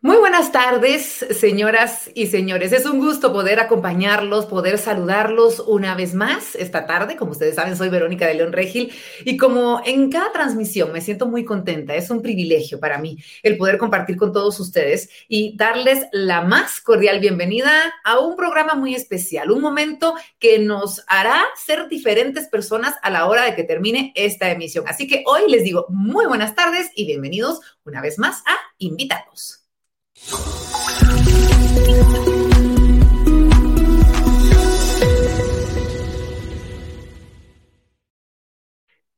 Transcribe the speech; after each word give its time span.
Muy 0.00 0.16
buenas 0.16 0.52
tardes, 0.52 1.26
señoras 1.32 2.08
y 2.14 2.28
señores. 2.28 2.70
Es 2.70 2.86
un 2.86 3.00
gusto 3.00 3.32
poder 3.32 3.58
acompañarlos, 3.58 4.46
poder 4.46 4.78
saludarlos 4.78 5.58
una 5.58 5.96
vez 5.96 6.14
más 6.14 6.54
esta 6.54 6.86
tarde. 6.86 7.16
Como 7.16 7.32
ustedes 7.32 7.56
saben, 7.56 7.76
soy 7.76 7.88
Verónica 7.88 8.24
de 8.28 8.34
León 8.34 8.52
Regil 8.52 8.92
y 9.24 9.36
como 9.36 9.82
en 9.84 10.08
cada 10.08 10.30
transmisión 10.30 10.92
me 10.92 11.00
siento 11.00 11.26
muy 11.26 11.44
contenta. 11.44 11.96
Es 11.96 12.10
un 12.10 12.22
privilegio 12.22 12.78
para 12.78 12.98
mí 12.98 13.18
el 13.42 13.56
poder 13.56 13.76
compartir 13.76 14.16
con 14.16 14.32
todos 14.32 14.60
ustedes 14.60 15.10
y 15.26 15.56
darles 15.56 16.06
la 16.12 16.42
más 16.42 16.80
cordial 16.80 17.18
bienvenida 17.18 17.92
a 18.04 18.20
un 18.20 18.36
programa 18.36 18.76
muy 18.76 18.94
especial, 18.94 19.50
un 19.50 19.60
momento 19.60 20.14
que 20.38 20.60
nos 20.60 21.02
hará 21.08 21.44
ser 21.56 21.88
diferentes 21.88 22.46
personas 22.46 22.94
a 23.02 23.10
la 23.10 23.26
hora 23.26 23.42
de 23.46 23.56
que 23.56 23.64
termine 23.64 24.12
esta 24.14 24.48
emisión. 24.48 24.84
Así 24.86 25.08
que 25.08 25.24
hoy 25.26 25.50
les 25.50 25.64
digo 25.64 25.86
muy 25.88 26.26
buenas 26.26 26.54
tardes 26.54 26.88
y 26.94 27.04
bienvenidos 27.04 27.58
una 27.84 28.00
vez 28.00 28.16
más 28.16 28.44
a 28.46 28.56
Invitados. 28.80 29.57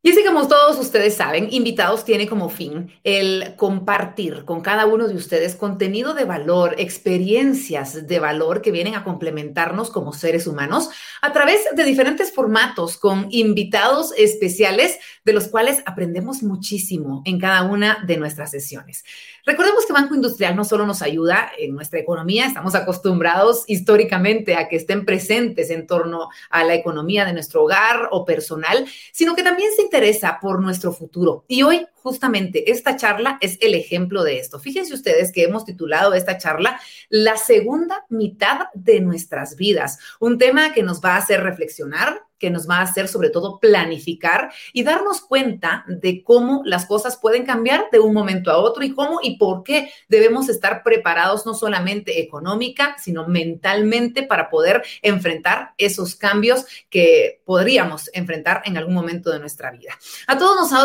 Y 0.02 0.12
así 0.12 0.24
como 0.24 0.48
todos 0.48 0.78
ustedes 0.78 1.14
saben, 1.14 1.48
Invitados 1.50 2.06
tiene 2.06 2.26
como 2.26 2.48
fin 2.48 2.90
el 3.04 3.54
compartir 3.56 4.46
con 4.46 4.62
cada 4.62 4.86
uno 4.86 5.06
de 5.06 5.14
ustedes 5.14 5.54
contenido 5.54 6.14
de 6.14 6.24
valor, 6.24 6.74
experiencias 6.78 8.06
de 8.06 8.18
valor 8.18 8.62
que 8.62 8.70
vienen 8.70 8.94
a 8.94 9.04
complementarnos 9.04 9.90
como 9.90 10.14
seres 10.14 10.46
humanos 10.46 10.88
a 11.20 11.34
través 11.34 11.60
de 11.76 11.84
diferentes 11.84 12.32
formatos 12.32 12.96
con 12.96 13.26
invitados 13.28 14.14
especiales 14.16 14.98
de 15.22 15.34
los 15.34 15.48
cuales 15.48 15.82
aprendemos 15.84 16.42
muchísimo 16.42 17.20
en 17.26 17.38
cada 17.38 17.62
una 17.62 18.02
de 18.06 18.16
nuestras 18.16 18.50
sesiones. 18.50 19.04
Recordemos 19.46 19.86
que 19.86 19.92
Banco 19.92 20.14
Industrial 20.14 20.54
no 20.54 20.64
solo 20.64 20.86
nos 20.86 21.02
ayuda 21.02 21.50
en 21.58 21.74
nuestra 21.74 21.98
economía, 21.98 22.46
estamos 22.46 22.74
acostumbrados 22.74 23.64
históricamente 23.66 24.56
a 24.56 24.68
que 24.68 24.76
estén 24.76 25.04
presentes 25.04 25.70
en 25.70 25.86
torno 25.86 26.28
a 26.50 26.64
la 26.64 26.74
economía 26.74 27.24
de 27.24 27.32
nuestro 27.32 27.64
hogar 27.64 28.08
o 28.10 28.24
personal, 28.24 28.86
sino 29.12 29.34
que 29.34 29.42
también 29.42 29.70
se 29.74 29.82
interesa 29.82 30.38
por 30.40 30.60
nuestro 30.60 30.92
futuro. 30.92 31.44
Y 31.48 31.62
hoy 31.62 31.86
justamente 31.94 32.70
esta 32.70 32.96
charla 32.96 33.38
es 33.40 33.58
el 33.60 33.74
ejemplo 33.74 34.22
de 34.22 34.38
esto. 34.38 34.58
Fíjense 34.58 34.94
ustedes 34.94 35.32
que 35.32 35.44
hemos 35.44 35.64
titulado 35.64 36.14
esta 36.14 36.38
charla 36.38 36.80
La 37.08 37.36
segunda 37.36 38.04
mitad 38.08 38.68
de 38.74 39.00
nuestras 39.00 39.56
vidas, 39.56 39.98
un 40.18 40.38
tema 40.38 40.72
que 40.72 40.82
nos 40.82 41.00
va 41.00 41.14
a 41.14 41.18
hacer 41.18 41.42
reflexionar, 41.42 42.22
que 42.40 42.50
nos 42.50 42.68
va 42.68 42.78
a 42.78 42.82
hacer 42.82 43.06
sobre 43.06 43.30
todo 43.30 43.60
planificar 43.60 44.50
y 44.72 44.82
darnos 44.82 45.20
cuenta 45.20 45.84
de 45.86 46.24
cómo 46.24 46.62
las 46.64 46.86
cosas 46.86 47.16
pueden 47.16 47.44
cambiar 47.44 47.84
de 47.92 48.00
un 48.00 48.14
momento 48.14 48.50
a 48.50 48.58
otro 48.58 48.82
y 48.82 48.92
cómo 48.94 49.20
y 49.22 49.36
por 49.36 49.62
qué 49.62 49.92
debemos 50.08 50.48
estar 50.48 50.82
preparados 50.82 51.46
no 51.46 51.54
solamente 51.54 52.20
económica, 52.20 52.96
sino 52.98 53.28
mentalmente 53.28 54.24
para 54.24 54.50
poder 54.50 54.82
enfrentar 55.02 55.74
esos 55.78 56.16
cambios 56.16 56.64
que 56.88 57.42
podríamos 57.44 58.10
enfrentar 58.14 58.62
en 58.64 58.76
algún 58.76 58.94
momento 58.94 59.30
de 59.30 59.38
nuestra 59.38 59.70
vida. 59.70 59.92
A 60.26 60.38
todos 60.38 60.56
nos 60.56 60.72
ha 60.72 60.80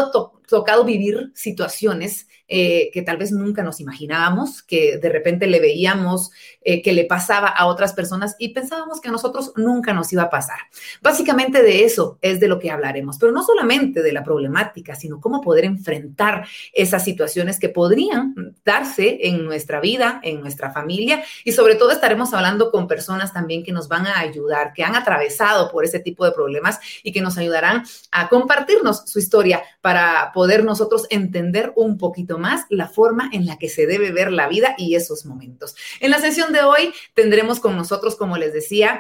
tocado 0.47 0.83
vivir 0.83 1.31
situaciones 1.33 2.27
eh, 2.47 2.91
que 2.93 3.01
tal 3.01 3.17
vez 3.17 3.31
nunca 3.31 3.63
nos 3.63 3.79
imaginábamos, 3.79 4.61
que 4.61 4.99
de 4.99 5.09
repente 5.09 5.47
le 5.47 5.59
veíamos 5.59 6.29
eh, 6.61 6.83
que 6.83 6.93
le 6.93 7.05
pasaba 7.05 7.47
a 7.47 7.65
otras 7.65 7.93
personas 7.93 8.35
y 8.37 8.49
pensábamos 8.49 9.01
que 9.01 9.07
a 9.07 9.11
nosotros 9.11 9.51
nunca 9.55 9.93
nos 9.93 10.13
iba 10.13 10.21
a 10.21 10.29
pasar. 10.29 10.59
Básicamente 11.01 11.63
de 11.63 11.85
eso 11.85 12.19
es 12.21 12.39
de 12.39 12.47
lo 12.47 12.59
que 12.59 12.69
hablaremos, 12.69 13.17
pero 13.17 13.31
no 13.31 13.43
solamente 13.43 14.03
de 14.03 14.13
la 14.13 14.23
problemática, 14.23 14.93
sino 14.93 15.19
cómo 15.19 15.41
poder 15.41 15.65
enfrentar 15.65 16.45
esas 16.71 17.03
situaciones 17.03 17.57
que 17.57 17.69
podrían 17.69 18.55
darse 18.63 19.17
en 19.21 19.43
nuestra 19.43 19.79
vida, 19.79 20.19
en 20.21 20.39
nuestra 20.39 20.71
familia 20.71 21.23
y 21.45 21.51
sobre 21.51 21.73
todo 21.73 21.89
estaremos 21.89 22.31
hablando 22.35 22.69
con 22.69 22.87
personas 22.87 23.33
también 23.33 23.63
que 23.63 23.71
nos 23.71 23.87
van 23.87 24.05
a 24.05 24.19
ayudar, 24.19 24.71
que 24.73 24.83
han 24.83 24.95
atravesado 24.95 25.71
por 25.71 25.83
ese 25.83 25.99
tipo 25.99 26.23
de 26.25 26.31
problemas 26.31 26.79
y 27.01 27.11
que 27.11 27.21
nos 27.21 27.39
ayudarán 27.39 27.85
a 28.11 28.29
compartirnos 28.29 29.09
su 29.09 29.17
historia 29.17 29.63
para 29.81 30.31
poder 30.35 30.65
nosotros 30.65 31.07
entender 31.09 31.71
un 31.75 31.97
poquito 31.97 32.37
más 32.37 32.65
la 32.69 32.89
forma 32.89 33.29
en 33.31 33.47
la 33.47 33.57
que 33.57 33.69
se 33.69 33.87
debe 33.87 34.11
ver 34.11 34.31
la 34.31 34.49
vida 34.49 34.75
y 34.77 34.93
esos 34.93 35.25
momentos. 35.25 35.75
En 36.01 36.11
la 36.11 36.19
sesión 36.19 36.51
de 36.51 36.61
hoy 36.61 36.93
tendremos 37.13 37.61
con 37.61 37.75
nosotros, 37.77 38.17
como 38.17 38.37
les 38.37 38.53
decía, 38.53 38.99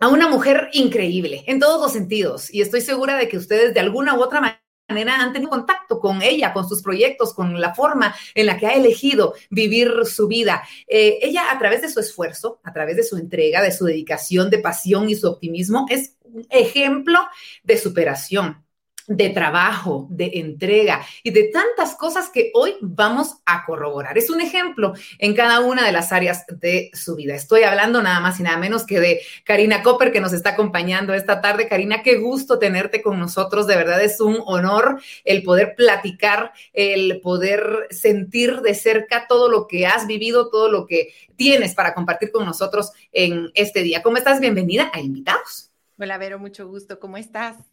a 0.00 0.08
una 0.08 0.28
mujer 0.28 0.70
increíble 0.72 1.44
en 1.46 1.60
todos 1.60 1.80
los 1.80 1.92
sentidos 1.92 2.52
y 2.52 2.62
estoy 2.62 2.80
segura 2.80 3.16
de 3.16 3.28
que 3.28 3.36
ustedes 3.36 3.74
de 3.74 3.80
alguna 3.80 4.14
u 4.14 4.22
otra 4.22 4.40
manera 4.88 5.20
han 5.20 5.32
tenido 5.34 5.50
contacto 5.50 6.00
con 6.00 6.22
ella, 6.22 6.54
con 6.54 6.66
sus 6.66 6.82
proyectos, 6.82 7.34
con 7.34 7.60
la 7.60 7.74
forma 7.74 8.14
en 8.34 8.46
la 8.46 8.56
que 8.56 8.66
ha 8.66 8.74
elegido 8.74 9.34
vivir 9.50 9.92
su 10.06 10.26
vida. 10.26 10.62
Eh, 10.88 11.18
ella 11.20 11.52
a 11.52 11.58
través 11.58 11.82
de 11.82 11.90
su 11.90 12.00
esfuerzo, 12.00 12.60
a 12.64 12.72
través 12.72 12.96
de 12.96 13.04
su 13.04 13.18
entrega, 13.18 13.60
de 13.60 13.72
su 13.72 13.84
dedicación, 13.84 14.48
de 14.48 14.58
pasión 14.58 15.10
y 15.10 15.16
su 15.16 15.28
optimismo, 15.28 15.86
es 15.90 16.16
un 16.22 16.46
ejemplo 16.50 17.20
de 17.62 17.76
superación 17.76 18.61
de 19.06 19.30
trabajo, 19.30 20.06
de 20.10 20.30
entrega 20.34 21.04
y 21.22 21.30
de 21.30 21.44
tantas 21.44 21.96
cosas 21.96 22.30
que 22.30 22.50
hoy 22.54 22.76
vamos 22.80 23.36
a 23.46 23.64
corroborar. 23.64 24.16
Es 24.16 24.30
un 24.30 24.40
ejemplo 24.40 24.94
en 25.18 25.34
cada 25.34 25.60
una 25.60 25.84
de 25.84 25.92
las 25.92 26.12
áreas 26.12 26.44
de 26.48 26.90
su 26.94 27.16
vida. 27.16 27.34
Estoy 27.34 27.62
hablando 27.62 28.02
nada 28.02 28.20
más 28.20 28.38
y 28.40 28.42
nada 28.42 28.58
menos 28.58 28.86
que 28.86 29.00
de 29.00 29.20
Karina 29.44 29.82
Copper 29.82 30.12
que 30.12 30.20
nos 30.20 30.32
está 30.32 30.50
acompañando 30.50 31.14
esta 31.14 31.40
tarde. 31.40 31.68
Karina, 31.68 32.02
qué 32.02 32.16
gusto 32.16 32.58
tenerte 32.58 33.02
con 33.02 33.18
nosotros. 33.18 33.66
De 33.66 33.76
verdad 33.76 34.02
es 34.02 34.20
un 34.20 34.38
honor 34.46 35.00
el 35.24 35.42
poder 35.42 35.74
platicar, 35.76 36.52
el 36.72 37.20
poder 37.20 37.88
sentir 37.90 38.60
de 38.60 38.74
cerca 38.74 39.26
todo 39.28 39.48
lo 39.48 39.66
que 39.66 39.86
has 39.86 40.06
vivido, 40.06 40.50
todo 40.50 40.70
lo 40.70 40.86
que 40.86 41.12
tienes 41.36 41.74
para 41.74 41.94
compartir 41.94 42.30
con 42.30 42.44
nosotros 42.44 42.92
en 43.12 43.50
este 43.54 43.82
día. 43.82 44.02
¿Cómo 44.02 44.16
estás? 44.16 44.40
Bienvenida 44.40 44.90
a 44.92 45.00
Invitados. 45.00 45.70
Hola, 45.98 46.18
Vero, 46.18 46.38
mucho 46.38 46.66
gusto. 46.66 46.98
¿Cómo 46.98 47.16
estás? 47.16 47.71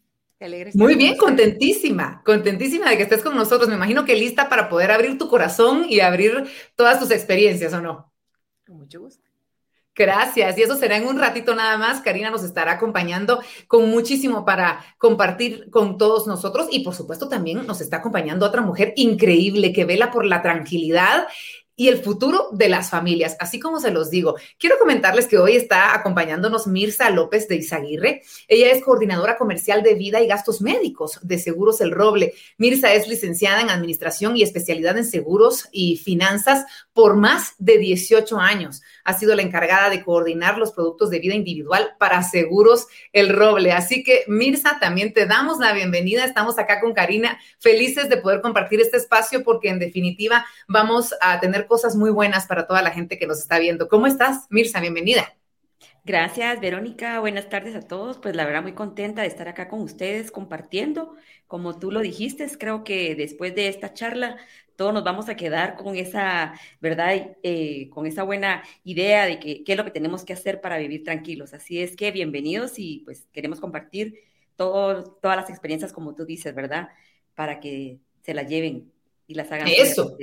Muy 0.76 0.96
bien, 0.96 1.18
contentísima, 1.18 2.22
contentísima 2.24 2.90
de 2.90 2.98
que 2.98 3.04
estés 3.04 3.22
con 3.22 3.36
nosotros. 3.36 3.68
Me 3.68 3.76
imagino 3.76 4.06
que 4.06 4.16
lista 4.16 4.48
para 4.48 4.70
poder 4.70 4.90
abrir 4.92 5.18
tu 5.18 5.28
corazón 5.28 5.86
y 5.90 6.00
abrir 6.00 6.46
todas 6.76 6.98
tus 6.98 7.12
experiencias, 7.12 7.74
¿o 7.74 7.82
no? 7.82 8.14
Con 8.66 8.78
mucho 8.78 9.02
gusto. 9.02 9.30
Gracias. 9.94 10.58
Y 10.58 10.62
eso 10.62 10.78
será 10.78 10.96
en 10.96 11.08
un 11.08 11.20
ratito 11.20 11.54
nada 11.56 11.78
más. 11.78 12.00
Karina 12.00 12.30
nos 12.30 12.44
estará 12.44 12.72
acompañando 12.74 13.42
con 13.68 13.90
muchísimo 13.90 14.46
para 14.46 14.80
compartir 14.98 15.70
con 15.70 15.98
todos 15.98 16.26
nosotros. 16.26 16.70
Y 16.72 16.86
por 16.86 16.96
supuesto 16.96 17.28
también 17.28 17.68
nos 17.68 17.82
está 17.82 17.98
acompañando 17.98 18.46
otra 18.46 18.62
mujer 18.62 18.94
increíble 18.96 19.74
que 19.74 19.84
vela 19.84 20.10
por 20.10 20.26
la 20.26 20.42
tranquilidad 20.42 21.28
y 21.80 21.88
el 21.88 22.04
futuro 22.04 22.50
de 22.52 22.68
las 22.68 22.90
familias. 22.90 23.38
Así 23.40 23.58
como 23.58 23.80
se 23.80 23.90
los 23.90 24.10
digo, 24.10 24.36
quiero 24.58 24.78
comentarles 24.78 25.28
que 25.28 25.38
hoy 25.38 25.56
está 25.56 25.96
acompañándonos 25.96 26.68
Mirza 26.68 27.10
López 27.10 27.48
de 27.48 27.56
Izaguirre. 27.56 28.22
Ella 28.50 28.70
es 28.72 28.84
coordinadora 28.84 29.38
comercial 29.38 29.82
de 29.82 29.94
vida 29.94 30.20
y 30.20 30.28
gastos 30.28 30.60
médicos 30.62 31.20
de 31.22 31.38
Seguros 31.38 31.80
El 31.80 31.92
Roble. 31.92 32.34
Mirza 32.58 32.92
es 32.92 33.08
licenciada 33.08 33.62
en 33.62 33.70
administración 33.70 34.36
y 34.36 34.44
especialidad 34.44 34.98
en 34.98 35.06
seguros 35.06 35.70
y 35.72 35.96
finanzas 35.96 36.66
por 36.92 37.16
más 37.16 37.54
de 37.60 37.78
18 37.78 38.38
años. 38.38 38.82
Ha 39.06 39.14
sido 39.14 39.34
la 39.34 39.42
encargada 39.42 39.90
de 39.90 40.04
coordinar 40.04 40.58
los 40.58 40.74
productos 40.74 41.10
de 41.10 41.20
vida 41.20 41.34
individual 41.34 41.92
para 41.98 42.24
Seguros 42.24 42.88
El 43.14 43.30
Roble. 43.30 43.72
Así 43.72 44.04
que 44.04 44.26
Mirza, 44.28 44.80
también 44.82 45.14
te 45.14 45.28
damos 45.28 45.60
la 45.60 45.72
bienvenida. 45.72 46.26
Estamos 46.26 46.60
acá 46.60 46.82
con 46.82 46.94
Karina, 46.94 47.40
felices 47.58 48.10
de 48.10 48.18
poder 48.18 48.42
compartir 48.42 48.82
este 48.82 48.98
espacio 48.98 49.46
porque 49.46 49.70
en 49.70 49.80
definitiva 49.80 50.46
vamos 50.68 51.16
a 51.22 51.40
tener 51.40 51.69
cosas 51.70 51.96
muy 51.96 52.10
buenas 52.10 52.48
para 52.48 52.68
toda 52.68 52.82
la 52.82 52.92
gente 52.92 53.18
que 53.18 53.28
nos 53.28 53.40
está 53.40 53.60
viendo. 53.60 53.88
¿Cómo 53.88 54.08
estás, 54.08 54.48
Mirza? 54.50 54.82
Bienvenida. 54.82 55.34
Gracias, 56.04 56.60
Verónica. 56.60 57.20
Buenas 57.20 57.48
tardes 57.50 57.76
a 57.76 57.82
todos. 57.82 58.18
Pues 58.18 58.36
la 58.36 58.46
verdad 58.46 58.64
muy 58.64 58.74
contenta 58.74 59.22
de 59.22 59.28
estar 59.28 59.48
acá 59.48 59.70
con 59.70 59.82
ustedes 59.82 60.32
compartiendo. 60.32 61.16
Como 61.48 61.78
tú 61.78 61.92
lo 61.92 62.00
dijiste, 62.02 62.48
creo 62.58 62.84
que 62.84 63.16
después 63.16 63.54
de 63.56 63.68
esta 63.68 63.94
charla 63.94 64.38
todos 64.76 64.94
nos 64.94 65.04
vamos 65.04 65.30
a 65.30 65.36
quedar 65.36 65.76
con 65.76 65.96
esa, 65.96 66.54
¿verdad? 66.82 67.38
Eh, 67.44 67.90
con 67.92 68.08
esa 68.08 68.24
buena 68.24 68.64
idea 68.84 69.26
de 69.26 69.40
que, 69.40 69.64
qué 69.64 69.74
es 69.74 69.78
lo 69.78 69.86
que 69.86 69.92
tenemos 69.92 70.26
que 70.26 70.34
hacer 70.34 70.62
para 70.62 70.78
vivir 70.78 71.04
tranquilos. 71.04 71.54
Así 71.54 71.82
es 71.82 71.96
que 71.96 72.12
bienvenidos 72.12 72.80
y 72.80 73.04
pues 73.06 73.28
queremos 73.32 73.60
compartir 73.60 74.16
todas 74.56 75.06
las 75.22 75.50
experiencias 75.50 75.94
como 75.94 76.16
tú 76.16 76.26
dices, 76.26 76.56
¿verdad? 76.56 76.90
Para 77.36 77.60
que 77.60 78.00
se 78.22 78.34
las 78.34 78.48
lleven 78.50 78.92
y 79.30 79.36
las 79.36 79.52
hagan. 79.52 79.68
Eso. 79.68 80.18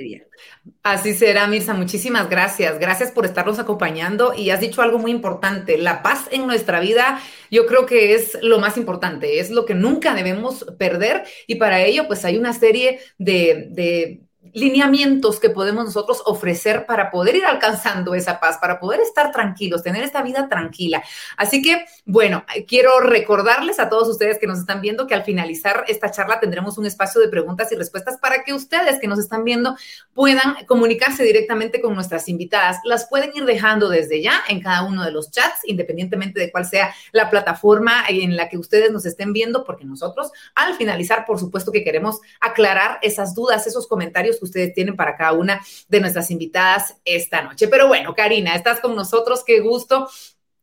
Así 0.83 1.13
será, 1.13 1.47
Mirza. 1.47 1.73
Muchísimas 1.73 2.29
gracias. 2.29 2.77
Gracias 2.77 3.09
por 3.09 3.25
estarnos 3.25 3.57
acompañando 3.57 4.33
y 4.35 4.49
has 4.49 4.59
dicho 4.59 4.81
algo 4.81 4.99
muy 4.99 5.11
importante. 5.11 5.77
La 5.77 6.03
paz 6.03 6.27
en 6.29 6.45
nuestra 6.45 6.81
vida, 6.81 7.21
yo 7.49 7.65
creo 7.67 7.85
que 7.85 8.13
es 8.13 8.37
lo 8.41 8.59
más 8.59 8.75
importante, 8.75 9.39
es 9.39 9.49
lo 9.49 9.65
que 9.65 9.75
nunca 9.75 10.13
debemos 10.13 10.65
perder 10.77 11.23
y 11.47 11.55
para 11.55 11.81
ello 11.85 12.05
pues 12.07 12.25
hay 12.25 12.37
una 12.37 12.51
serie 12.51 12.99
de, 13.17 14.19
lineamientos 14.57 15.39
que 15.39 15.51
podemos 15.51 15.85
nosotros 15.85 16.23
ofrecer 16.25 16.87
para 16.87 17.11
poder 17.11 17.35
ir 17.35 17.45
alcanzando 17.45 18.15
esa 18.15 18.39
paz, 18.39 18.57
para 18.59 18.79
poder 18.79 18.99
estar 19.01 19.31
tranquilos, 19.31 19.83
tener 19.83 20.03
esta 20.03 20.23
vida 20.23 20.49
tranquila. 20.49 21.03
Así 21.37 21.61
que, 21.61 21.85
bueno, 22.05 22.43
quiero 22.67 22.99
recordarles 22.99 23.79
a 23.79 23.87
todos 23.87 24.07
ustedes 24.09 24.39
que 24.39 24.47
nos 24.47 24.57
están 24.57 24.81
viendo 24.81 25.05
que 25.05 25.13
al 25.13 25.23
finalizar 25.23 25.85
esta 25.87 26.09
charla 26.09 26.39
tendremos 26.39 26.79
un 26.79 26.87
espacio 26.87 27.21
de 27.21 27.27
preguntas 27.27 27.71
y 27.71 27.75
respuestas 27.75 28.17
para 28.17 28.43
que 28.43 28.53
ustedes 28.53 28.99
que 28.99 29.07
nos 29.07 29.19
están 29.19 29.43
viendo 29.43 29.75
puedan 30.15 30.65
comunicarse 30.65 31.23
directamente 31.23 31.79
con 31.79 31.93
nuestras 31.93 32.27
invitadas. 32.27 32.77
Las 32.83 33.07
pueden 33.07 33.29
ir 33.35 33.45
dejando 33.45 33.89
desde 33.89 34.23
ya 34.23 34.41
en 34.49 34.59
cada 34.61 34.83
uno 34.83 35.05
de 35.05 35.11
los 35.11 35.29
chats, 35.29 35.59
independientemente 35.65 36.39
de 36.39 36.51
cuál 36.51 36.65
sea 36.65 36.95
la 37.11 37.29
plataforma 37.29 38.05
en 38.09 38.35
la 38.35 38.49
que 38.49 38.57
ustedes 38.57 38.91
nos 38.91 39.05
estén 39.05 39.33
viendo, 39.33 39.63
porque 39.63 39.85
nosotros 39.85 40.31
al 40.55 40.73
finalizar, 40.73 41.25
por 41.27 41.39
supuesto 41.39 41.71
que 41.71 41.83
queremos 41.83 42.21
aclarar 42.39 42.97
esas 43.03 43.35
dudas, 43.35 43.67
esos 43.67 43.87
comentarios 43.87 44.39
que 44.39 44.46
ustedes 44.47 44.73
tienen 44.73 44.95
para 44.95 45.15
cada 45.15 45.33
una 45.33 45.61
de 45.87 45.99
nuestras 45.99 46.31
invitadas 46.31 46.95
esta 47.05 47.41
noche. 47.41 47.67
Pero 47.67 47.87
bueno, 47.87 48.15
Karina, 48.15 48.55
estás 48.55 48.79
con 48.79 48.95
nosotros, 48.95 49.43
qué 49.45 49.59
gusto. 49.59 50.07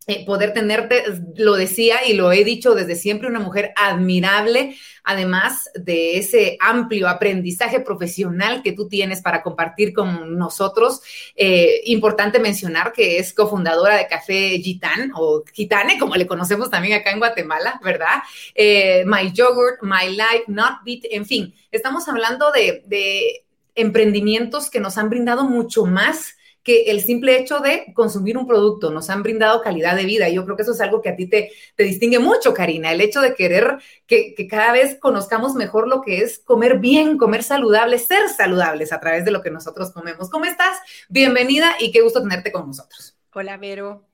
Eh, 0.06 0.26
poder 0.26 0.52
tenerte, 0.52 1.02
lo 1.36 1.54
decía 1.54 2.06
y 2.06 2.12
lo 2.12 2.30
he 2.30 2.44
dicho 2.44 2.74
desde 2.74 2.94
siempre, 2.94 3.26
una 3.26 3.40
mujer 3.40 3.72
admirable, 3.74 4.76
además 5.02 5.70
de 5.74 6.18
ese 6.18 6.58
amplio 6.60 7.08
aprendizaje 7.08 7.80
profesional 7.80 8.62
que 8.62 8.72
tú 8.72 8.86
tienes 8.86 9.22
para 9.22 9.42
compartir 9.42 9.94
con 9.94 10.36
nosotros. 10.36 11.00
Eh, 11.34 11.80
importante 11.86 12.38
mencionar 12.38 12.92
que 12.92 13.18
es 13.18 13.32
cofundadora 13.32 13.96
de 13.96 14.06
Café 14.06 14.58
Gitán 14.58 15.10
o 15.14 15.42
Gitane, 15.50 15.98
como 15.98 16.16
le 16.16 16.26
conocemos 16.26 16.68
también 16.68 17.00
acá 17.00 17.10
en 17.10 17.18
Guatemala, 17.18 17.80
¿verdad? 17.82 18.22
Eh, 18.54 19.04
My 19.06 19.32
Yogurt, 19.32 19.80
My 19.80 20.10
Life, 20.10 20.44
Not 20.48 20.84
Beat, 20.84 21.04
en 21.10 21.24
fin, 21.24 21.54
estamos 21.70 22.06
hablando 22.08 22.52
de, 22.52 22.82
de 22.84 23.43
emprendimientos 23.74 24.70
que 24.70 24.80
nos 24.80 24.98
han 24.98 25.10
brindado 25.10 25.44
mucho 25.44 25.86
más 25.86 26.36
que 26.64 26.84
el 26.84 27.02
simple 27.02 27.38
hecho 27.38 27.60
de 27.60 27.92
consumir 27.94 28.38
un 28.38 28.46
producto 28.46 28.90
nos 28.90 29.10
han 29.10 29.22
brindado 29.22 29.60
calidad 29.60 29.94
de 29.94 30.06
vida. 30.06 30.30
Yo 30.30 30.44
creo 30.44 30.56
que 30.56 30.62
eso 30.62 30.72
es 30.72 30.80
algo 30.80 31.02
que 31.02 31.10
a 31.10 31.16
ti 31.16 31.26
te, 31.26 31.52
distingue 31.76 32.18
mucho, 32.18 32.54
Karina, 32.54 32.90
el 32.90 33.02
hecho 33.02 33.20
de 33.20 33.34
querer 33.34 33.78
que, 34.06 34.34
cada 34.48 34.72
vez 34.72 34.98
conozcamos 34.98 35.54
mejor 35.54 35.86
lo 35.86 36.00
que 36.00 36.18
es 36.18 36.38
comer 36.38 36.78
bien, 36.78 37.18
comer 37.18 37.42
saludable, 37.42 37.98
ser 37.98 38.30
saludables 38.30 38.92
a 38.92 39.00
través 39.00 39.26
de 39.26 39.30
lo 39.30 39.42
que 39.42 39.50
nosotros 39.50 39.92
comemos. 39.92 40.30
¿Cómo 40.30 40.46
estás? 40.46 40.78
Bienvenida 41.10 41.74
y 41.78 41.92
qué 41.92 42.00
gusto 42.00 42.22
tenerte 42.22 42.50
con 42.50 42.66
nosotros. 42.66 43.14
Hola, 43.34 43.58
Vero. 43.58 44.06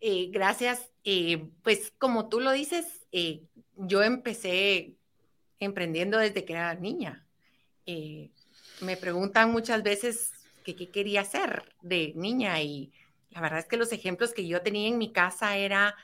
Eh, 0.00 0.30
gracias. 0.32 0.90
Eh, 1.04 1.46
pues 1.62 1.92
como 1.96 2.28
tú 2.28 2.40
lo 2.40 2.50
dices, 2.50 2.86
eh, 3.12 3.44
yo 3.76 4.02
empecé 4.02 4.96
emprendiendo 5.60 6.18
desde 6.18 6.44
que 6.44 6.54
era 6.54 6.74
niña. 6.74 7.24
Me 8.82 8.96
preguntan 8.96 9.52
muchas 9.52 9.82
veces 9.82 10.32
qué 10.64 10.74
quería 10.90 11.22
hacer 11.22 11.64
de 11.82 12.12
niña 12.16 12.60
y 12.60 12.92
la 13.30 13.40
verdad 13.40 13.60
es 13.60 13.66
que 13.66 13.76
los 13.76 13.92
ejemplos 13.92 14.34
que 14.34 14.46
yo 14.46 14.60
tenía 14.60 14.88
en 14.88 14.98
mi 14.98 15.12
casa 15.12 15.56
era 15.56 15.96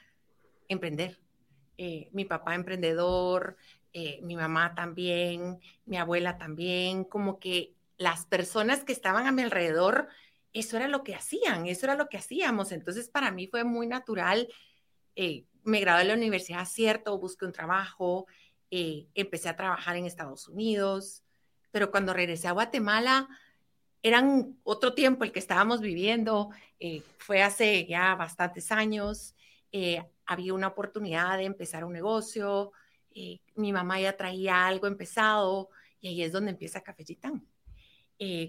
emprender. 0.68 1.18
Eh, 1.76 2.08
mi 2.12 2.24
papá 2.24 2.54
emprendedor, 2.54 3.56
eh, 3.92 4.20
mi 4.22 4.36
mamá 4.36 4.74
también, 4.74 5.60
mi 5.84 5.96
abuela 5.96 6.38
también, 6.38 7.04
como 7.04 7.38
que 7.38 7.74
las 7.98 8.26
personas 8.26 8.84
que 8.84 8.92
estaban 8.92 9.26
a 9.26 9.32
mi 9.32 9.42
alrededor, 9.42 10.08
eso 10.52 10.76
era 10.76 10.88
lo 10.88 11.02
que 11.02 11.14
hacían, 11.14 11.66
eso 11.66 11.86
era 11.86 11.96
lo 11.96 12.08
que 12.08 12.16
hacíamos. 12.16 12.72
Entonces 12.72 13.08
para 13.08 13.30
mí 13.30 13.48
fue 13.48 13.64
muy 13.64 13.86
natural. 13.86 14.48
Eh, 15.16 15.44
me 15.64 15.80
gradué 15.80 16.02
de 16.02 16.08
la 16.08 16.14
universidad, 16.14 16.64
cierto, 16.64 17.18
busqué 17.18 17.44
un 17.44 17.52
trabajo, 17.52 18.26
empecé 18.70 19.48
a 19.48 19.56
trabajar 19.56 19.96
en 19.96 20.06
Estados 20.06 20.46
Unidos, 20.48 21.24
pero 21.70 21.90
cuando 21.90 22.12
regresé 22.12 22.48
a 22.48 22.52
Guatemala, 22.52 23.28
eran 24.02 24.56
otro 24.62 24.94
tiempo 24.94 25.24
el 25.24 25.32
que 25.32 25.38
estábamos 25.38 25.80
viviendo, 25.80 26.50
eh, 26.78 27.02
fue 27.18 27.42
hace 27.42 27.86
ya 27.86 28.14
bastantes 28.14 28.70
años, 28.70 29.34
eh, 29.72 30.02
había 30.26 30.54
una 30.54 30.68
oportunidad 30.68 31.38
de 31.38 31.44
empezar 31.44 31.84
un 31.84 31.92
negocio, 31.92 32.72
eh, 33.14 33.40
mi 33.56 33.72
mamá 33.72 34.00
ya 34.00 34.16
traía 34.16 34.66
algo 34.66 34.86
empezado 34.86 35.70
y 36.00 36.08
ahí 36.08 36.22
es 36.22 36.32
donde 36.32 36.50
empieza 36.52 36.82
Café 36.82 37.04
Chitán. 37.04 37.46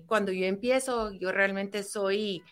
cuando 0.07 0.31
yo 0.31 0.45
empiezo, 0.45 1.12
yo 1.12 1.31
realmente 1.31 1.83
soy, 1.83 2.44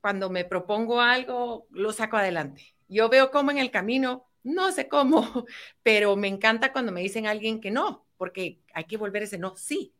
cuando 0.00 0.28
me 0.30 0.44
propongo 0.44 1.00
algo, 1.00 1.66
lo 1.70 1.92
saco 1.92 2.16
adelante. 2.18 2.74
Yo 2.88 3.08
veo 3.08 3.30
cómo 3.30 3.50
en 3.50 3.58
el 3.58 3.70
camino, 3.70 4.26
no 4.42 4.72
sé 4.72 4.88
cómo, 4.88 5.46
pero 5.82 6.16
me 6.16 6.28
encanta 6.28 6.72
cuando 6.72 6.92
me 6.92 7.00
dicen 7.00 7.26
alguien 7.26 7.60
que 7.60 7.70
no, 7.70 8.06
porque 8.16 8.60
hay 8.74 8.84
que 8.84 8.96
volver 8.98 9.22
ese 9.22 9.38
no, 9.38 9.56
sí, 9.56 9.94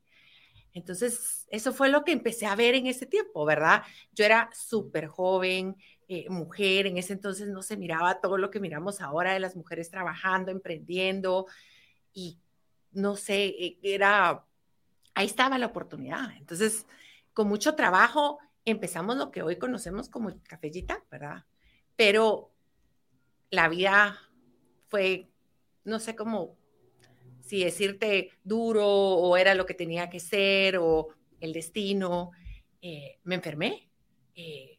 entonces, 0.72 1.46
eso 1.50 1.72
fue 1.72 1.88
lo 1.88 2.04
que 2.04 2.12
empecé 2.12 2.46
a 2.46 2.54
ver 2.54 2.74
en 2.74 2.86
ese 2.86 3.06
tiempo, 3.06 3.44
¿verdad? 3.44 3.82
Yo 4.12 4.24
era 4.24 4.50
súper 4.54 5.08
joven, 5.08 5.76
eh, 6.08 6.28
mujer, 6.28 6.86
en 6.86 6.96
ese 6.96 7.12
entonces 7.12 7.48
no 7.48 7.62
se 7.62 7.76
miraba 7.76 8.20
todo 8.20 8.38
lo 8.38 8.50
que 8.50 8.60
miramos 8.60 9.00
ahora 9.00 9.32
de 9.32 9.40
las 9.40 9.56
mujeres 9.56 9.90
trabajando, 9.90 10.50
emprendiendo, 10.50 11.46
y 12.12 12.38
no 12.92 13.16
sé, 13.16 13.46
e, 13.46 13.78
era, 13.82 14.44
ahí 15.14 15.26
estaba 15.26 15.58
la 15.58 15.66
oportunidad. 15.66 16.30
Entonces, 16.36 16.86
con 17.32 17.48
mucho 17.48 17.74
trabajo 17.74 18.38
empezamos 18.64 19.16
lo 19.16 19.30
que 19.30 19.42
hoy 19.42 19.56
conocemos 19.56 20.08
como 20.08 20.32
cafellita, 20.44 21.04
¿verdad? 21.10 21.44
Pero 21.96 22.52
la 23.50 23.68
vida 23.68 24.18
fue, 24.88 25.30
no 25.84 25.98
sé 25.98 26.14
cómo 26.14 26.56
si 27.40 27.64
decirte 27.64 28.30
duro 28.44 28.86
o 28.86 29.36
era 29.36 29.54
lo 29.54 29.66
que 29.66 29.74
tenía 29.74 30.10
que 30.10 30.20
ser 30.20 30.78
o 30.78 31.08
el 31.40 31.52
destino. 31.52 32.30
Eh, 32.82 33.18
me 33.24 33.34
enfermé 33.34 33.90
eh, 34.34 34.78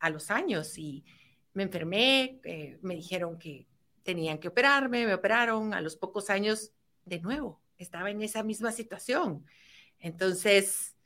a 0.00 0.10
los 0.10 0.30
años 0.30 0.78
y 0.78 1.04
me 1.52 1.64
enfermé, 1.64 2.40
eh, 2.44 2.78
me 2.82 2.94
dijeron 2.94 3.38
que 3.38 3.66
tenían 4.02 4.38
que 4.38 4.48
operarme, 4.48 5.06
me 5.06 5.14
operaron 5.14 5.74
a 5.74 5.80
los 5.80 5.96
pocos 5.96 6.30
años 6.30 6.72
de 7.04 7.20
nuevo, 7.20 7.60
estaba 7.76 8.10
en 8.10 8.22
esa 8.22 8.42
misma 8.42 8.72
situación. 8.72 9.44
Entonces, 9.98 10.96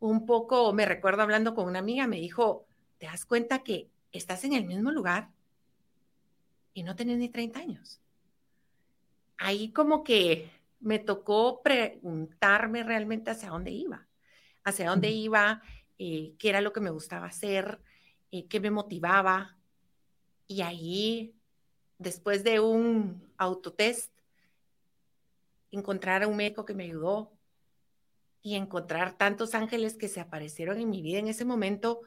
un 0.00 0.26
poco, 0.26 0.72
me 0.72 0.84
recuerdo 0.84 1.22
hablando 1.22 1.54
con 1.54 1.66
una 1.66 1.78
amiga, 1.78 2.06
me 2.06 2.16
dijo, 2.16 2.66
¿te 2.98 3.06
das 3.06 3.24
cuenta 3.24 3.62
que 3.62 3.88
estás 4.10 4.44
en 4.44 4.52
el 4.52 4.64
mismo 4.64 4.90
lugar 4.90 5.30
y 6.74 6.82
no 6.82 6.96
tenés 6.96 7.18
ni 7.18 7.28
30 7.28 7.60
años? 7.60 8.01
Ahí 9.44 9.72
como 9.72 10.04
que 10.04 10.52
me 10.78 11.00
tocó 11.00 11.62
preguntarme 11.62 12.84
realmente 12.84 13.32
hacia 13.32 13.50
dónde 13.50 13.72
iba, 13.72 14.06
hacia 14.62 14.88
dónde 14.88 15.10
iba, 15.10 15.62
eh, 15.98 16.36
qué 16.38 16.48
era 16.48 16.60
lo 16.60 16.72
que 16.72 16.80
me 16.80 16.90
gustaba 16.90 17.26
hacer, 17.26 17.80
eh, 18.30 18.46
qué 18.46 18.60
me 18.60 18.70
motivaba. 18.70 19.58
Y 20.46 20.62
ahí, 20.62 21.34
después 21.98 22.44
de 22.44 22.60
un 22.60 23.32
autotest, 23.36 24.12
encontrar 25.72 26.22
a 26.22 26.28
un 26.28 26.36
médico 26.36 26.64
que 26.64 26.74
me 26.74 26.84
ayudó 26.84 27.32
y 28.42 28.54
encontrar 28.54 29.18
tantos 29.18 29.56
ángeles 29.56 29.96
que 29.96 30.06
se 30.06 30.20
aparecieron 30.20 30.78
en 30.78 30.88
mi 30.88 31.02
vida 31.02 31.18
en 31.18 31.26
ese 31.26 31.44
momento, 31.44 32.02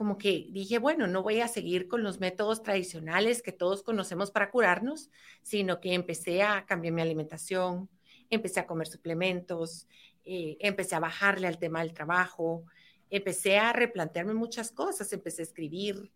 como 0.00 0.16
que 0.16 0.46
dije, 0.50 0.78
bueno, 0.78 1.06
no 1.06 1.22
voy 1.22 1.42
a 1.42 1.46
seguir 1.46 1.86
con 1.86 2.02
los 2.02 2.20
métodos 2.20 2.62
tradicionales 2.62 3.42
que 3.42 3.52
todos 3.52 3.82
conocemos 3.82 4.30
para 4.30 4.50
curarnos, 4.50 5.10
sino 5.42 5.78
que 5.78 5.92
empecé 5.92 6.42
a 6.42 6.64
cambiar 6.64 6.94
mi 6.94 7.02
alimentación, 7.02 7.90
empecé 8.30 8.60
a 8.60 8.66
comer 8.66 8.86
suplementos, 8.88 9.86
eh, 10.24 10.56
empecé 10.60 10.94
a 10.94 11.00
bajarle 11.00 11.48
al 11.48 11.58
tema 11.58 11.80
del 11.80 11.92
trabajo, 11.92 12.64
empecé 13.10 13.58
a 13.58 13.74
replantearme 13.74 14.32
muchas 14.32 14.72
cosas, 14.72 15.12
empecé 15.12 15.42
a 15.42 15.44
escribir, 15.44 16.10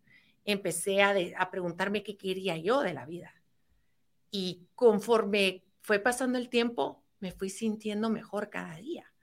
empecé 0.45 1.03
a, 1.03 1.13
a 1.37 1.51
preguntarme 1.51 2.01
qué 2.01 2.17
quería 2.17 2.57
yo 2.57 2.81
de 2.81 2.95
la 2.95 3.05
vida. 3.05 3.35
Y 4.31 4.67
conforme 4.73 5.63
fue 5.81 5.99
pasando 5.99 6.39
el 6.39 6.49
tiempo, 6.49 7.03
me 7.19 7.31
fui 7.31 7.51
sintiendo 7.51 8.09
mejor 8.09 8.49
cada 8.49 8.77
día. 8.77 9.13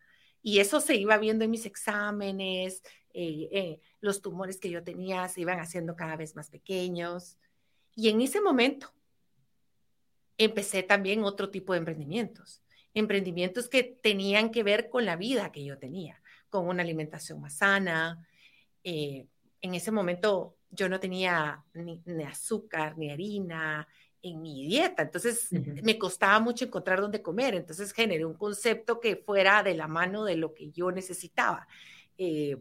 Y 0.42 0.58
eso 0.58 0.80
se 0.80 0.96
iba 0.96 1.16
viendo 1.18 1.44
en 1.44 1.50
mis 1.50 1.66
exámenes, 1.66 2.82
eh, 3.14 3.48
eh, 3.52 3.80
los 4.00 4.20
tumores 4.20 4.58
que 4.58 4.70
yo 4.70 4.82
tenía 4.82 5.28
se 5.28 5.40
iban 5.40 5.60
haciendo 5.60 5.94
cada 5.96 6.16
vez 6.16 6.34
más 6.34 6.50
pequeños. 6.50 7.38
Y 7.94 8.08
en 8.08 8.20
ese 8.20 8.40
momento 8.40 8.92
empecé 10.38 10.82
también 10.82 11.22
otro 11.24 11.50
tipo 11.50 11.72
de 11.72 11.78
emprendimientos 11.78 12.62
emprendimientos 12.94 13.68
que 13.68 13.82
tenían 13.84 14.50
que 14.50 14.62
ver 14.62 14.90
con 14.90 15.04
la 15.04 15.16
vida 15.16 15.52
que 15.52 15.64
yo 15.64 15.78
tenía, 15.78 16.20
con 16.48 16.68
una 16.68 16.82
alimentación 16.82 17.40
más 17.40 17.54
sana. 17.54 18.26
Eh, 18.84 19.26
en 19.60 19.74
ese 19.74 19.90
momento 19.90 20.56
yo 20.70 20.88
no 20.88 21.00
tenía 21.00 21.64
ni, 21.74 22.02
azúcar 22.24 22.98
ni 22.98 23.10
harina 23.10 23.86
en 24.22 24.40
mi 24.40 24.66
dieta, 24.66 25.02
entonces 25.02 25.48
me 25.82 25.98
costaba 25.98 26.38
mucho 26.38 26.64
encontrar 26.64 27.00
dónde 27.00 27.22
comer, 27.22 27.54
entonces 27.54 27.92
generé 27.92 28.24
un 28.24 28.34
concepto 28.34 29.00
que 29.00 29.16
fuera 29.16 29.62
de 29.62 29.74
la 29.74 29.88
mano 29.88 30.24
de 30.24 30.36
lo 30.36 30.54
que 30.54 30.70
yo 30.70 30.92
necesitaba. 30.92 31.66
Eh, 32.18 32.56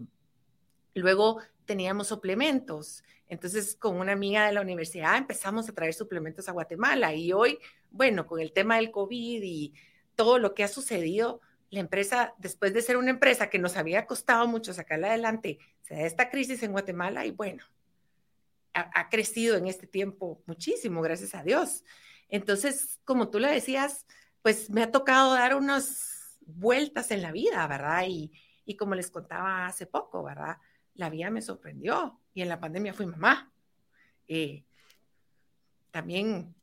luego 0.95 1.39
teníamos 1.65 2.07
suplementos, 2.07 3.03
entonces 3.27 3.75
con 3.75 3.97
una 3.97 4.11
amiga 4.11 4.47
de 4.47 4.53
la 4.53 4.61
universidad 4.61 5.17
empezamos 5.17 5.69
a 5.69 5.73
traer 5.73 5.93
suplementos 5.93 6.49
a 6.49 6.51
Guatemala 6.51 7.13
y 7.13 7.31
hoy, 7.31 7.59
bueno, 7.91 8.25
con 8.25 8.39
el 8.39 8.51
tema 8.53 8.77
del 8.77 8.91
COVID 8.91 9.41
y 9.43 9.73
todo 10.15 10.39
lo 10.39 10.53
que 10.55 10.63
ha 10.63 10.67
sucedido, 10.67 11.41
la 11.69 11.79
empresa, 11.79 12.33
después 12.37 12.73
de 12.73 12.81
ser 12.81 12.97
una 12.97 13.11
empresa 13.11 13.49
que 13.49 13.59
nos 13.59 13.77
había 13.77 14.05
costado 14.05 14.47
mucho 14.47 14.73
sacarla 14.73 15.07
adelante, 15.07 15.59
se 15.81 15.95
da 15.95 16.01
esta 16.01 16.29
crisis 16.29 16.61
en 16.63 16.73
Guatemala 16.73 17.25
y 17.25 17.31
bueno, 17.31 17.63
ha, 18.73 19.09
crecido 19.09 19.57
en 19.57 19.67
este 19.67 19.87
tiempo 19.87 20.41
muchísimo, 20.45 21.01
gracias 21.01 21.35
a 21.35 21.43
Dios. 21.43 21.83
Entonces, 22.29 22.99
como 23.03 23.29
tú 23.29 23.39
le 23.39 23.51
decías, 23.51 24.05
pues 24.41 24.69
me 24.69 24.83
ha 24.83 24.91
tocado 24.91 25.33
dar 25.33 25.55
unas 25.55 26.37
vueltas 26.41 27.11
en 27.11 27.21
la 27.21 27.31
vida, 27.31 27.67
¿verdad? 27.67 28.05
Y, 28.07 28.31
y 28.65 28.77
como 28.77 28.95
les 28.95 29.11
contaba 29.11 29.65
hace 29.65 29.85
poco, 29.85 30.23
¿verdad? 30.23 30.57
La 30.95 31.09
vida 31.09 31.29
me 31.29 31.41
sorprendió 31.41 32.19
y 32.33 32.41
en 32.41 32.49
la 32.49 32.59
pandemia 32.59 32.93
fui 32.93 33.05
mamá. 33.05 33.51
Eh, 34.27 34.63
también 35.91 36.55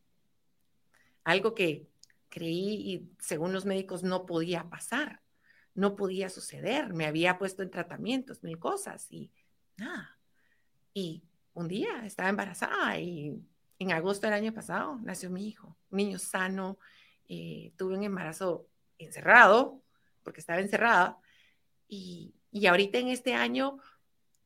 algo 1.24 1.54
que 1.54 1.86
creí 2.30 2.92
y 2.92 3.12
según 3.18 3.52
los 3.52 3.66
médicos 3.66 4.02
no 4.02 4.24
podía 4.24 4.68
pasar, 4.70 5.22
no 5.74 5.96
podía 5.96 6.30
suceder. 6.30 6.94
Me 6.94 7.06
había 7.06 7.38
puesto 7.38 7.62
en 7.62 7.70
tratamientos, 7.70 8.42
mil 8.42 8.58
cosas 8.58 9.06
y 9.10 9.30
nada. 9.76 10.18
Y 10.94 11.27
un 11.58 11.68
día 11.68 12.04
estaba 12.04 12.28
embarazada 12.28 12.98
y 12.98 13.36
en 13.80 13.92
agosto 13.92 14.26
del 14.26 14.34
año 14.34 14.54
pasado 14.54 14.98
nació 15.02 15.28
mi 15.28 15.48
hijo, 15.48 15.76
un 15.90 15.96
niño 15.96 16.18
sano. 16.18 16.78
Eh, 17.28 17.72
tuve 17.76 17.96
un 17.96 18.04
embarazo 18.04 18.68
encerrado, 18.96 19.82
porque 20.22 20.40
estaba 20.40 20.60
encerrada. 20.60 21.18
Y, 21.88 22.34
y, 22.52 22.66
ahorita 22.66 22.98
en 22.98 23.08
este 23.08 23.34
año 23.34 23.78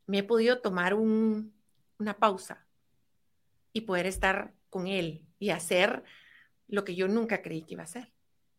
me 0.07 0.19
he 0.19 0.23
podido 0.23 0.61
tomar 0.61 0.95
un, 0.95 1.54
una 1.99 2.16
pausa 2.16 2.66
y 3.73 3.83
poder 3.83 4.07
estar 4.07 4.54
con 4.71 4.87
él 4.87 5.26
y 5.38 5.50
hacer 5.50 6.02
lo 6.69 6.85
que 6.85 6.95
yo 6.95 7.09
nunca 7.09 7.42
creí 7.42 7.62
que 7.62 7.75
iba 7.75 7.83
a 7.83 7.85
hacer, 7.85 8.11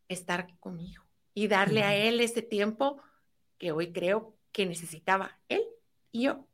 estar 0.07 0.57
conmigo 0.60 1.03
y 1.33 1.48
darle 1.48 1.83
a 1.83 1.95
él 1.95 2.19
ese 2.19 2.41
tiempo 2.41 3.01
que 3.57 3.72
hoy 3.72 3.91
creo 3.91 4.36
que 4.51 4.65
necesitaba 4.65 5.39
él 5.50 5.63
y 6.12 6.24
yo. 6.24 6.48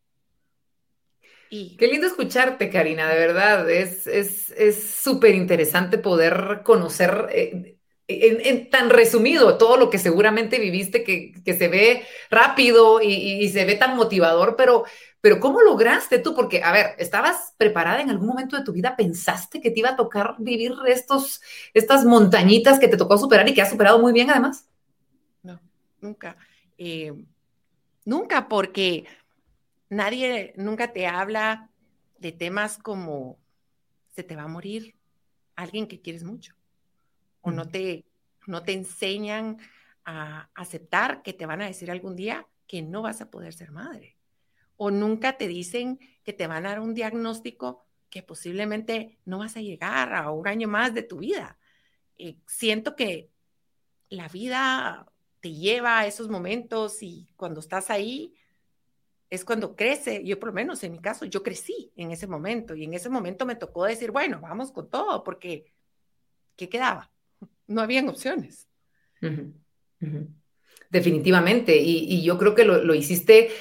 Y... 1.50 1.76
Qué 1.78 1.88
lindo 1.88 2.08
escucharte, 2.08 2.70
Karina, 2.70 3.10
de 3.10 3.20
verdad. 3.20 3.70
Es 3.70 4.04
súper 5.04 5.32
es, 5.32 5.38
interesante 5.38 5.98
poder 5.98 6.62
conocer 6.64 7.28
eh, 7.32 7.78
en, 8.08 8.70
tan 8.70 8.90
resumido 8.90 9.58
todo 9.58 9.78
lo 9.78 9.90
que 9.90 9.98
seguramente 9.98 10.60
viviste, 10.60 11.04
que, 11.04 11.34
que 11.44 11.54
se 11.54 11.68
ve 11.68 12.06
rápido 12.30 13.02
y, 13.02 13.14
y, 13.14 13.50
se 13.50 13.66
ve 13.66 13.76
tan 13.76 13.96
motivador, 13.96 14.56
pero 14.56 14.86
pero 15.22 15.40
¿cómo 15.40 15.62
lograste 15.62 16.20
tú? 16.20 16.34
Porque, 16.34 16.64
a 16.64 16.72
ver, 16.72 16.96
¿estabas 16.98 17.54
preparada 17.58 18.02
en 18.02 18.10
algún 18.10 18.28
momento 18.28 18.56
de 18.58 18.64
tu 18.64 18.72
vida? 18.72 18.96
¿Pensaste 18.96 19.60
que 19.60 19.70
te 19.70 19.80
iba 19.80 19.90
a 19.90 19.96
tocar 19.98 20.36
vivir 20.40 20.74
estos, 20.88 21.42
estas 21.74 22.06
montañitas 22.06 22.80
que 22.80 22.88
te 22.88 22.96
tocó 22.96 23.18
superar 23.18 23.48
y 23.48 23.54
que 23.54 23.62
has 23.62 23.70
superado 23.70 24.00
muy 24.00 24.14
bien 24.14 24.30
además? 24.30 24.66
No, 25.44 25.60
nunca. 26.00 26.38
Eh, 26.78 27.14
nunca, 28.06 28.48
porque 28.48 29.06
nadie 29.90 30.54
nunca 30.56 30.94
te 30.94 31.08
habla 31.08 31.70
de 32.18 32.32
temas 32.32 32.78
como 32.78 33.38
se 34.10 34.24
te 34.24 34.36
va 34.36 34.44
a 34.44 34.48
morir 34.48 34.96
alguien 35.56 35.88
que 35.88 36.02
quieres 36.02 36.24
mucho 36.24 36.56
o 37.42 37.52
no 37.52 37.68
te, 37.68 38.06
no 38.48 38.64
te 38.64 38.74
enseñan 38.74 39.58
a 40.06 40.50
aceptar 40.56 41.22
que 41.22 41.34
te 41.34 41.46
van 41.46 41.62
a 41.62 41.68
decir 41.68 41.92
algún 41.92 42.16
día 42.16 42.48
que 42.68 42.82
no 42.82 43.02
vas 43.02 43.22
a 43.22 43.30
poder 43.30 43.54
ser 43.54 43.72
madre 43.72 44.18
o 44.78 44.92
nunca 44.92 45.38
te 45.38 45.48
dicen 45.48 46.00
que 46.24 46.32
te 46.32 46.48
van 46.48 46.66
a 46.66 46.70
dar 46.70 46.80
un 46.80 46.94
diagnóstico 46.94 47.86
que 48.10 48.24
posiblemente 48.24 49.20
no 49.26 49.40
vas 49.40 49.58
a 49.58 49.62
llegar 49.62 50.14
a 50.14 50.32
un 50.32 50.48
año 50.48 50.68
más 50.68 50.94
de 50.94 51.04
tu 51.04 51.18
vida. 51.18 51.60
Eh, 52.18 52.38
siento 52.48 52.96
que 52.96 53.30
la 54.10 54.30
vida 54.30 55.12
te 55.42 55.54
lleva 55.54 56.00
a 56.00 56.08
esos 56.08 56.30
momentos 56.30 57.04
y 57.04 57.28
cuando 57.36 57.60
estás 57.60 57.90
ahí 57.90 58.36
es 59.30 59.46
cuando 59.46 59.76
crece. 59.76 60.24
Yo 60.24 60.40
por 60.40 60.50
lo 60.50 60.54
menos 60.54 60.84
en 60.84 60.94
mi 60.94 61.00
caso, 61.00 61.26
yo 61.26 61.44
crecí 61.44 61.92
en 61.96 62.12
ese 62.12 62.28
momento 62.28 62.76
y 62.76 62.84
en 62.84 62.94
ese 62.94 63.10
momento 63.10 63.46
me 63.46 63.56
tocó 63.56 63.86
decir, 63.86 64.12
bueno, 64.12 64.40
vamos 64.42 64.72
con 64.72 64.90
todo 64.90 65.24
porque 65.24 65.66
¿qué 66.56 66.70
quedaba? 66.70 67.12
No 67.68 67.82
habían 67.82 68.10
opciones. 68.10 68.68
Definitivamente, 70.90 71.78
y, 71.78 72.24
yo 72.24 72.40
creo 72.40 72.56
que 72.56 72.66
lo, 72.66 72.84
lo 72.84 72.96
hiciste 72.96 73.52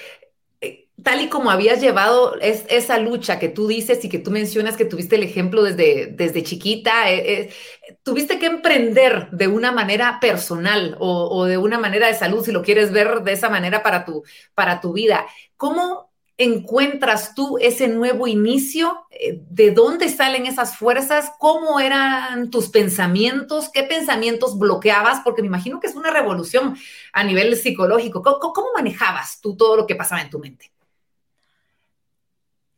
tal 1.02 1.20
y 1.20 1.28
como 1.28 1.50
habías 1.50 1.80
llevado 1.80 2.38
es, 2.40 2.64
esa 2.68 2.98
lucha 2.98 3.38
que 3.38 3.48
tú 3.48 3.68
dices 3.68 4.04
y 4.04 4.08
que 4.08 4.18
tú 4.18 4.30
mencionas 4.30 4.76
que 4.76 4.84
tuviste 4.84 5.16
el 5.16 5.22
ejemplo 5.22 5.62
desde, 5.62 6.06
desde 6.06 6.42
chiquita, 6.42 7.10
eh, 7.10 7.50
eh, 7.88 7.98
tuviste 8.02 8.38
que 8.38 8.46
emprender 8.46 9.30
de 9.30 9.48
una 9.48 9.72
manera 9.72 10.18
personal 10.20 10.96
o, 10.98 11.44
de 11.44 11.58
una 11.58 11.78
manera 11.78 12.08
de 12.08 12.14
salud, 12.14 12.44
si 12.44 12.52
lo 12.52 12.62
quieres 12.62 12.90
ver 12.92 13.22
de 13.22 13.32
esa 13.32 13.48
manera 13.48 13.82
para 13.82 14.04
tu, 14.04 14.24
para 14.54 14.80
tu 14.80 14.92
vida. 14.92 15.26
¿Cómo 15.56 16.10
encuentras 16.36 17.34
tú 17.34 17.58
ese 17.60 17.88
nuevo 17.88 18.26
inicio? 18.26 19.06
Eh, 19.10 19.40
¿De 19.50 19.70
dónde 19.70 20.08
salen 20.08 20.46
esas 20.46 20.76
fuerzas? 20.76 21.32
¿Cómo 21.38 21.80
eran 21.80 22.50
tus 22.50 22.68
pensamientos? 22.70 23.70
¿Qué 23.72 23.84
pensamientos 23.84 24.58
bloqueabas? 24.58 25.20
Porque 25.24 25.42
me 25.42 25.48
imagino 25.48 25.80
que 25.80 25.86
es 25.86 25.94
una 25.94 26.10
revolución 26.10 26.76
a 27.12 27.24
nivel 27.24 27.56
psicológico. 27.56 28.22
cómo 28.22 28.68
manejabas 28.74 29.40
tú 29.40 29.56
todo 29.56 29.76
lo 29.76 29.86
que 29.86 29.94
pasaba 29.94 30.22
en 30.22 30.30
tu 30.30 30.38
mente? 30.38 30.72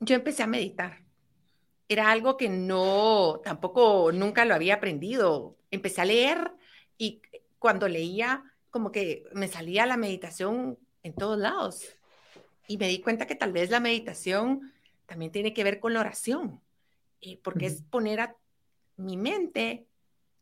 Yo 0.00 0.16
empecé 0.16 0.42
a 0.42 0.47
meditar. 0.47 1.02
Era 1.88 2.11
algo 2.11 2.37
que 2.37 2.49
no, 2.49 3.40
tampoco 3.45 4.12
nunca 4.12 4.45
lo 4.45 4.54
había 4.54 4.76
aprendido. 4.76 5.57
Empecé 5.71 6.00
a 6.00 6.07
leer 6.07 6.52
y 6.97 7.21
cuando 7.59 7.88
leía, 7.88 8.45
como 8.71 8.90
que 8.90 9.25
me 9.33 9.49
salía 9.49 9.87
la 9.87 9.97
meditación 9.97 10.78
en 11.02 11.14
todos 11.14 11.38
lados. 11.38 11.85
Y 12.66 12.78
me 12.78 12.88
di 12.88 13.00
cuenta 13.00 13.26
que 13.26 13.35
tal 13.35 13.52
vez 13.52 13.71
la 13.71 13.80
meditación 13.80 14.73
también 15.07 15.33
tiene 15.33 15.52
que 15.52 15.64
ver 15.64 15.80
con 15.80 15.92
la 15.92 16.00
oración, 16.00 16.61
eh, 17.21 17.38
porque 17.42 17.66
es 17.66 17.83
poner 17.83 18.21
a 18.21 18.37
mi 18.97 19.16
mente 19.16 19.87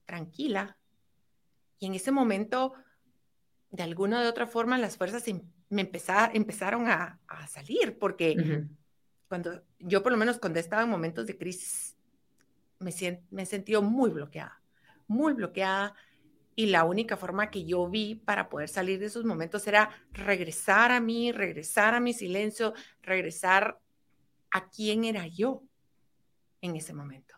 tranquila. 0.04 0.76
Y 1.78 1.86
en 1.86 1.94
ese 1.94 2.12
momento, 2.12 2.74
de 3.70 3.82
alguna 3.82 4.22
de 4.22 4.28
otra 4.28 4.46
forma, 4.46 4.76
las 4.76 4.98
fuerzas 4.98 5.26
em, 5.26 5.40
me 5.70 5.80
empezaron 5.80 6.88
a, 6.88 7.18
salir, 7.48 7.98
porque 7.98 8.68
cuando 9.28 9.62
yo 9.78 10.02
por 10.02 10.12
lo 10.12 10.18
menos 10.18 10.38
cuando 10.38 10.58
estaba 10.58 10.82
en 10.82 10.88
momentos 10.88 11.26
de 11.26 11.36
crisis, 11.36 11.96
me, 12.78 12.92
me 13.30 13.42
he 13.42 13.46
sentido 13.46 13.82
muy 13.82 14.10
bloqueada, 14.10 14.60
muy 15.06 15.34
bloqueada. 15.34 15.94
Y 16.56 16.66
la 16.66 16.82
única 16.82 17.16
forma 17.16 17.50
que 17.50 17.64
yo 17.64 17.88
vi 17.88 18.16
para 18.16 18.48
poder 18.48 18.68
salir 18.68 18.98
de 18.98 19.06
esos 19.06 19.24
momentos 19.24 19.66
era 19.68 19.90
regresar 20.12 20.90
a 20.90 20.98
mí, 20.98 21.30
regresar 21.30 21.94
a 21.94 22.00
mi 22.00 22.12
silencio, 22.12 22.74
regresar 23.00 23.78
a 24.50 24.68
quién 24.68 25.04
era 25.04 25.28
yo 25.28 25.62
en 26.60 26.74
ese 26.74 26.94
momento. 26.94 27.36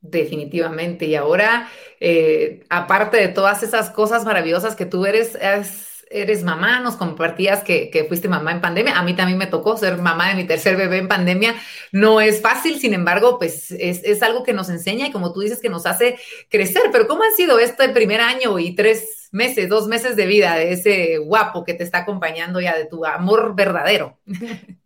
Definitivamente. 0.00 1.06
Y 1.06 1.14
ahora, 1.14 1.68
eh, 2.00 2.64
aparte 2.70 3.16
de 3.16 3.28
todas 3.28 3.62
esas 3.62 3.90
cosas 3.90 4.24
maravillosas 4.24 4.76
que 4.76 4.86
tú 4.86 5.04
eres, 5.04 5.34
es 5.34 5.85
eres 6.10 6.44
mamá, 6.44 6.80
nos 6.80 6.96
compartías 6.96 7.62
que, 7.62 8.04
fuiste 8.08 8.28
mamá 8.28 8.52
en 8.52 8.60
pandemia. 8.60 8.98
A 8.98 9.02
mí 9.02 9.14
también 9.14 9.38
me 9.38 9.46
tocó 9.46 9.76
ser 9.76 9.98
mamá 9.98 10.28
de 10.28 10.34
mi 10.34 10.44
tercer 10.44 10.76
bebé 10.76 10.98
en 10.98 11.08
pandemia. 11.08 11.54
No 11.92 12.20
es 12.20 12.40
fácil, 12.40 12.78
sin 12.78 12.94
embargo, 12.94 13.38
pues 13.38 13.70
es, 13.72 14.22
algo 14.22 14.42
que 14.42 14.52
nos 14.52 14.68
enseña 14.68 15.06
y 15.06 15.12
como 15.12 15.32
tú 15.32 15.40
dices, 15.40 15.60
que 15.60 15.68
nos 15.68 15.86
hace 15.86 16.18
crecer. 16.48 16.84
Pero 16.92 17.06
¿cómo 17.06 17.22
ha 17.22 17.30
sido 17.36 17.58
este 17.58 17.88
primer 17.88 18.20
año 18.20 18.58
y 18.58 18.74
tres 18.74 19.28
meses, 19.32 19.68
dos 19.68 19.88
meses 19.88 20.16
de 20.16 20.26
vida 20.26 20.54
de 20.56 20.72
ese 20.72 21.18
guapo 21.18 21.64
que 21.64 21.74
te 21.74 21.84
está 21.84 21.98
acompañando 21.98 22.60
ya, 22.60 22.76
de 22.76 22.86
tu 22.86 23.04
amor 23.04 23.54
verdadero? 23.54 24.18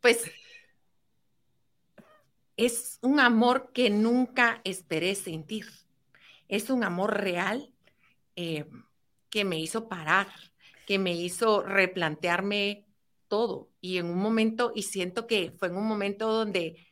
Pues 0.00 0.22
es 2.56 2.98
un 3.02 3.18
amor 3.18 3.72
que 3.72 3.90
nunca 3.90 4.60
esperé 4.64 5.14
sentir. 5.16 5.66
Es 6.48 6.70
un 6.70 6.84
amor 6.84 7.20
real. 7.20 7.72
Eh, 8.36 8.64
que 9.30 9.44
me 9.44 9.58
hizo 9.58 9.88
parar, 9.88 10.28
que 10.86 10.98
me 10.98 11.12
hizo 11.12 11.62
replantearme 11.62 12.86
todo. 13.28 13.70
Y 13.80 13.98
en 13.98 14.06
un 14.06 14.18
momento, 14.18 14.72
y 14.74 14.82
siento 14.82 15.26
que 15.26 15.52
fue 15.58 15.68
en 15.68 15.76
un 15.76 15.86
momento 15.86 16.32
donde 16.32 16.86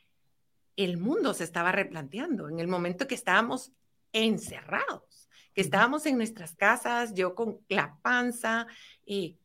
el 0.75 0.97
mundo 0.97 1.33
se 1.33 1.43
estaba 1.43 1.71
replanteando, 1.71 2.49
en 2.49 2.59
el 2.59 2.67
momento 2.67 3.07
que 3.07 3.15
estábamos 3.15 3.71
encerrados, 4.13 5.27
que 5.53 5.61
estábamos 5.61 6.05
en 6.05 6.17
nuestras 6.17 6.55
casas, 6.55 7.13
yo 7.15 7.33
con 7.33 7.59
la 7.67 7.97
panza, 8.01 8.67
y 9.05 9.39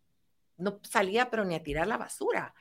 no 0.59 0.79
salía 0.83 1.31
pero 1.31 1.45
ni 1.45 1.55
a 1.55 1.63
tirar 1.63 1.87
la 1.87 1.97
basura. 1.97 2.55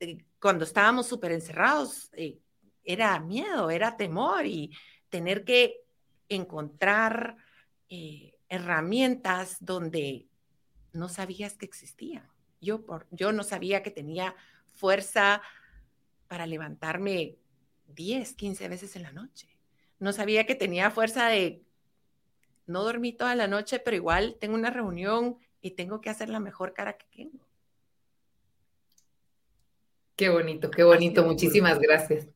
Eh, 0.00 0.18
cuando 0.38 0.64
estábamos 0.64 1.06
súper 1.06 1.32
encerrados, 1.32 2.10
eh, 2.12 2.38
era 2.84 3.18
miedo, 3.20 3.70
era 3.70 3.96
temor 3.96 4.44
y 4.44 4.70
tener 5.08 5.44
que 5.44 5.84
encontrar 6.28 7.36
eh, 7.88 8.34
herramientas 8.52 9.56
donde 9.60 10.28
no 10.92 11.08
sabías 11.08 11.54
que 11.54 11.64
existían. 11.64 12.28
Yo, 12.60 12.84
por, 12.84 13.06
yo 13.10 13.32
no 13.32 13.44
sabía 13.44 13.82
que 13.82 13.90
tenía 13.90 14.34
fuerza 14.74 15.40
para 16.28 16.44
levantarme 16.44 17.38
10, 17.94 18.34
15 18.34 18.68
veces 18.68 18.94
en 18.96 19.04
la 19.04 19.12
noche. 19.12 19.48
No 19.98 20.12
sabía 20.12 20.44
que 20.44 20.54
tenía 20.54 20.90
fuerza 20.90 21.28
de 21.28 21.62
no 22.66 22.84
dormí 22.84 23.14
toda 23.14 23.34
la 23.34 23.48
noche, 23.48 23.78
pero 23.78 23.96
igual 23.96 24.36
tengo 24.38 24.54
una 24.54 24.68
reunión 24.68 25.38
y 25.62 25.70
tengo 25.70 26.02
que 26.02 26.10
hacer 26.10 26.28
la 26.28 26.38
mejor 26.38 26.74
cara 26.74 26.98
que 26.98 27.06
tengo. 27.10 27.48
Qué 30.14 30.28
bonito, 30.28 30.70
qué 30.70 30.82
bonito. 30.84 31.24
Muchísimas 31.24 31.78
gracias. 31.78 32.28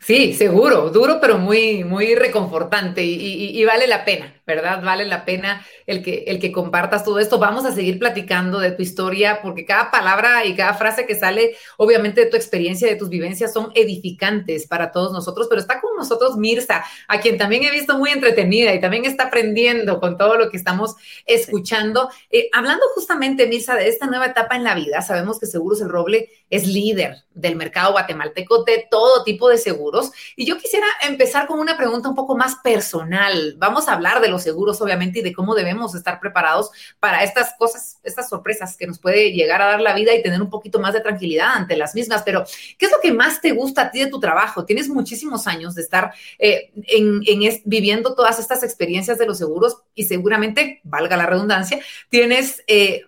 Sí, 0.00 0.34
seguro, 0.34 0.90
duro, 0.90 1.18
pero 1.20 1.38
muy, 1.38 1.84
muy 1.84 2.14
reconfortante 2.14 3.02
y, 3.04 3.64
vale 3.64 3.86
la 3.86 4.04
pena, 4.04 4.41
¿verdad? 4.54 4.82
Vale 4.82 5.06
la 5.06 5.24
pena 5.24 5.64
el 5.86 6.02
que, 6.02 6.24
el 6.26 6.38
que 6.38 6.52
compartas 6.52 7.04
todo 7.04 7.18
esto. 7.18 7.38
Vamos 7.38 7.64
a 7.64 7.72
seguir 7.72 7.98
platicando 7.98 8.58
de 8.58 8.72
tu 8.72 8.82
historia 8.82 9.40
porque 9.42 9.64
cada 9.64 9.90
palabra 9.90 10.44
y 10.44 10.54
cada 10.54 10.74
frase 10.74 11.06
que 11.06 11.14
sale, 11.14 11.56
obviamente, 11.76 12.24
de 12.24 12.30
tu 12.30 12.36
experiencia, 12.36 12.88
de 12.88 12.96
tus 12.96 13.08
vivencias, 13.08 13.52
son 13.52 13.72
edificantes 13.74 14.66
para 14.66 14.92
todos 14.92 15.12
nosotros, 15.12 15.46
pero 15.48 15.60
está 15.60 15.80
con 15.80 15.96
nosotros 15.96 16.36
Mirza, 16.36 16.84
a 17.08 17.20
quien 17.20 17.38
también 17.38 17.64
he 17.64 17.70
visto 17.70 17.96
muy 17.98 18.10
entretenida 18.10 18.74
y 18.74 18.80
también 18.80 19.04
está 19.04 19.24
aprendiendo 19.24 20.00
con 20.00 20.16
todo 20.16 20.36
lo 20.36 20.50
que 20.50 20.56
estamos 20.56 20.94
escuchando. 21.26 22.10
Eh, 22.30 22.48
hablando 22.52 22.84
justamente, 22.94 23.46
Mirza, 23.46 23.74
de 23.74 23.88
esta 23.88 24.06
nueva 24.06 24.26
etapa 24.26 24.56
en 24.56 24.64
la 24.64 24.74
vida, 24.74 25.02
sabemos 25.02 25.38
que 25.38 25.46
Seguros 25.46 25.80
El 25.80 25.88
Roble 25.88 26.30
es 26.50 26.66
líder 26.66 27.24
del 27.34 27.56
mercado 27.56 27.92
guatemalteco 27.92 28.64
de 28.64 28.86
todo 28.90 29.24
tipo 29.24 29.48
de 29.48 29.58
seguros 29.58 30.12
y 30.36 30.46
yo 30.46 30.58
quisiera 30.58 30.86
empezar 31.02 31.46
con 31.46 31.58
una 31.58 31.76
pregunta 31.76 32.08
un 32.08 32.14
poco 32.14 32.36
más 32.36 32.56
personal. 32.56 33.54
Vamos 33.58 33.88
a 33.88 33.94
hablar 33.94 34.20
de 34.20 34.28
los 34.28 34.41
seguros, 34.42 34.80
obviamente, 34.80 35.20
y 35.20 35.22
de 35.22 35.32
cómo 35.32 35.54
debemos 35.54 35.94
estar 35.94 36.20
preparados 36.20 36.70
para 37.00 37.22
estas 37.22 37.54
cosas, 37.58 37.98
estas 38.02 38.28
sorpresas 38.28 38.76
que 38.76 38.86
nos 38.86 38.98
puede 38.98 39.32
llegar 39.32 39.62
a 39.62 39.66
dar 39.66 39.80
la 39.80 39.94
vida 39.94 40.14
y 40.14 40.22
tener 40.22 40.40
un 40.40 40.50
poquito 40.50 40.80
más 40.80 40.94
de 40.94 41.00
tranquilidad 41.00 41.54
ante 41.54 41.76
las 41.76 41.94
mismas. 41.94 42.22
Pero, 42.24 42.44
¿qué 42.78 42.86
es 42.86 42.92
lo 42.92 42.98
que 43.00 43.12
más 43.12 43.40
te 43.40 43.52
gusta 43.52 43.82
a 43.82 43.90
ti 43.90 44.00
de 44.00 44.06
tu 44.06 44.20
trabajo? 44.20 44.64
Tienes 44.64 44.88
muchísimos 44.88 45.46
años 45.46 45.74
de 45.74 45.82
estar 45.82 46.12
eh, 46.38 46.70
en, 46.74 47.20
viviendo 47.64 48.14
todas 48.14 48.38
estas 48.38 48.62
experiencias 48.62 49.18
de 49.18 49.26
los 49.26 49.38
seguros 49.38 49.78
y 49.94 50.04
seguramente, 50.04 50.80
valga 50.84 51.16
la 51.16 51.26
redundancia, 51.26 51.80
tienes... 52.08 52.62
Eh, 52.66 53.02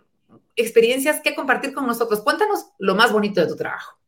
experiencias 0.56 1.20
que 1.20 1.34
compartir 1.34 1.74
con 1.74 1.86
nosotros. 1.86 2.20
Cuéntanos 2.20 2.66
lo 2.78 2.94
más 2.94 3.12
bonito 3.12 3.40
de 3.40 3.46
tu 3.46 3.56
trabajo. 3.56 3.98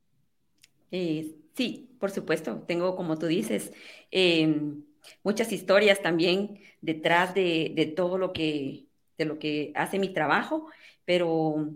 Eh, 0.91 1.35
sí, 1.55 1.91
por 1.99 2.11
supuesto, 2.11 2.63
tengo, 2.67 2.97
como 2.97 3.19
tú 3.19 3.27
dices, 3.27 3.73
em, 4.11 4.85
muchas 5.23 5.53
historias 5.53 6.03
también 6.03 6.61
detrás 6.81 7.35
de, 7.35 7.93
todo 7.97 8.19
lo 8.19 8.33
que, 8.33 8.87
de 9.19 9.25
lo 9.25 9.39
que 9.39 9.73
hace 9.75 9.99
mi 9.99 10.13
trabajo, 10.13 10.69
pero 11.05 11.71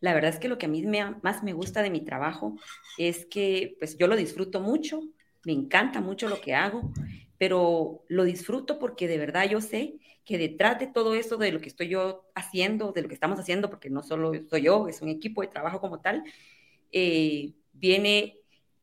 la 0.00 0.14
verdad 0.14 0.30
es 0.30 0.38
que 0.38 0.48
lo 0.48 0.58
que 0.58 0.66
a 0.66 0.68
mí 0.68 0.84
más 1.22 1.42
me 1.42 1.52
gusta 1.52 1.82
de 1.82 1.90
mi 1.90 2.00
trabajo 2.00 2.56
es 2.98 3.26
que 3.26 3.76
pues 3.78 3.96
yo 3.98 4.06
lo 4.06 4.16
disfruto 4.16 4.60
mucho, 4.60 5.02
me 5.44 5.52
encanta 5.52 6.00
mucho 6.00 6.28
lo 6.28 6.40
que 6.40 6.54
hago, 6.54 6.92
pero 7.38 8.04
lo 8.08 8.24
disfruto 8.24 8.78
porque 8.78 9.08
de 9.08 9.18
verdad 9.18 9.48
yo 9.48 9.60
sé 9.60 9.98
que 10.24 10.38
detrás 10.38 10.78
de 10.80 10.88
todo 10.88 11.14
eso, 11.14 11.36
de 11.36 11.52
lo 11.52 11.60
que 11.60 11.68
estoy 11.68 11.88
yo 11.88 12.24
haciendo, 12.34 12.92
de 12.92 13.02
lo 13.02 13.08
que 13.08 13.14
estamos 13.14 13.38
haciendo, 13.38 13.70
porque 13.70 13.90
no 13.90 14.02
solo 14.02 14.32
soy 14.50 14.62
yo, 14.62 14.88
es 14.88 15.00
un 15.00 15.08
equipo 15.08 15.40
de 15.40 15.48
trabajo 15.48 15.80
como 15.80 16.00
tal, 16.00 16.24
eh, 16.90 17.52
viene 17.72 18.38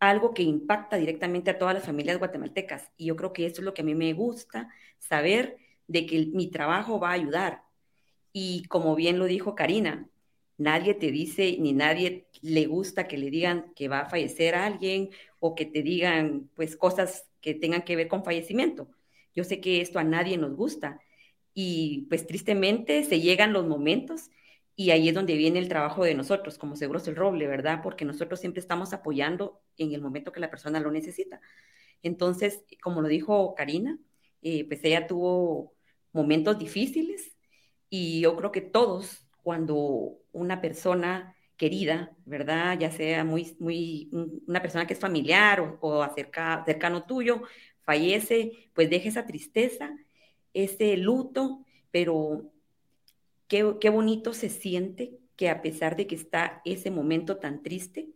algo 0.10 0.34
que 0.34 0.44
impacta 0.44 0.98
directamente 0.98 1.52
a 1.52 1.58
todas 1.58 1.74
las 1.74 1.86
familias 1.86 2.20
guatemaltecas. 2.20 2.92
Y 2.98 3.06
yo 3.08 3.16
creo 3.16 3.34
que 3.34 3.46
eso 3.46 3.62
es 3.62 3.66
lo 3.66 3.74
que 3.74 3.82
a 3.82 3.86
mí 3.86 3.96
me 3.96 4.14
gusta, 4.14 4.70
saber 5.00 5.58
de 5.88 6.06
que 6.06 6.28
mi 6.34 6.50
trabajo 6.50 7.00
va 7.00 7.10
a 7.10 7.14
ayudar. 7.14 7.64
Y 8.32 8.66
como 8.66 8.96
bien 8.96 9.20
lo 9.20 9.26
dijo 9.26 9.56
Karina, 9.56 10.10
nadie 10.58 10.94
te 10.94 11.12
dice 11.12 11.58
ni 11.60 11.74
nadie 11.74 12.28
le 12.42 12.66
gusta 12.66 13.08
que 13.08 13.18
le 13.18 13.30
digan 13.30 13.74
que 13.76 13.88
va 13.88 14.02
a 14.02 14.10
fallecer 14.10 14.56
alguien 14.56 15.10
o 15.40 15.56
que 15.56 15.66
te 15.66 15.82
digan 15.84 16.50
pues 16.56 16.76
cosas 16.76 17.28
que 17.42 17.54
tengan 17.54 17.84
que 17.84 17.96
ver 17.96 18.08
con 18.08 18.24
fallecimiento. 18.24 18.90
Yo 19.36 19.44
sé 19.44 19.60
que 19.62 19.82
esto 19.82 20.00
a 20.00 20.04
nadie 20.04 20.38
nos 20.38 20.56
gusta 20.56 21.00
y 21.54 22.08
pues 22.10 22.26
tristemente 22.28 23.04
se 23.04 23.20
llegan 23.22 23.54
los 23.54 23.68
momentos 23.68 24.30
y 24.76 24.92
ahí 24.92 25.10
es 25.10 25.16
donde 25.16 25.36
viene 25.36 25.60
el 25.60 25.70
trabajo 25.70 26.04
de 26.04 26.16
nosotros, 26.16 26.58
como 26.58 26.76
Seguros 26.76 27.08
el 27.08 27.16
Roble, 27.16 27.48
¿verdad? 27.48 27.82
Porque 27.84 28.06
nosotros 28.06 28.40
siempre 28.40 28.60
estamos 28.60 28.94
apoyando 28.94 29.62
en 29.78 29.94
el 29.94 30.02
momento 30.02 30.32
que 30.32 30.40
la 30.40 30.50
persona 30.50 30.80
lo 30.80 30.92
necesita. 30.92 31.42
Entonces, 32.02 32.64
como 32.82 33.02
lo 33.02 33.08
dijo 33.08 33.56
Karina, 33.56 34.00
eh, 34.42 34.66
pues 34.68 34.84
ella 34.84 35.08
tuvo 35.08 35.74
momentos 36.12 36.58
difíciles 36.60 37.36
y 37.90 38.22
yo 38.22 38.36
creo 38.36 38.52
que 38.52 38.62
todos, 38.62 39.28
cuando 39.44 40.18
una 40.32 40.62
persona 40.62 41.36
querida, 41.58 42.16
¿verdad? 42.26 42.78
Ya 42.80 42.92
sea 42.92 43.24
muy, 43.24 43.56
muy, 43.60 44.10
una 44.48 44.62
persona 44.62 44.88
que 44.88 44.94
es 44.94 45.00
familiar 45.00 45.60
o, 45.62 45.78
o 45.82 46.02
acerca, 46.04 46.64
cercano 46.66 47.06
tuyo, 47.06 47.44
fallece, 47.84 48.70
pues 48.74 48.90
deja 48.90 49.10
esa 49.10 49.26
tristeza, 49.26 49.96
ese 50.54 50.98
luto, 50.98 51.66
pero 51.92 52.53
qué, 53.80 53.90
bonito 53.90 54.34
se 54.34 54.50
siente 54.50 55.20
que 55.36 55.50
a 55.50 55.62
pesar 55.62 55.96
de 55.96 56.08
que 56.08 56.16
está 56.16 56.62
ese 56.66 56.90
momento 56.90 57.38
tan 57.38 57.62
triste, 57.62 58.10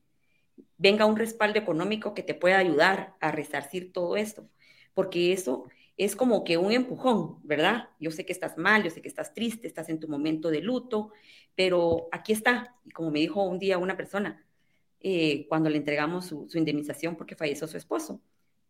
venga 0.77 1.05
un 1.05 1.15
respaldo 1.15 1.59
económico 1.59 2.15
que 2.15 2.23
te 2.23 2.33
pueda 2.33 2.57
ayudar 2.57 3.15
a 3.19 3.31
resarcir 3.31 3.93
todo 3.93 4.17
esto, 4.17 4.49
porque 4.95 5.33
eso 5.33 5.67
es 5.95 6.15
como 6.15 6.43
que 6.43 6.57
un 6.57 6.71
empujón, 6.71 7.39
¿verdad? 7.43 7.89
Yo 7.99 8.09
sé 8.11 8.25
que 8.25 8.33
estás 8.33 8.57
mal, 8.57 8.83
yo 8.83 8.89
sé 8.89 9.01
que 9.01 9.07
estás 9.07 9.33
triste, 9.33 9.67
estás 9.67 9.89
en 9.89 9.99
tu 9.99 10.07
momento 10.07 10.49
de 10.49 10.61
luto, 10.61 11.11
pero 11.55 12.07
aquí 12.11 12.33
está. 12.33 12.75
Y 12.85 12.91
como 12.91 13.11
me 13.11 13.19
dijo 13.19 13.43
un 13.43 13.59
día 13.59 13.77
una 13.77 13.97
persona, 13.97 14.43
eh, 14.99 15.45
cuando 15.49 15.69
le 15.69 15.77
entregamos 15.77 16.25
su, 16.25 16.47
indemnización 16.55 17.15
porque 17.15 17.35
falleció 17.35 17.67
su 17.67 17.77
esposo, 17.77 18.21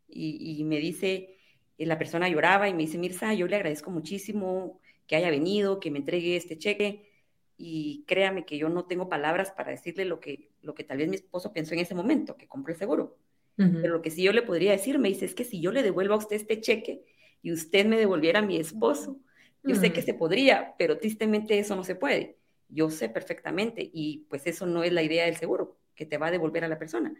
y, 0.09 0.63
me 0.63 0.79
dice, 0.79 1.36
eh, 1.77 1.85
la 1.85 1.97
persona 1.97 2.27
lloraba 2.27 2.69
y 2.69 2.73
me 2.73 2.83
dice, 2.83 2.97
Mirza, 2.97 3.33
yo 3.33 3.47
le 3.47 3.55
agradezco 3.55 3.91
muchísimo 3.91 4.79
que 5.05 5.15
haya 5.15 5.29
venido, 5.29 5.79
que 5.79 5.91
me 5.91 5.99
entregue 5.99 6.35
este 6.35 6.57
cheque. 6.57 7.09
Y 7.57 8.03
créame 8.07 8.45
que 8.45 8.57
yo 8.57 8.69
no 8.69 8.85
tengo 8.85 9.09
palabras 9.09 9.51
para 9.51 9.71
decirle 9.71 10.05
lo 10.05 10.19
que, 10.19 10.51
lo 10.61 10.75
que 10.75 10.83
tal 10.83 10.99
vez 10.99 11.09
mi 11.09 11.15
esposo 11.15 11.53
pensó 11.53 11.73
en 11.73 11.79
ese 11.79 11.95
momento, 11.95 12.37
que 12.37 12.47
compré 12.47 12.73
el 12.73 12.79
seguro. 12.79 13.17
Pero 13.55 13.95
lo 13.95 14.01
que 14.03 14.11
sí 14.11 14.21
yo 14.21 14.33
le 14.33 14.43
podría 14.43 14.71
decir, 14.71 14.99
me 14.99 15.09
dice, 15.09 15.25
es 15.25 15.33
que 15.33 15.43
si 15.43 15.59
yo 15.59 15.71
le 15.71 15.81
devuelvo 15.81 16.13
a 16.13 16.17
usted 16.17 16.35
este 16.35 16.61
cheque 16.61 17.03
y 17.41 17.51
usted 17.51 17.87
me 17.87 17.97
devolviera 17.97 18.39
a 18.39 18.43
mi 18.43 18.57
esposo, 18.57 19.19
yo 19.63 19.75
sé 19.75 19.91
que 19.91 20.03
se 20.03 20.13
podría, 20.13 20.75
pero 20.77 20.99
tristemente 20.99 21.57
eso 21.57 21.75
no 21.75 21.83
se 21.83 21.95
puede. 21.95 22.37
Yo 22.69 22.91
sé 22.91 23.09
perfectamente 23.09 23.89
y 23.91 24.27
pues 24.29 24.45
eso 24.45 24.67
no 24.67 24.83
es 24.83 24.93
la 24.93 25.01
idea 25.01 25.25
del 25.25 25.37
seguro, 25.37 25.79
que 25.95 26.05
te 26.05 26.19
va 26.19 26.27
a 26.27 26.31
devolver 26.31 26.65
a 26.65 26.67
la 26.67 26.77
persona. 26.77 27.15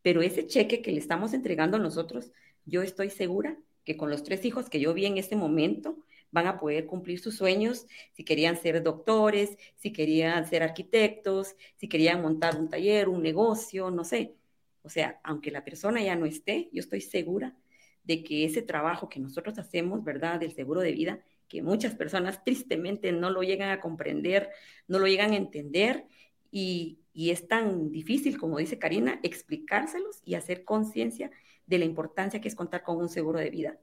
Pero 0.00 0.22
ese 0.22 0.46
cheque 0.46 0.80
que 0.80 0.90
le 0.90 0.98
estamos 0.98 1.34
entregando 1.34 1.76
a 1.76 1.80
nosotros, 1.80 2.32
yo 2.64 2.82
estoy 2.82 3.10
segura 3.10 3.58
que 3.84 3.96
con 3.96 4.10
los 4.10 4.22
tres 4.22 4.44
hijos 4.44 4.68
que 4.68 4.80
yo 4.80 4.94
vi 4.94 5.06
en 5.06 5.18
este 5.18 5.36
momento, 5.36 5.98
van 6.34 6.48
a 6.48 6.58
poder 6.58 6.86
cumplir 6.86 7.20
sus 7.20 7.36
sueños, 7.36 7.86
si 8.12 8.24
querían 8.24 8.56
ser 8.56 8.82
doctores, 8.82 9.56
si 9.76 9.92
querían 9.92 10.44
ser 10.46 10.64
arquitectos, 10.64 11.54
si 11.76 11.88
querían 11.88 12.22
montar 12.22 12.58
un 12.58 12.68
taller, 12.68 13.08
un 13.08 13.22
negocio, 13.22 13.90
no 13.92 14.02
sé. 14.02 14.34
O 14.82 14.88
sea, 14.88 15.20
aunque 15.22 15.52
la 15.52 15.64
persona 15.64 16.02
ya 16.02 16.16
no 16.16 16.26
esté, 16.26 16.68
yo 16.72 16.80
estoy 16.80 17.00
segura 17.02 17.56
de 18.02 18.24
que 18.24 18.44
ese 18.44 18.62
trabajo 18.62 19.08
que 19.08 19.20
nosotros 19.20 19.58
hacemos, 19.58 20.02
¿verdad? 20.02 20.40
Del 20.40 20.52
seguro 20.52 20.80
de 20.80 20.92
vida, 20.92 21.20
que 21.48 21.62
muchas 21.62 21.94
personas 21.94 22.42
tristemente 22.42 23.12
no 23.12 23.30
lo 23.30 23.42
llegan 23.42 23.70
a 23.70 23.80
comprender, 23.80 24.50
no 24.88 24.98
lo 24.98 25.06
llegan 25.06 25.32
a 25.32 25.36
entender 25.36 26.04
y, 26.50 26.98
y 27.12 27.30
es 27.30 27.46
tan 27.46 27.92
difícil, 27.92 28.38
como 28.38 28.58
dice 28.58 28.78
Karina, 28.78 29.20
explicárselos 29.22 30.20
y 30.24 30.34
hacer 30.34 30.64
conciencia 30.64 31.30
de 31.66 31.78
la 31.78 31.84
importancia 31.84 32.40
que 32.40 32.48
es 32.48 32.54
contar 32.54 32.82
con 32.82 32.96
un 32.96 33.08
seguro 33.08 33.38
de 33.38 33.50
vida. 33.50 33.78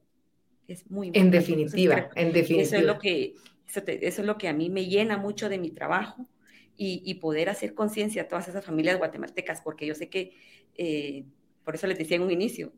Es 0.67 0.89
muy 0.89 1.11
En 1.13 1.31
definitiva, 1.31 2.09
en 2.15 2.31
definitiva. 2.31 2.61
Eso 2.61 2.75
es, 2.77 2.83
lo 2.83 2.99
que, 2.99 3.35
eso, 3.67 3.81
es 4.21 4.25
lo 4.25 4.37
que 4.37 4.47
a 4.47 4.53
mí 4.53 4.69
me 4.69 4.85
llena 4.85 5.17
mucho 5.17 5.49
de 5.49 5.57
mi 5.57 5.71
trabajo 5.71 6.27
y, 6.77 7.13
poder 7.15 7.47
hacer 7.49 7.75
conciencia 7.75 8.23
a 8.23 8.27
todas 8.27 8.47
esas 8.47 8.65
familias 8.65 8.97
guatemaltecas, 8.97 9.61
porque 9.61 9.85
yo 9.85 9.93
sé 9.93 10.09
que, 10.09 10.33
eh, 10.75 11.25
por 11.63 11.75
eso 11.75 11.85
les 11.85 11.95
decía 11.95 12.17
en 12.17 12.23
un 12.23 12.31
inicio, 12.31 12.73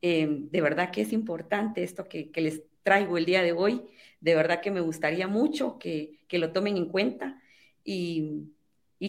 eh, 0.00 0.26
de 0.26 0.60
verdad 0.62 0.90
que 0.90 1.02
es 1.02 1.12
importante 1.12 1.82
esto 1.82 2.08
que, 2.08 2.30
les 2.34 2.62
traigo 2.82 3.18
el 3.18 3.26
día 3.26 3.42
de 3.42 3.52
hoy, 3.52 3.82
de 4.22 4.34
verdad 4.34 4.62
que 4.62 4.70
me 4.70 4.80
gustaría 4.80 5.28
mucho 5.28 5.78
que, 5.78 6.18
lo 6.30 6.52
tomen 6.52 6.78
en 6.78 6.86
cuenta 6.86 7.42
y, 7.84 8.46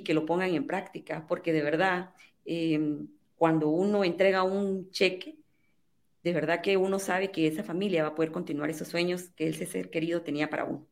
que 0.04 0.14
lo 0.14 0.26
pongan 0.26 0.54
en 0.54 0.68
práctica, 0.68 1.26
porque 1.26 1.54
de 1.54 1.62
verdad, 1.62 2.14
eh, 2.44 3.06
cuando 3.42 3.70
uno 3.70 4.04
entrega 4.04 4.44
un 4.44 4.92
cheque, 4.92 5.40
de 6.22 6.32
verdad 6.32 6.62
que 6.62 6.78
uno 6.78 7.00
sabe 7.00 7.32
que 7.32 7.48
esa 7.48 7.64
familia 7.64 8.04
va 8.04 8.10
a 8.10 8.14
poder 8.14 8.32
continuar 8.32 8.70
esos 8.70 8.90
sueños 8.90 9.30
que 9.36 9.48
ese 9.48 9.66
ser 9.66 9.90
querido 9.90 10.22
tenía 10.22 10.48
para 10.48 10.66
uno. 10.66 10.88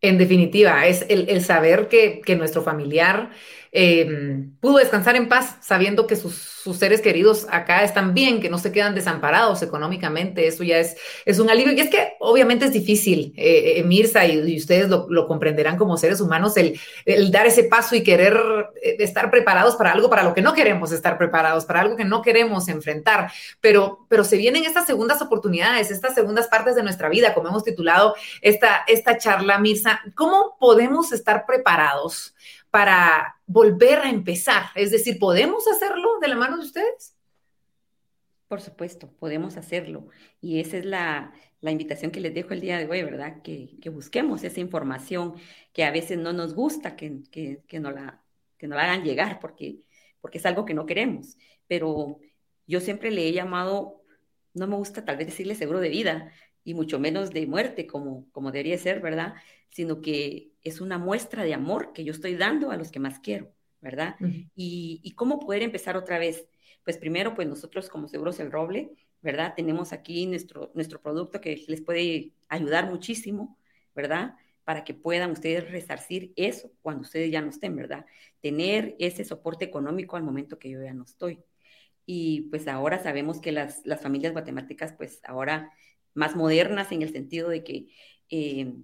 En 0.00 0.18
definitiva, 0.18 0.86
es 0.86 1.04
el, 1.08 1.42
saber 1.42 1.88
que, 1.88 2.22
nuestro 2.36 2.62
familiar 2.62 3.30
Em, 3.70 4.56
pudo 4.60 4.78
descansar 4.78 5.14
en 5.16 5.28
paz 5.28 5.58
sabiendo 5.60 6.06
que 6.06 6.16
sus, 6.16 6.56
seres 6.78 7.00
queridos 7.00 7.46
acá 7.50 7.82
están 7.82 8.12
bien, 8.12 8.40
que 8.40 8.50
no 8.50 8.58
se 8.58 8.72
quedan 8.72 8.94
desamparados 8.94 9.62
económicamente. 9.62 10.46
Eso 10.46 10.64
ya 10.64 10.78
es, 10.78 10.96
es 11.24 11.38
un 11.38 11.48
alivio. 11.48 11.72
Y 11.72 11.80
es 11.80 11.88
que 11.88 12.12
obviamente 12.20 12.66
es 12.66 12.72
difícil, 12.72 13.32
eh, 13.36 13.74
eh 13.76 13.84
Mirza, 13.84 14.26
y, 14.26 14.56
ustedes 14.56 14.88
lo, 14.90 15.26
comprenderán 15.26 15.78
como 15.78 15.96
seres 15.96 16.20
humanos, 16.20 16.58
el, 16.58 16.78
el, 17.06 17.30
dar 17.30 17.46
ese 17.46 17.64
paso 17.64 17.96
y 17.96 18.02
querer 18.02 18.36
eh, 18.82 18.96
estar 18.98 19.30
preparados 19.30 19.76
para 19.76 19.92
algo 19.92 20.10
para 20.10 20.24
lo 20.24 20.34
que 20.34 20.42
no 20.42 20.52
queremos 20.52 20.92
estar 20.92 21.16
preparados, 21.16 21.64
para 21.64 21.80
algo 21.80 21.96
que 21.96 22.04
no 22.04 22.20
queremos 22.20 22.68
enfrentar. 22.68 23.32
Pero, 23.62 24.06
pero 24.10 24.22
se 24.22 24.36
vienen 24.36 24.64
estas 24.64 24.86
segundas 24.86 25.22
oportunidades, 25.22 25.90
estas 25.90 26.14
segundas 26.14 26.48
partes 26.48 26.74
de 26.74 26.82
nuestra 26.82 27.08
vida, 27.08 27.32
como 27.32 27.48
hemos 27.48 27.64
titulado 27.64 28.14
esta, 28.42 28.84
esta 28.88 29.16
charla, 29.16 29.58
Mirza. 29.58 29.87
¿Cómo 30.14 30.56
podemos 30.58 31.12
estar 31.12 31.46
preparados? 31.46 32.34
para 32.70 33.40
volver 33.46 34.00
a 34.00 34.10
empezar? 34.10 34.66
Es 34.74 34.90
decir, 34.90 35.18
¿podemos 35.18 35.66
hacerlo 35.68 36.18
de 36.20 36.28
la 36.28 36.36
mano 36.36 36.58
de 36.58 36.64
ustedes? 36.64 37.16
Por 38.48 38.60
supuesto, 38.60 39.10
podemos 39.18 39.56
hacerlo. 39.56 40.08
Y 40.40 40.60
esa 40.60 40.78
es 40.78 40.84
la, 40.84 41.32
invitación 41.62 42.10
que 42.10 42.20
les 42.20 42.34
dejo 42.34 42.54
el 42.54 42.60
día 42.60 42.78
de 42.78 42.86
hoy, 42.86 43.02
¿verdad? 43.02 43.42
Que, 43.42 43.78
busquemos 43.90 44.44
esa 44.44 44.60
información 44.60 45.34
que 45.72 45.84
a 45.84 45.90
veces 45.90 46.18
no 46.18 46.32
nos 46.32 46.54
gusta 46.54 46.96
que, 46.96 47.22
que, 47.30 47.80
no, 47.80 47.90
la, 47.90 48.22
que 48.56 48.68
no 48.68 48.76
la 48.76 48.84
hagan 48.84 49.04
llegar 49.04 49.38
porque, 49.40 49.80
porque 50.20 50.38
es 50.38 50.46
algo 50.46 50.64
que 50.64 50.74
no 50.74 50.86
queremos. 50.86 51.36
Pero 51.66 52.20
yo 52.66 52.80
siempre 52.80 53.10
le 53.10 53.28
he 53.28 53.32
llamado, 53.32 54.02
no 54.54 54.66
me 54.66 54.76
gusta 54.76 55.04
tal 55.04 55.16
vez 55.16 55.26
decirle 55.26 55.54
seguro 55.54 55.80
de 55.80 55.90
vida, 55.90 56.32
y 56.68 56.74
mucho 56.74 56.98
menos 57.00 57.30
de 57.30 57.46
muerte 57.46 57.86
como, 57.86 58.30
como 58.30 58.52
debería 58.52 58.76
ser, 58.76 59.00
¿verdad? 59.00 59.32
Sino 59.70 60.02
que 60.02 60.50
es 60.62 60.82
una 60.82 60.98
muestra 60.98 61.42
de 61.42 61.54
amor 61.54 61.94
que 61.94 62.04
yo 62.04 62.12
estoy 62.12 62.34
dando 62.34 62.70
a 62.70 62.76
los 62.76 62.90
que 62.90 63.00
más 63.00 63.20
quiero, 63.20 63.50
¿verdad? 63.80 64.16
y, 64.54 65.00
y, 65.02 65.12
cómo 65.12 65.40
poder 65.40 65.62
empezar 65.62 65.96
otra 65.96 66.18
vez. 66.18 66.46
Pues 66.84 66.98
primero, 66.98 67.34
pues 67.34 67.48
nosotros 67.48 67.88
como 67.88 68.06
Seguros 68.06 68.38
El 68.38 68.52
Roble, 68.52 68.92
¿verdad? 69.22 69.54
Tenemos 69.56 69.94
aquí 69.94 70.26
nuestro, 70.26 70.70
nuestro 70.74 71.00
producto 71.00 71.40
que 71.40 71.64
les 71.68 71.80
puede 71.80 72.34
ayudar 72.50 72.90
muchísimo, 72.90 73.56
¿verdad? 73.94 74.34
Para 74.64 74.84
que 74.84 74.92
puedan 74.92 75.30
ustedes 75.30 75.70
resarcir 75.70 76.34
eso 76.36 76.70
cuando 76.82 77.00
ustedes 77.00 77.32
ya 77.32 77.40
no 77.40 77.48
estén, 77.48 77.74
¿verdad? 77.76 78.04
Tener 78.42 78.94
ese 78.98 79.24
soporte 79.24 79.64
económico 79.64 80.18
al 80.18 80.22
momento 80.22 80.58
que 80.58 80.68
yo 80.68 80.82
ya 80.82 80.92
no 80.92 81.04
estoy. 81.04 81.42
Y 82.04 82.42
pues 82.50 82.68
ahora 82.68 83.02
sabemos 83.02 83.40
que 83.40 83.52
las, 83.52 83.80
las 83.86 84.02
familias 84.02 84.34
guatemaltecas, 84.34 84.92
pues 84.92 85.20
ahora 85.24 85.72
más 86.18 86.34
modernas 86.34 86.90
en 86.90 87.02
el 87.02 87.12
sentido 87.12 87.48
de 87.48 87.62
que 87.62 87.86
eh, 88.28 88.74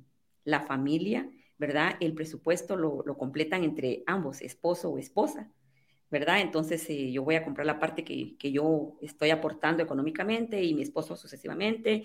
la 0.45 0.61
familia, 0.61 1.29
¿verdad? 1.59 1.97
El 2.01 2.15
presupuesto 2.15 2.77
lo, 2.77 3.03
completan 3.19 3.65
entre 3.65 4.05
ambos, 4.07 4.41
esposo 4.41 4.91
o 4.91 4.99
esposa, 4.99 5.51
¿verdad? 6.11 6.41
Entonces 6.41 6.89
eh, 6.89 7.11
yo 7.11 7.25
voy 7.25 7.35
a 7.35 7.45
comprar 7.45 7.67
la 7.67 7.81
parte 7.81 8.05
que, 8.05 8.37
yo 8.53 8.97
estoy 9.03 9.31
aportando 9.31 9.83
económicamente 9.83 10.63
y 10.63 10.75
mi 10.75 10.83
esposo 10.83 11.17
sucesivamente. 11.17 12.05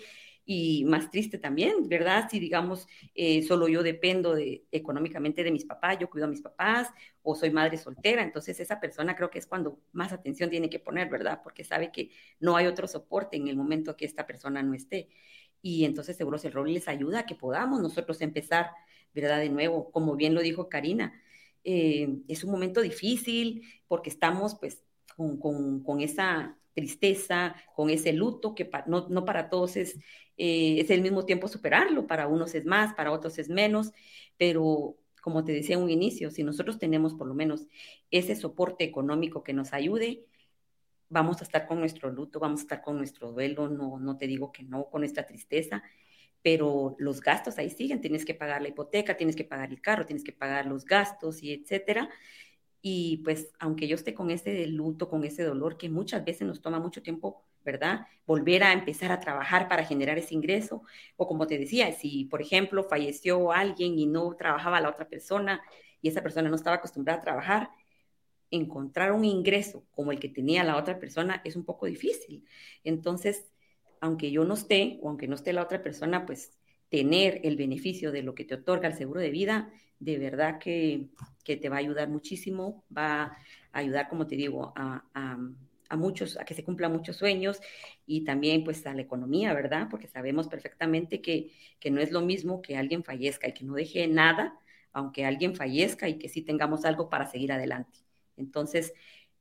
Y 0.51 0.83
más 0.85 1.11
triste 1.11 1.37
también, 1.37 1.87
¿verdad? 1.87 2.27
Si 2.27 2.39
digamos, 2.39 2.87
eh, 3.13 3.43
solo 3.43 3.67
yo 3.67 3.83
dependo 3.83 4.33
de, 4.33 4.65
económicamente 4.71 5.43
de 5.43 5.51
mis 5.51 5.63
papás, 5.63 5.99
yo 5.99 6.09
cuido 6.09 6.25
a 6.25 6.29
mis 6.29 6.41
papás 6.41 6.87
o 7.21 7.35
soy 7.35 7.51
madre 7.51 7.77
soltera, 7.77 8.23
entonces 8.23 8.59
esa 8.59 8.79
persona 8.79 9.15
creo 9.15 9.29
que 9.29 9.37
es 9.37 9.45
cuando 9.45 9.79
más 9.91 10.11
atención 10.11 10.49
tiene 10.49 10.67
que 10.67 10.79
poner, 10.79 11.07
¿verdad? 11.07 11.41
Porque 11.43 11.63
sabe 11.63 11.91
que 11.91 12.09
no 12.39 12.57
hay 12.57 12.65
otro 12.65 12.87
soporte 12.87 13.37
en 13.37 13.47
el 13.47 13.57
momento 13.57 13.95
que 13.95 14.05
esta 14.05 14.25
persona 14.25 14.63
no 14.63 14.73
esté. 14.73 15.09
Y 15.61 15.85
entonces 15.85 16.17
Seguros 16.17 16.43
el 16.45 16.51
Roble 16.53 16.73
les 16.73 16.87
ayuda 16.87 17.19
a 17.19 17.25
que 17.27 17.35
podamos 17.35 17.79
nosotros 17.79 18.19
empezar, 18.21 18.71
¿verdad? 19.13 19.37
De 19.37 19.49
nuevo, 19.49 19.91
como 19.91 20.15
bien 20.15 20.33
lo 20.33 20.41
dijo 20.41 20.67
Karina, 20.67 21.13
eh, 21.63 22.23
es 22.27 22.43
un 22.43 22.49
momento 22.49 22.81
difícil 22.81 23.67
porque 23.87 24.09
estamos 24.09 24.55
pues 24.55 24.83
con, 25.15 26.01
esa 26.01 26.58
tristeza, 26.79 27.55
con 27.75 27.89
ese 27.89 28.13
luto 28.13 28.55
que 28.55 28.69
no, 28.87 29.25
para 29.25 29.49
todos 29.49 29.77
es, 29.77 29.97
eh, 30.37 30.79
es 30.79 30.89
el 30.89 31.01
mismo 31.01 31.25
tiempo 31.25 31.47
superarlo, 31.47 32.07
para 32.07 32.27
unos 32.27 32.55
es 32.55 32.65
más, 32.65 32.93
para 32.93 33.11
otros 33.11 33.37
es 33.39 33.49
menos, 33.49 33.91
pero 34.37 34.97
como 35.21 35.43
te 35.43 35.51
decía 35.51 35.75
en 35.75 35.83
un 35.83 35.89
inicio, 35.89 36.31
si 36.31 36.43
nosotros 36.43 36.79
tenemos 36.79 37.13
por 37.13 37.27
lo 37.27 37.33
menos 37.33 37.67
ese 38.11 38.35
soporte 38.35 38.83
económico 38.85 39.43
que 39.43 39.53
nos 39.53 39.73
ayude, 39.73 40.25
vamos 41.09 41.41
a 41.41 41.43
estar 41.43 41.67
con 41.67 41.79
nuestro 41.79 42.09
luto, 42.11 42.39
vamos 42.39 42.61
a 42.61 42.63
estar 42.63 42.81
con 42.81 42.97
nuestro 42.97 43.31
duelo, 43.31 43.67
no, 43.67 43.99
no 43.99 44.17
te 44.17 44.27
digo 44.27 44.51
que 44.51 44.63
no, 44.63 44.89
con 44.89 45.01
nuestra 45.01 45.25
tristeza, 45.25 45.83
pero 46.41 46.95
los 46.99 47.19
gastos 47.21 47.57
ahí 47.57 47.69
siguen, 47.69 47.99
tienes 48.01 48.23
que 48.23 48.33
pagar 48.33 48.61
la 48.61 48.69
hipoteca, 48.69 49.17
tienes 49.17 49.35
que 49.35 49.43
pagar 49.43 49.69
el 49.69 49.81
carro, 49.81 50.05
tienes 50.05 50.23
que 50.23 50.31
pagar 50.31 50.65
los 50.67 50.85
gastos 50.85 51.43
y 51.43 51.51
etcétera. 51.53 52.09
Y 52.81 53.17
pues 53.23 53.51
aunque 53.59 53.87
yo 53.87 53.95
esté 53.95 54.13
con 54.13 54.31
ese 54.31 54.65
luto, 54.67 55.09
con 55.09 55.23
ese 55.25 55.43
dolor 55.43 55.77
que 55.77 55.89
muchas 55.89 56.23
veces 56.23 56.47
nos 56.47 56.61
toma 56.61 56.79
mucho 56.79 57.01
tiempo, 57.01 57.45
¿verdad? 57.65 58.07
Volver 58.25 58.63
a 58.63 58.73
empezar 58.73 59.11
a 59.11 59.19
trabajar 59.19 59.67
para 59.67 59.85
generar 59.85 60.17
ese 60.17 60.33
ingreso. 60.33 60.83
O 61.17 61.27
como 61.27 61.47
te 61.47 61.57
decía, 61.57 61.91
si 61.93 62.25
por 62.25 62.41
ejemplo 62.41 62.83
falleció 62.83 63.51
alguien 63.51 63.99
y 63.99 64.05
no 64.05 64.35
trabajaba 64.35 64.81
la 64.81 64.89
otra 64.89 65.07
persona 65.09 65.61
y 66.01 66.07
esa 66.09 66.21
persona 66.23 66.49
no 66.49 66.55
estaba 66.55 66.77
acostumbrada 66.77 67.19
a 67.19 67.23
trabajar, 67.23 67.69
encontrar 68.51 69.11
un 69.11 69.25
ingreso 69.25 69.85
como 69.91 70.11
el 70.11 70.19
que 70.19 70.29
tenía 70.29 70.63
la 70.63 70.77
otra 70.77 70.99
persona 70.99 71.41
es 71.45 71.55
un 71.55 71.65
poco 71.65 71.85
difícil. 71.85 72.45
Entonces, 72.83 73.51
aunque 74.01 74.31
yo 74.31 74.45
no 74.45 74.53
esté 74.53 74.99
o 75.01 75.09
aunque 75.09 75.27
no 75.27 75.35
esté 75.35 75.53
la 75.53 75.63
otra 75.63 75.83
persona, 75.83 76.25
pues 76.25 76.58
tener 76.89 77.41
el 77.43 77.55
beneficio 77.55 78.11
de 78.11 78.23
lo 78.23 78.35
que 78.35 78.45
te 78.45 78.55
otorga 78.55 78.87
el 78.87 78.95
seguro 78.95 79.21
de 79.21 79.29
vida, 79.29 79.71
de 79.99 80.17
verdad 80.17 80.59
que, 80.59 81.09
te 81.43 81.69
va 81.69 81.77
a 81.77 81.79
ayudar 81.79 82.09
muchísimo, 82.09 82.83
va 82.95 83.23
a 83.23 83.37
ayudar, 83.71 84.07
como 84.07 84.27
te 84.27 84.35
digo, 84.35 84.71
a, 84.75 85.03
a, 85.89 85.97
muchos, 85.97 86.37
a 86.39 86.45
que 86.45 86.53
se 86.53 86.63
cumplan 86.63 86.91
muchos 86.91 87.17
sueños 87.17 87.59
y 88.05 88.23
también 88.23 88.63
pues 88.63 88.85
a 88.85 88.93
la 88.93 89.01
economía, 89.01 89.51
¿verdad? 89.55 89.87
Porque 89.89 90.07
sabemos 90.07 90.47
perfectamente 90.47 91.21
que, 91.21 91.51
que 91.79 91.89
no 91.89 92.01
es 92.01 92.11
lo 92.11 92.21
mismo 92.21 92.61
que 92.61 92.77
alguien 92.77 93.03
fallezca 93.03 93.47
y 93.47 93.53
que 93.53 93.65
no 93.65 93.73
deje 93.73 94.07
nada, 94.07 94.59
aunque 94.93 95.25
alguien 95.25 95.55
fallezca 95.55 96.07
y 96.07 96.19
que 96.19 96.29
sí 96.29 96.43
tengamos 96.43 96.85
algo 96.85 97.09
para 97.09 97.25
seguir 97.25 97.51
adelante. 97.51 97.97
Entonces, 98.37 98.93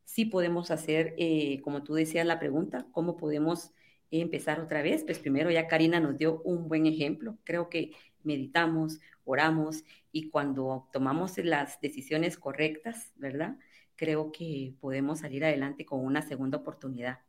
sí 0.04 0.24
podemos 0.24 0.70
hacer, 0.70 1.14
eh, 1.18 1.60
como 1.62 1.82
tú 1.82 1.92
decías 1.92 2.26
la 2.26 2.38
pregunta, 2.38 2.86
¿cómo 2.92 3.18
podemos 3.18 3.72
empezar 4.10 4.60
otra 4.60 4.82
vez? 4.82 5.04
Pues 5.04 5.18
primero 5.18 5.50
ya 5.50 5.68
Karina 5.68 6.00
nos 6.00 6.16
dio 6.16 6.40
un 6.42 6.68
buen 6.68 6.86
ejemplo. 6.86 7.38
Creo 7.44 7.68
que 7.68 7.92
meditamos, 8.22 9.00
oramos 9.24 9.84
y 10.12 10.30
cuando 10.30 10.88
tomamos 10.92 11.38
las 11.38 11.80
decisiones 11.80 12.36
correctas, 12.36 13.12
¿verdad? 13.16 13.56
Creo 13.96 14.32
que 14.32 14.74
podemos 14.80 15.20
salir 15.20 15.44
adelante 15.44 15.84
con 15.84 16.04
una 16.04 16.22
segunda 16.22 16.58
oportunidad. 16.58 17.20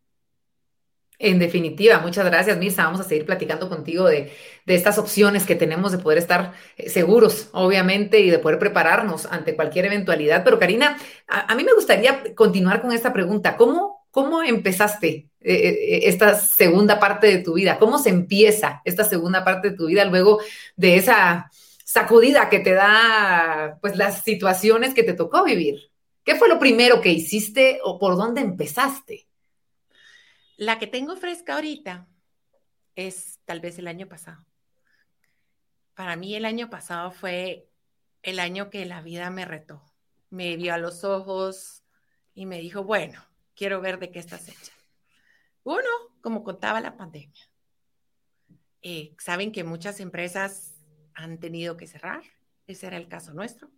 En 1.22 1.38
definitiva, 1.38 2.00
muchas 2.00 2.26
gracias, 2.26 2.58
Mirza. 2.58 2.86
Vamos 2.86 3.02
a 3.02 3.04
seguir 3.04 3.26
platicando 3.26 3.68
contigo 3.68 4.08
de, 4.08 4.32
estas 4.65 4.98
opciones 4.98 5.46
que 5.46 5.56
tenemos 5.56 5.92
de 5.92 5.98
poder 5.98 6.18
estar 6.18 6.54
eh, 6.78 6.89
seguros, 6.89 7.50
obviamente, 7.52 8.22
y 8.22 8.30
de 8.30 8.39
poder 8.39 8.58
prepararnos 8.58 9.26
ante 9.26 9.54
cualquier 9.54 9.88
eventualidad. 9.88 10.46
Pero, 10.46 10.60
Karina, 10.60 10.98
a, 11.28 11.54
mí 11.56 11.65
me 11.65 11.74
gustaría 11.74 12.34
continuar 12.36 12.82
con 12.82 12.94
esta 12.94 13.12
pregunta. 13.12 13.58
¿Cómo, 13.58 14.08
cómo 14.12 14.44
empezaste 14.44 15.29
eh, 15.41 15.54
eh, 15.54 15.99
esta 16.04 16.36
segunda 16.36 16.99
parte 16.99 17.28
de 17.28 17.39
tu 17.39 17.54
vida? 17.54 17.80
¿Cómo 17.80 17.99
se 17.99 18.10
empieza 18.10 18.82
esta 18.86 19.04
segunda 19.04 19.43
parte 19.43 19.71
de 19.71 19.78
tu 19.78 19.88
vida 19.88 20.06
luego 20.06 20.39
de 20.75 20.97
esa 20.97 21.52
sacudida 21.84 22.49
que 22.49 22.60
te 22.60 22.73
da, 22.73 23.78
pues, 23.82 23.95
las 23.95 24.23
situaciones 24.23 24.93
que 24.93 25.04
te 25.04 25.13
tocó 25.13 25.43
vivir? 25.43 25.91
¿Qué 26.23 26.36
fue 26.36 26.49
lo 26.49 26.60
primero 26.60 27.02
que 27.02 27.10
hiciste 27.10 27.80
o 27.84 27.97
por 27.97 28.15
dónde 28.15 28.41
empezaste? 28.41 29.28
La 30.58 30.78
que 30.78 30.88
tengo 30.88 31.15
fresca 31.15 31.56
ahorita 31.56 32.08
es 32.95 33.39
tal 33.45 33.62
vez 33.62 33.80
el 33.80 33.88
año 33.88 34.08
pasado. 34.08 34.45
Para 35.93 36.15
mí 36.15 36.36
el 36.36 36.45
año 36.45 36.69
pasado 36.69 37.12
fue 37.12 37.69
el 38.23 38.39
año 38.39 38.69
que 38.69 38.86
la 38.86 39.02
vida 39.02 39.30
me 39.30 39.45
retó. 39.45 39.82
Me 40.30 40.58
vio 40.58 40.73
a 40.73 40.78
los 40.78 41.04
ojos 41.04 41.84
y 42.34 42.45
me 42.45 42.60
dijo, 42.60 42.84
bueno, 42.84 43.23
quiero 43.56 43.82
ver 43.82 43.99
de 43.99 44.12
qué 44.12 44.19
estás 44.19 44.47
hecha. 44.49 44.73
Uno, 45.63 45.89
como 46.22 46.43
contaba 46.43 46.82
la 46.82 46.98
pandemia. 46.98 47.50
Eh, 48.82 49.15
saben 49.19 49.52
que 49.52 49.63
muchas 49.63 50.00
empresas 50.00 50.76
han 51.13 51.39
tenido 51.39 51.78
que 51.78 51.88
cerrar. 51.88 52.24
Ese 52.67 52.88
era 52.88 52.98
el 52.98 53.08
caso 53.08 53.34
nuestro. 53.34 53.69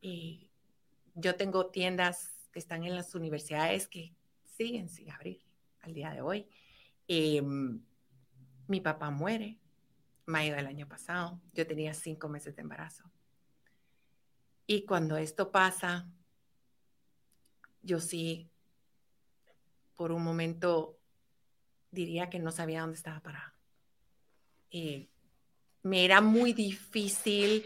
Y 0.00 0.50
yo 1.14 1.36
tengo 1.36 1.66
tiendas 1.70 2.48
que 2.52 2.58
están 2.58 2.84
en 2.84 2.94
las 2.94 3.14
universidades 3.14 3.88
que 3.88 4.14
siguen 4.44 4.88
sin 4.88 5.10
abrir 5.10 5.42
al 5.80 5.94
día 5.94 6.10
de 6.10 6.20
hoy. 6.20 6.48
Em, 7.08 7.82
mi 8.68 8.80
papá 8.80 9.10
muere, 9.10 9.58
mayo 10.26 10.54
del 10.54 10.66
año 10.66 10.88
pasado. 10.88 11.40
Yo 11.52 11.66
tenía 11.66 11.94
cinco 11.94 12.28
meses 12.28 12.54
de 12.56 12.62
embarazo. 12.62 13.10
Y 14.66 14.84
cuando 14.84 15.16
esto 15.16 15.52
pasa, 15.52 16.10
yo 17.82 18.00
sí, 18.00 18.50
por 19.94 20.10
un 20.10 20.24
momento, 20.24 20.95
diría 21.96 22.30
que 22.30 22.38
no 22.38 22.52
sabía 22.52 22.82
dónde 22.82 22.96
estaba 22.96 23.20
parada. 23.20 23.54
me 25.82 26.04
era 26.04 26.20
muy 26.20 26.52
difícil 26.52 27.64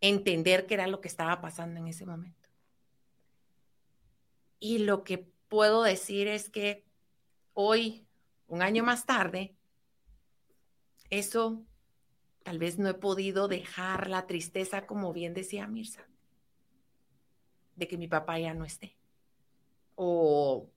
entender 0.00 0.66
qué 0.66 0.74
era 0.74 0.86
lo 0.86 1.00
que 1.00 1.08
estaba 1.08 1.40
pasando 1.40 1.78
en 1.78 1.88
ese 1.88 2.06
momento. 2.06 2.48
Y 4.58 4.78
lo 4.78 5.04
que 5.04 5.18
puedo 5.48 5.82
decir 5.82 6.26
es 6.26 6.48
que 6.48 6.84
hoy, 7.52 8.06
un 8.46 8.62
año 8.62 8.82
más 8.82 9.06
tarde, 9.06 9.54
eso 11.10 11.62
tal 12.42 12.58
vez 12.58 12.78
no 12.78 12.88
he 12.88 12.94
podido 12.94 13.48
dejar 13.48 14.08
la 14.08 14.26
tristeza, 14.26 14.86
como 14.86 15.12
bien 15.12 15.34
decía 15.34 15.66
Mirza, 15.66 16.08
de 17.76 17.86
que 17.86 17.98
mi 17.98 18.08
papá 18.08 18.38
ya 18.38 18.54
no 18.54 18.64
esté, 18.64 18.96
o 19.94 20.70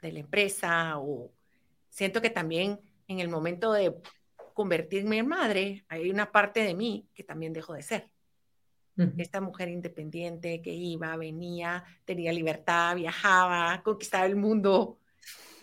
de 0.00 0.12
la 0.12 0.18
empresa, 0.18 0.98
o 0.98 1.30
siento 1.92 2.22
que 2.22 2.30
también 2.30 2.80
en 3.06 3.20
el 3.20 3.28
momento 3.28 3.72
de 3.72 3.94
convertirme 4.54 5.18
en 5.18 5.28
madre, 5.28 5.84
hay 5.88 6.10
una 6.10 6.32
parte 6.32 6.60
de 6.60 6.74
mí 6.74 7.06
que 7.14 7.22
también 7.22 7.52
dejó 7.52 7.74
de 7.74 7.82
ser. 7.82 8.10
Esta 9.16 9.40
mujer 9.40 9.68
independiente 9.68 10.60
que 10.60 10.72
iba, 10.72 11.16
venía, 11.16 11.82
tenía 12.04 12.30
libertad, 12.30 12.94
viajaba, 12.94 13.82
conquistaba 13.82 14.26
el 14.26 14.36
mundo 14.36 15.00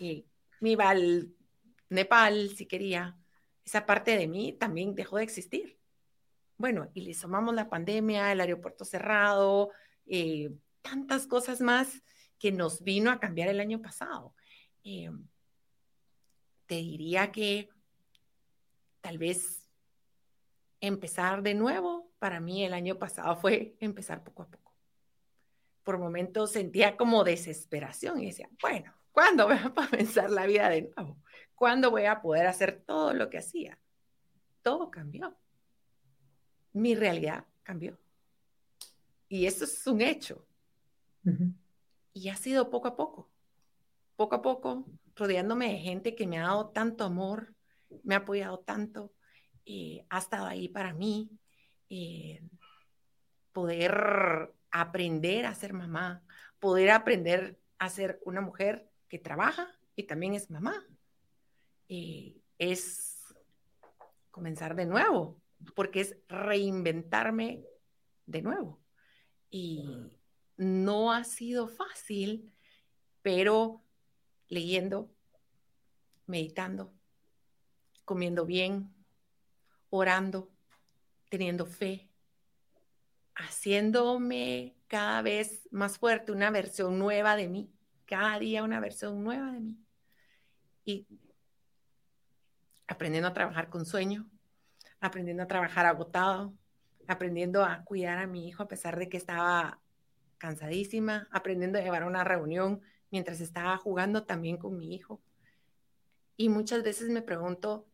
y 0.00 0.26
me 0.58 0.70
iba 0.70 0.90
al 0.90 1.32
Nepal 1.88 2.50
si 2.50 2.66
quería. 2.66 3.16
Esa 3.64 3.86
parte 3.86 4.16
de 4.16 4.26
mí 4.26 4.52
también 4.52 4.96
dejó 4.96 5.18
de 5.18 5.22
existir. 5.22 5.78
Bueno, 6.58 6.90
y 6.92 7.02
le 7.02 7.14
sumamos 7.14 7.54
la 7.54 7.70
pandemia, 7.70 8.32
el 8.32 8.40
aeropuerto 8.40 8.84
cerrado, 8.84 9.70
eh, 10.06 10.50
tantas 10.82 11.28
cosas 11.28 11.60
más 11.60 12.02
que 12.38 12.50
nos 12.50 12.82
vino 12.82 13.12
a 13.12 13.20
cambiar 13.20 13.48
el 13.48 13.60
año 13.60 13.80
pasado. 13.80 14.34
Eh, 14.82 15.10
te 16.70 16.76
diría 16.76 17.32
que 17.32 17.68
tal 19.00 19.18
vez 19.18 19.68
empezar 20.80 21.42
de 21.42 21.54
nuevo, 21.54 22.12
para 22.20 22.38
mí 22.38 22.64
el 22.64 22.74
año 22.74 22.96
pasado 22.96 23.34
fue 23.34 23.74
empezar 23.80 24.22
poco 24.22 24.44
a 24.44 24.46
poco. 24.46 24.72
Por 25.82 25.98
momentos 25.98 26.52
sentía 26.52 26.96
como 26.96 27.24
desesperación 27.24 28.20
y 28.20 28.26
decía, 28.26 28.48
bueno, 28.62 28.94
¿cuándo 29.10 29.48
voy 29.48 29.56
a 29.56 29.74
comenzar 29.74 30.30
la 30.30 30.46
vida 30.46 30.68
de 30.68 30.92
nuevo? 30.94 31.20
¿Cuándo 31.56 31.90
voy 31.90 32.04
a 32.04 32.22
poder 32.22 32.46
hacer 32.46 32.84
todo 32.86 33.14
lo 33.14 33.30
que 33.30 33.38
hacía? 33.38 33.76
Todo 34.62 34.92
cambió. 34.92 35.36
Mi 36.72 36.94
realidad 36.94 37.46
cambió. 37.64 37.98
Y 39.28 39.46
eso 39.46 39.64
es 39.64 39.84
un 39.88 40.02
hecho. 40.02 40.46
Y 42.12 42.28
ha 42.28 42.36
sido 42.36 42.70
poco 42.70 42.86
a 42.86 42.94
poco, 42.94 43.28
poco 44.14 44.36
a 44.36 44.42
poco, 44.42 44.86
rodeándome 45.14 45.72
de 45.72 45.78
gente 45.78 46.14
que 46.14 46.26
me 46.26 46.38
ha 46.38 46.42
dado 46.42 46.70
tanto 46.70 47.04
amor, 47.04 47.54
me 48.02 48.14
ha 48.14 48.18
apoyado 48.18 48.60
tanto, 48.60 49.12
eh, 49.64 50.04
ha 50.08 50.18
estado 50.18 50.46
ahí 50.46 50.68
para 50.68 50.94
mí, 50.94 51.30
eh, 51.88 52.42
poder 53.52 54.54
aprender 54.70 55.46
a 55.46 55.54
ser 55.54 55.72
mamá, 55.72 56.22
poder 56.58 56.90
aprender 56.90 57.58
a 57.78 57.88
ser 57.88 58.20
una 58.24 58.40
mujer 58.40 58.88
que 59.08 59.18
trabaja 59.18 59.68
y 59.96 60.04
también 60.04 60.34
es 60.34 60.50
mamá. 60.50 60.86
Eh, 61.88 62.40
es 62.58 63.34
comenzar 64.30 64.76
de 64.76 64.86
nuevo, 64.86 65.40
porque 65.74 66.00
es 66.00 66.16
reinventarme 66.28 67.64
de 68.26 68.42
nuevo. 68.42 68.80
Y 69.50 69.82
no 70.56 71.12
ha 71.12 71.24
sido 71.24 71.66
fácil, 71.66 72.52
pero 73.22 73.82
leyendo, 74.50 75.10
meditando, 76.26 76.92
comiendo 78.04 78.44
bien, 78.44 78.92
orando, 79.88 80.50
teniendo 81.30 81.64
fe, 81.64 82.10
haciéndome 83.34 84.76
cada 84.88 85.22
vez 85.22 85.68
más 85.70 85.98
fuerte, 85.98 86.32
una 86.32 86.50
versión 86.50 86.98
nueva 86.98 87.36
de 87.36 87.48
mí, 87.48 87.72
cada 88.04 88.38
día 88.38 88.64
una 88.64 88.80
versión 88.80 89.22
nueva 89.22 89.52
de 89.52 89.60
mí. 89.60 89.78
Y 90.84 91.06
aprendiendo 92.88 93.28
a 93.28 93.32
trabajar 93.32 93.70
con 93.70 93.86
sueño, 93.86 94.28
aprendiendo 95.00 95.44
a 95.44 95.46
trabajar 95.46 95.86
agotado, 95.86 96.52
aprendiendo 97.06 97.64
a 97.64 97.84
cuidar 97.84 98.18
a 98.18 98.26
mi 98.26 98.48
hijo 98.48 98.64
a 98.64 98.68
pesar 98.68 98.98
de 98.98 99.08
que 99.08 99.16
estaba 99.16 99.80
cansadísima, 100.38 101.28
aprendiendo 101.30 101.78
a 101.78 101.82
llevar 101.82 102.04
una 102.04 102.24
reunión 102.24 102.82
mientras 103.10 103.40
estaba 103.40 103.76
jugando 103.76 104.24
también 104.24 104.56
con 104.56 104.76
mi 104.76 104.94
hijo. 104.94 105.20
Y 106.36 106.48
muchas 106.48 106.82
veces 106.82 107.10
me 107.10 107.22
pregunto, 107.22 107.86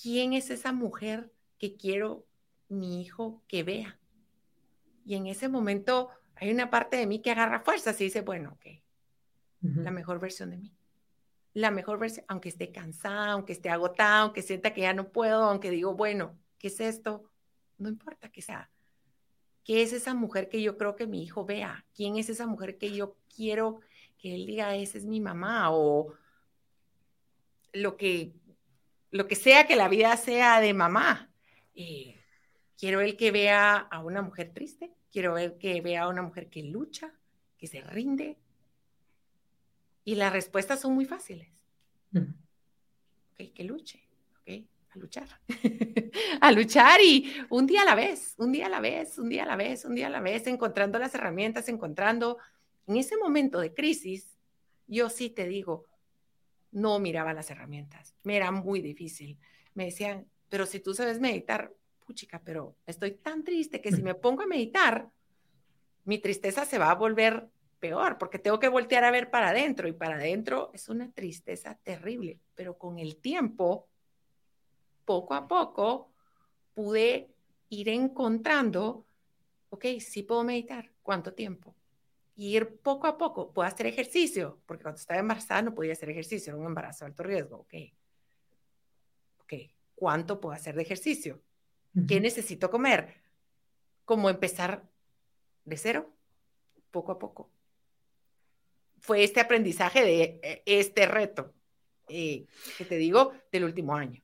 ¿quién 0.00 0.32
es 0.32 0.50
esa 0.50 0.72
mujer 0.72 1.32
que 1.58 1.76
quiero 1.76 2.26
mi 2.68 3.00
hijo 3.00 3.42
que 3.46 3.62
vea? 3.62 3.98
Y 5.04 5.14
en 5.14 5.26
ese 5.26 5.48
momento 5.48 6.10
hay 6.36 6.50
una 6.50 6.70
parte 6.70 6.96
de 6.96 7.06
mí 7.06 7.20
que 7.20 7.30
agarra 7.30 7.60
fuerzas 7.60 8.00
y 8.00 8.04
dice, 8.04 8.20
bueno, 8.20 8.52
ok, 8.52 8.66
la 9.60 9.90
mejor 9.90 10.18
versión 10.18 10.50
de 10.50 10.58
mí. 10.58 10.76
La 11.54 11.70
mejor 11.70 11.98
versión, 11.98 12.24
aunque 12.28 12.48
esté 12.48 12.72
cansada, 12.72 13.32
aunque 13.32 13.52
esté 13.52 13.70
agotada, 13.70 14.20
aunque 14.20 14.42
sienta 14.42 14.72
que 14.74 14.80
ya 14.80 14.94
no 14.94 15.10
puedo, 15.12 15.44
aunque 15.44 15.70
digo, 15.70 15.94
bueno, 15.94 16.38
¿qué 16.58 16.68
es 16.68 16.80
esto? 16.80 17.30
No 17.78 17.88
importa 17.88 18.30
que 18.30 18.42
sea. 18.42 18.70
¿Qué 19.64 19.82
es 19.82 19.92
esa 19.92 20.14
mujer 20.14 20.48
que 20.48 20.60
yo 20.60 20.76
creo 20.76 20.96
que 20.96 21.06
mi 21.06 21.22
hijo 21.22 21.44
vea? 21.44 21.84
¿Quién 21.94 22.16
es 22.16 22.28
esa 22.28 22.46
mujer 22.46 22.78
que 22.78 22.92
yo 22.92 23.16
quiero 23.34 23.80
que 24.18 24.34
él 24.34 24.46
diga, 24.46 24.74
esa 24.76 24.98
es 24.98 25.04
mi 25.04 25.20
mamá? 25.20 25.70
O 25.70 26.14
lo 27.72 27.96
que, 27.96 28.32
lo 29.10 29.28
que 29.28 29.36
sea 29.36 29.66
que 29.66 29.76
la 29.76 29.88
vida 29.88 30.16
sea 30.16 30.60
de 30.60 30.74
mamá. 30.74 31.30
Eh, 31.74 32.20
quiero 32.76 33.00
el 33.00 33.16
que 33.16 33.30
vea 33.30 33.76
a 33.76 34.00
una 34.00 34.22
mujer 34.22 34.52
triste, 34.52 34.92
quiero 35.10 35.34
ver 35.34 35.56
que 35.58 35.80
vea 35.80 36.02
a 36.02 36.08
una 36.08 36.22
mujer 36.22 36.48
que 36.50 36.62
lucha, 36.64 37.14
que 37.56 37.66
se 37.66 37.80
rinde. 37.82 38.38
Y 40.04 40.16
las 40.16 40.32
respuestas 40.32 40.80
son 40.80 40.94
muy 40.94 41.04
fáciles. 41.04 41.48
que 43.54 43.64
luche, 43.64 44.00
a 44.94 44.98
luchar. 44.98 45.28
a 46.40 46.52
luchar 46.52 47.00
y 47.00 47.32
un 47.48 47.66
día 47.66 47.82
a 47.82 47.84
la 47.84 47.94
vez, 47.94 48.34
un 48.38 48.52
día 48.52 48.66
a 48.66 48.68
la 48.68 48.80
vez, 48.80 49.18
un 49.18 49.28
día 49.28 49.42
a 49.44 49.46
la 49.46 49.56
vez, 49.56 49.84
un 49.84 49.94
día 49.94 50.06
a 50.08 50.10
la 50.10 50.20
vez, 50.20 50.46
encontrando 50.46 50.98
las 50.98 51.14
herramientas, 51.14 51.68
encontrando. 51.68 52.38
En 52.86 52.96
ese 52.96 53.16
momento 53.16 53.60
de 53.60 53.72
crisis, 53.72 54.38
yo 54.86 55.08
sí 55.08 55.30
te 55.30 55.46
digo, 55.46 55.86
no 56.72 56.98
miraba 56.98 57.32
las 57.32 57.50
herramientas, 57.50 58.14
me 58.22 58.36
era 58.36 58.50
muy 58.50 58.80
difícil. 58.80 59.38
Me 59.74 59.86
decían, 59.86 60.26
pero 60.48 60.66
si 60.66 60.80
tú 60.80 60.94
sabes 60.94 61.20
meditar, 61.20 61.72
puchica, 62.04 62.42
pero 62.44 62.76
estoy 62.86 63.12
tan 63.12 63.44
triste 63.44 63.80
que 63.80 63.92
si 63.92 64.02
me 64.02 64.14
pongo 64.14 64.42
a 64.42 64.46
meditar, 64.46 65.08
mi 66.04 66.18
tristeza 66.18 66.64
se 66.64 66.78
va 66.78 66.90
a 66.90 66.96
volver 66.96 67.48
peor, 67.78 68.18
porque 68.18 68.38
tengo 68.38 68.58
que 68.58 68.68
voltear 68.68 69.04
a 69.04 69.10
ver 69.10 69.30
para 69.30 69.50
adentro 69.50 69.88
y 69.88 69.92
para 69.92 70.16
adentro 70.16 70.70
es 70.72 70.88
una 70.88 71.10
tristeza 71.10 71.78
terrible, 71.82 72.38
pero 72.54 72.78
con 72.78 72.98
el 72.98 73.16
tiempo, 73.16 73.88
poco 75.04 75.34
a 75.34 75.46
poco, 75.48 76.12
pude 76.74 77.34
ir 77.68 77.88
encontrando, 77.88 79.06
ok, 79.70 79.86
sí 80.00 80.22
puedo 80.22 80.44
meditar, 80.44 80.90
¿cuánto 81.02 81.32
tiempo? 81.34 81.74
ir 82.36 82.76
poco 82.78 83.06
a 83.06 83.18
poco, 83.18 83.52
puedo 83.52 83.68
hacer 83.68 83.86
ejercicio, 83.86 84.58
porque 84.66 84.82
cuando 84.82 84.98
estaba 84.98 85.20
embarazada 85.20 85.62
no 85.62 85.74
podía 85.74 85.92
hacer 85.92 86.10
ejercicio, 86.10 86.52
era 86.52 86.60
un 86.60 86.66
embarazo 86.66 87.04
de 87.04 87.10
alto 87.10 87.22
riesgo, 87.22 87.56
ok. 87.58 87.74
Ok, 89.42 89.52
¿cuánto 89.94 90.40
puedo 90.40 90.54
hacer 90.54 90.74
de 90.74 90.82
ejercicio? 90.82 91.40
¿Qué 92.08 92.20
necesito 92.20 92.70
comer? 92.70 93.20
Como 94.06 94.30
empezar 94.30 94.88
de 95.64 95.76
cero, 95.76 96.10
poco 96.90 97.12
a 97.12 97.18
poco. 97.18 97.50
Fue 98.98 99.24
este 99.24 99.40
aprendizaje 99.40 100.02
de 100.02 100.40
eh, 100.42 100.62
este 100.64 101.04
reto, 101.06 101.52
eh, 102.08 102.46
que 102.78 102.84
te 102.86 102.96
digo, 102.96 103.34
del 103.50 103.64
último 103.64 103.94
año. 103.94 104.22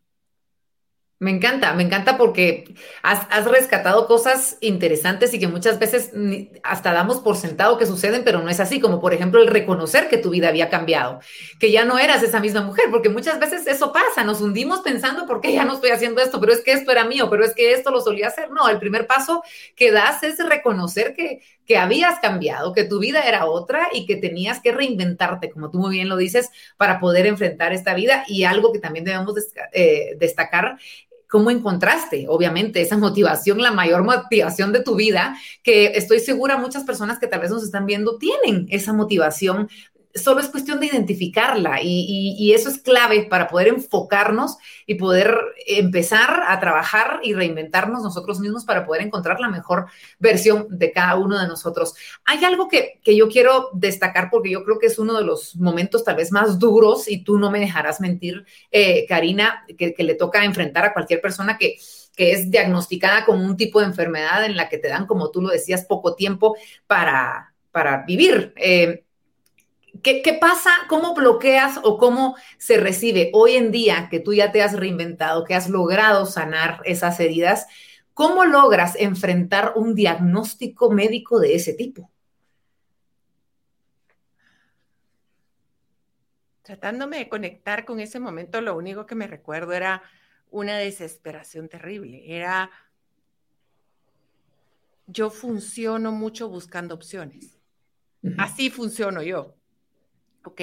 Me 1.21 1.33
encanta, 1.33 1.75
me 1.75 1.83
encanta 1.83 2.17
porque 2.17 2.77
has, 3.03 3.45
rescatado 3.47 4.07
cosas 4.07 4.57
interesantes 4.61 5.35
y 5.35 5.41
que 5.41 5.49
muchas 5.49 5.81
veces 5.81 6.13
hasta 6.63 6.93
damos 6.93 7.19
por 7.19 7.37
sentado 7.37 7.77
que 7.77 7.87
suceden, 7.87 8.23
pero 8.25 8.41
no 8.41 8.49
es 8.49 8.61
así, 8.61 8.79
como 8.79 9.01
por 9.01 9.13
ejemplo 9.13 9.43
el 9.43 9.49
reconocer 9.49 10.09
que 10.09 10.19
tu 10.19 10.31
vida 10.31 10.47
había 10.47 10.71
cambiado, 10.71 11.19
que 11.59 11.73
ya 11.73 11.85
no 11.85 11.99
eras 11.99 12.23
esa 12.23 12.39
misma 12.39 12.61
mujer, 12.61 12.85
porque 12.93 13.09
muchas 13.09 13.41
veces 13.41 13.67
eso 13.67 13.93
pasa, 13.93 14.23
nos 14.23 14.41
hundimos 14.41 14.83
pensando, 14.83 15.27
¿por 15.27 15.41
qué 15.41 15.53
ya 15.53 15.65
no 15.65 15.75
estoy 15.75 15.91
haciendo 15.91 16.21
esto? 16.21 16.39
Pero 16.39 16.53
es 16.53 16.61
que 16.63 16.71
esto 16.71 16.93
era 16.93 17.05
mío, 17.05 17.29
pero 17.29 17.45
es 17.45 17.53
que 17.53 17.73
esto 17.73 17.91
lo 17.91 18.01
solía 18.01 18.29
hacer. 18.29 18.53
No, 18.53 18.69
el 18.69 18.79
primer 18.79 19.09
paso 19.09 19.43
que 19.75 19.91
das 19.91 20.23
es 20.23 20.39
reconocer 20.39 21.15
que, 21.15 21.41
que 21.67 21.79
habías 21.79 22.21
cambiado, 22.21 22.73
que 22.73 22.85
tu 22.85 23.01
vida 23.01 23.23
era 23.23 23.47
otra 23.47 23.89
y 23.93 24.07
que 24.07 24.15
tenías 24.15 24.61
que 24.61 24.71
reinventarte, 24.71 25.51
como 25.51 25.69
tú 25.69 25.79
muy 25.79 25.91
bien 25.91 26.09
lo 26.09 26.17
dices, 26.17 26.51
para 26.77 27.01
poder 27.01 27.27
enfrentar 27.27 27.73
esta 27.73 27.93
vida. 27.95 28.23
Y 28.29 28.45
algo 28.45 28.73
que 28.73 28.79
también 28.79 29.05
debemos 29.05 29.35
eh, 29.73 30.15
destacar 30.17 30.79
¿Cómo 31.29 31.51
encontraste, 31.51 32.27
obviamente, 32.29 32.81
esa 32.81 32.97
motivación, 32.97 33.61
la 33.61 33.71
mayor 33.71 34.03
motivación 34.03 34.73
de 34.73 34.83
tu 34.83 34.97
vida? 34.97 35.37
Que 35.63 35.93
estoy 35.95 36.21
segura 36.21 36.57
muchas 36.57 36.85
personas 36.85 37.19
que 37.19 37.27
tal 37.27 37.41
vez 37.41 37.51
nos 37.51 37.63
están 37.63 37.85
viendo 37.85 38.17
tienen 38.19 38.67
esa 38.71 38.93
motivación 38.93 39.69
solo 40.23 40.41
es 40.41 40.49
cuestión 40.49 40.81
de 40.81 40.87
identificarla 40.87 41.81
y, 41.83 42.53
eso 42.53 42.69
es 42.71 42.79
clave 42.79 43.25
para 43.25 43.49
poder 43.49 43.69
enfocarnos 43.69 44.57
y 44.87 44.95
poder 44.95 45.37
empezar 45.67 46.43
a 46.49 46.59
trabajar 46.61 47.21
y 47.23 47.35
reinventarnos 47.35 48.03
nosotros 48.03 48.41
mismos 48.41 48.65
para 48.65 48.87
poder 48.87 49.03
encontrar 49.03 49.39
la 49.41 49.49
mejor 49.49 49.87
versión 50.19 50.67
de 50.71 50.93
cada 50.93 51.17
uno 51.17 51.39
de 51.39 51.47
nosotros. 51.47 51.95
Hay 52.25 52.45
algo 52.45 52.69
que, 52.69 53.01
yo 53.05 53.29
quiero 53.29 53.71
destacar 53.75 54.29
porque 54.31 54.51
yo 54.51 54.65
creo 54.65 54.79
que 54.79 54.87
es 54.87 54.99
uno 54.99 55.17
de 55.17 55.25
los 55.25 55.57
momentos 55.57 56.05
tal 56.05 56.17
vez 56.17 56.33
más 56.33 56.59
duros 56.59 57.09
y 57.09 57.23
tú 57.23 57.39
no 57.39 57.51
me 57.51 57.61
dejarás 57.61 58.01
mentir, 58.01 58.45
eh, 58.71 59.07
Karina, 59.07 59.65
que, 59.77 59.95
le 59.99 60.15
toca 60.15 60.45
enfrentar 60.45 60.85
a 60.85 60.93
cualquier 60.93 61.21
persona 61.21 61.59
que 61.59 61.77
que 62.17 62.33
es 62.33 62.51
diagnosticada 62.51 63.25
con 63.25 63.41
un 63.41 63.57
tipo 63.57 63.79
de 63.79 63.87
enfermedad 63.87 64.45
en 64.45 64.57
la 64.57 64.69
que 64.69 64.79
te 64.79 64.89
dan, 64.89 65.07
como 65.07 65.31
tú 65.31 65.41
lo 65.41 65.51
decías, 65.51 65.85
poco 65.85 66.17
tiempo 66.17 66.57
para, 66.89 67.55
para 67.71 68.05
vivir. 68.05 68.53
Eh, 68.57 69.05
¿Qué, 70.03 70.39
pasa? 70.41 70.71
¿Cómo 70.89 71.15
bloqueas 71.15 71.81
o 71.83 71.99
cómo 71.99 72.37
se 72.59 72.79
recibe 72.79 73.31
hoy 73.33 73.55
en 73.55 73.71
día 73.71 74.09
que 74.11 74.21
tú 74.21 74.35
ya 74.35 74.53
te 74.53 74.63
has 74.63 74.75
reinventado, 74.75 75.45
que 75.45 75.55
has 75.55 75.69
logrado 75.69 76.27
sanar 76.27 76.81
esas 76.85 77.19
heridas? 77.21 77.67
¿Cómo 78.15 78.45
logras 78.45 78.97
enfrentar 78.97 79.73
un 79.77 79.95
diagnóstico 79.95 80.91
médico 80.91 81.41
de 81.41 81.55
ese 81.55 81.73
tipo? 81.75 82.11
Tratándome 86.63 87.19
de 87.19 87.29
conectar 87.29 87.85
con 87.85 87.99
ese 88.01 88.21
momento, 88.21 88.61
lo 88.61 88.77
único 88.77 89.07
que 89.07 89.15
me 89.15 89.27
recuerdo 89.27 89.73
era 89.73 90.03
una 90.51 90.77
desesperación 90.77 91.69
terrible. 91.69 92.25
Era, 92.27 92.71
yo 95.07 95.31
funciono 95.31 96.13
mucho 96.13 96.49
buscando 96.49 96.95
opciones. 96.95 97.59
Así 98.37 98.69
funciono 98.69 99.23
yo 99.23 99.58
ok, 100.45 100.61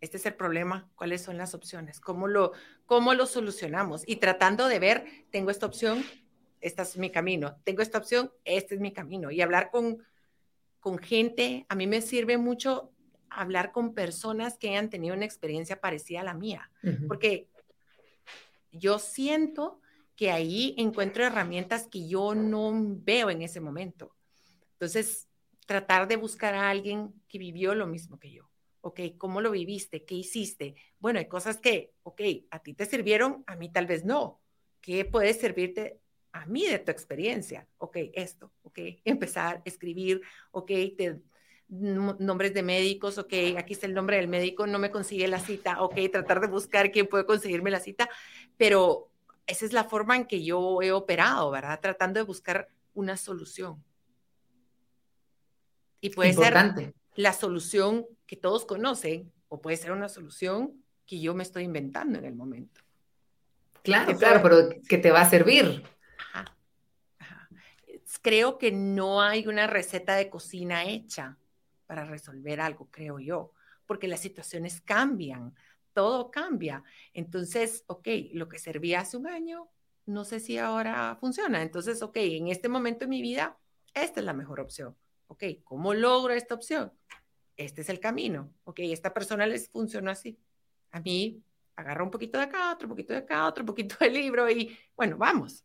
este 0.00 0.18
es 0.18 0.26
el 0.26 0.34
problema, 0.34 0.88
¿cuáles 0.94 1.22
son 1.22 1.38
las 1.38 1.54
opciones? 1.54 2.00
¿Cómo 2.00 2.28
lo, 2.28 2.52
cómo 2.84 3.14
lo 3.14 3.26
solucionamos? 3.26 4.02
Y 4.06 4.16
tratando 4.16 4.68
de 4.68 4.78
ver, 4.78 5.06
tengo 5.30 5.50
esta 5.50 5.66
opción, 5.66 6.04
este 6.60 6.82
es 6.82 6.96
mi 6.96 7.10
camino, 7.10 7.56
tengo 7.64 7.82
esta 7.82 7.98
opción, 7.98 8.30
este 8.44 8.74
es 8.74 8.80
mi 8.80 8.92
camino. 8.92 9.30
Y 9.30 9.40
hablar 9.40 9.70
con, 9.70 10.02
con 10.80 10.98
gente, 10.98 11.66
a 11.68 11.74
mí 11.74 11.86
me 11.86 12.02
sirve 12.02 12.36
mucho 12.38 12.92
hablar 13.30 13.72
con 13.72 13.94
personas 13.94 14.58
que 14.58 14.70
hayan 14.70 14.90
tenido 14.90 15.14
una 15.14 15.24
experiencia 15.24 15.80
parecida 15.80 16.20
a 16.20 16.24
la 16.24 16.34
mía, 16.34 16.70
porque 17.08 17.48
yo 18.72 18.98
siento 18.98 19.80
que 20.14 20.30
ahí 20.30 20.74
encuentro 20.78 21.24
herramientas 21.24 21.88
que 21.88 22.06
yo 22.08 22.34
no 22.34 22.72
veo 22.74 23.28
en 23.28 23.42
ese 23.42 23.60
momento. 23.60 24.14
Entonces, 24.72 25.28
tratar 25.66 26.06
de 26.06 26.16
buscar 26.16 26.54
a 26.54 26.70
alguien 26.70 27.12
que 27.28 27.38
vivió 27.38 27.74
lo 27.74 27.86
mismo 27.86 28.18
que 28.18 28.30
yo 28.30 28.48
ok, 28.86 29.00
¿cómo 29.18 29.40
lo 29.40 29.50
viviste? 29.50 30.04
¿Qué 30.04 30.14
hiciste? 30.14 30.76
Bueno, 31.00 31.18
hay 31.18 31.26
cosas 31.26 31.58
que, 31.58 31.92
ok, 32.04 32.20
a 32.52 32.60
ti 32.60 32.72
te 32.72 32.86
sirvieron, 32.86 33.42
a 33.48 33.56
mí 33.56 33.68
tal 33.68 33.86
vez 33.86 34.04
no. 34.04 34.40
¿Qué 34.80 35.04
puede 35.04 35.34
servirte 35.34 35.98
a 36.30 36.46
mí 36.46 36.64
de 36.64 36.78
tu 36.78 36.92
experiencia? 36.92 37.66
Ok, 37.78 37.96
esto, 38.14 38.52
ok, 38.62 38.78
empezar 39.04 39.60
escribir, 39.64 40.22
ok, 40.52 40.70
nombres 41.68 42.54
de 42.54 42.62
médicos, 42.62 43.18
ok, 43.18 43.32
aquí 43.58 43.72
está 43.72 43.86
el 43.86 43.94
nombre 43.94 44.18
del 44.18 44.28
médico, 44.28 44.68
no 44.68 44.78
me 44.78 44.92
consigue 44.92 45.26
la 45.26 45.40
cita, 45.40 45.82
ok, 45.82 45.96
tratar 46.12 46.40
de 46.40 46.46
buscar 46.46 46.92
quién 46.92 47.08
puede 47.08 47.26
conseguirme 47.26 47.72
la 47.72 47.80
cita, 47.80 48.08
pero 48.56 49.10
esa 49.48 49.64
es 49.64 49.72
la 49.72 49.82
forma 49.82 50.14
en 50.14 50.26
que 50.26 50.44
yo 50.44 50.80
he 50.80 50.92
operado, 50.92 51.50
¿verdad? 51.50 51.80
Tratando 51.80 52.20
de 52.20 52.24
buscar 52.24 52.68
una 52.94 53.16
solución. 53.16 53.82
Y 56.00 56.10
puede 56.10 56.30
Importante. 56.30 56.84
ser 56.84 56.94
la 57.16 57.32
solución 57.32 58.06
que 58.26 58.36
todos 58.36 58.64
conocen 58.64 59.32
o 59.48 59.60
puede 59.60 59.76
ser 59.76 59.92
una 59.92 60.08
solución 60.08 60.84
que 61.06 61.20
yo 61.20 61.34
me 61.34 61.42
estoy 61.42 61.64
inventando 61.64 62.18
en 62.18 62.24
el 62.24 62.34
momento. 62.34 62.82
Claro, 63.82 64.16
claro, 64.16 64.40
pero 64.42 64.68
que 64.88 64.98
te 64.98 65.10
va 65.10 65.22
a 65.22 65.30
servir. 65.30 65.82
Creo 68.22 68.58
que 68.58 68.72
no 68.72 69.22
hay 69.22 69.46
una 69.46 69.66
receta 69.66 70.16
de 70.16 70.28
cocina 70.28 70.84
hecha 70.84 71.38
para 71.86 72.04
resolver 72.04 72.60
algo, 72.60 72.88
creo 72.90 73.20
yo, 73.20 73.52
porque 73.86 74.08
las 74.08 74.20
situaciones 74.20 74.80
cambian, 74.80 75.54
todo 75.92 76.30
cambia. 76.30 76.82
Entonces, 77.14 77.84
ok, 77.86 78.08
lo 78.32 78.48
que 78.48 78.58
servía 78.58 79.00
hace 79.00 79.16
un 79.16 79.28
año, 79.28 79.68
no 80.06 80.24
sé 80.24 80.40
si 80.40 80.58
ahora 80.58 81.16
funciona. 81.20 81.62
Entonces, 81.62 82.02
ok, 82.02 82.16
en 82.16 82.48
este 82.48 82.68
momento 82.68 83.04
de 83.04 83.10
mi 83.10 83.22
vida, 83.22 83.56
esta 83.94 84.20
es 84.20 84.26
la 84.26 84.32
mejor 84.32 84.60
opción. 84.60 84.96
Ok, 85.28 85.44
¿cómo 85.64 85.94
logro 85.94 86.32
esta 86.32 86.54
opción? 86.54 86.92
este 87.56 87.80
es 87.80 87.88
el 87.88 88.00
camino, 88.00 88.52
ok, 88.64 88.80
esta 88.80 89.14
persona 89.14 89.46
les 89.46 89.68
funcionó 89.68 90.10
así. 90.10 90.38
A 90.90 91.00
mí 91.00 91.42
agarra 91.74 92.04
un 92.04 92.10
poquito 92.10 92.38
de 92.38 92.44
acá, 92.44 92.72
otro 92.72 92.88
poquito 92.88 93.12
de 93.12 93.20
acá, 93.20 93.46
otro 93.46 93.64
poquito 93.64 93.96
de 94.00 94.10
libro 94.10 94.48
y 94.50 94.76
bueno, 94.96 95.16
vamos. 95.16 95.64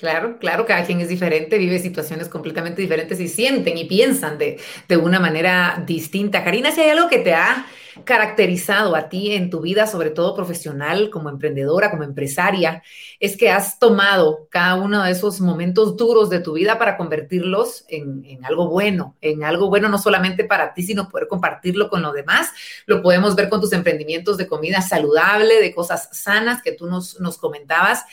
Claro, 0.00 0.38
claro, 0.38 0.64
cada 0.64 0.86
quien 0.86 1.02
es 1.02 1.10
diferente, 1.10 1.58
vive 1.58 1.78
situaciones 1.78 2.30
completamente 2.30 2.80
diferentes 2.80 3.20
y 3.20 3.28
sienten 3.28 3.76
y 3.76 3.84
piensan 3.84 4.38
de, 4.38 4.58
de 4.88 4.96
una 4.96 5.20
manera 5.20 5.84
distinta. 5.86 6.42
Karina, 6.42 6.72
si 6.72 6.80
hay 6.80 6.88
algo 6.88 7.06
que 7.06 7.18
te 7.18 7.34
ha 7.34 7.66
caracterizado 8.04 8.96
a 8.96 9.08
ti 9.08 9.32
en 9.32 9.50
tu 9.50 9.60
vida, 9.60 9.86
sobre 9.86 10.10
todo 10.10 10.34
profesional, 10.34 11.10
como 11.10 11.28
emprendedora, 11.28 11.90
como 11.90 12.04
empresaria, 12.04 12.82
es 13.18 13.36
que 13.36 13.50
has 13.50 13.78
tomado 13.78 14.48
cada 14.50 14.76
uno 14.76 15.02
de 15.02 15.10
esos 15.10 15.40
momentos 15.40 15.96
duros 15.96 16.30
de 16.30 16.40
tu 16.40 16.54
vida 16.54 16.78
para 16.78 16.96
convertirlos 16.96 17.84
en, 17.88 18.24
en, 18.24 18.44
algo 18.44 18.68
bueno, 18.68 19.16
en 19.20 19.44
algo 19.44 19.68
bueno 19.68 19.88
no 19.88 19.98
solamente 19.98 20.44
para 20.44 20.72
ti, 20.72 20.82
sino 20.82 21.08
poder 21.08 21.28
compartirlo 21.28 21.88
con 21.88 22.02
los 22.02 22.14
demás. 22.14 22.50
Lo 22.86 23.02
podemos 23.02 23.34
ver 23.36 23.48
con 23.48 23.60
tus 23.60 23.72
emprendimientos 23.72 24.36
de 24.36 24.46
comida 24.46 24.80
saludable, 24.80 25.60
de 25.60 25.74
cosas 25.74 26.08
sanas 26.12 26.62
que 26.62 26.72
tú 26.72 26.86
nos, 26.86 27.20
nos 27.20 27.38
comentabas. 27.38 28.04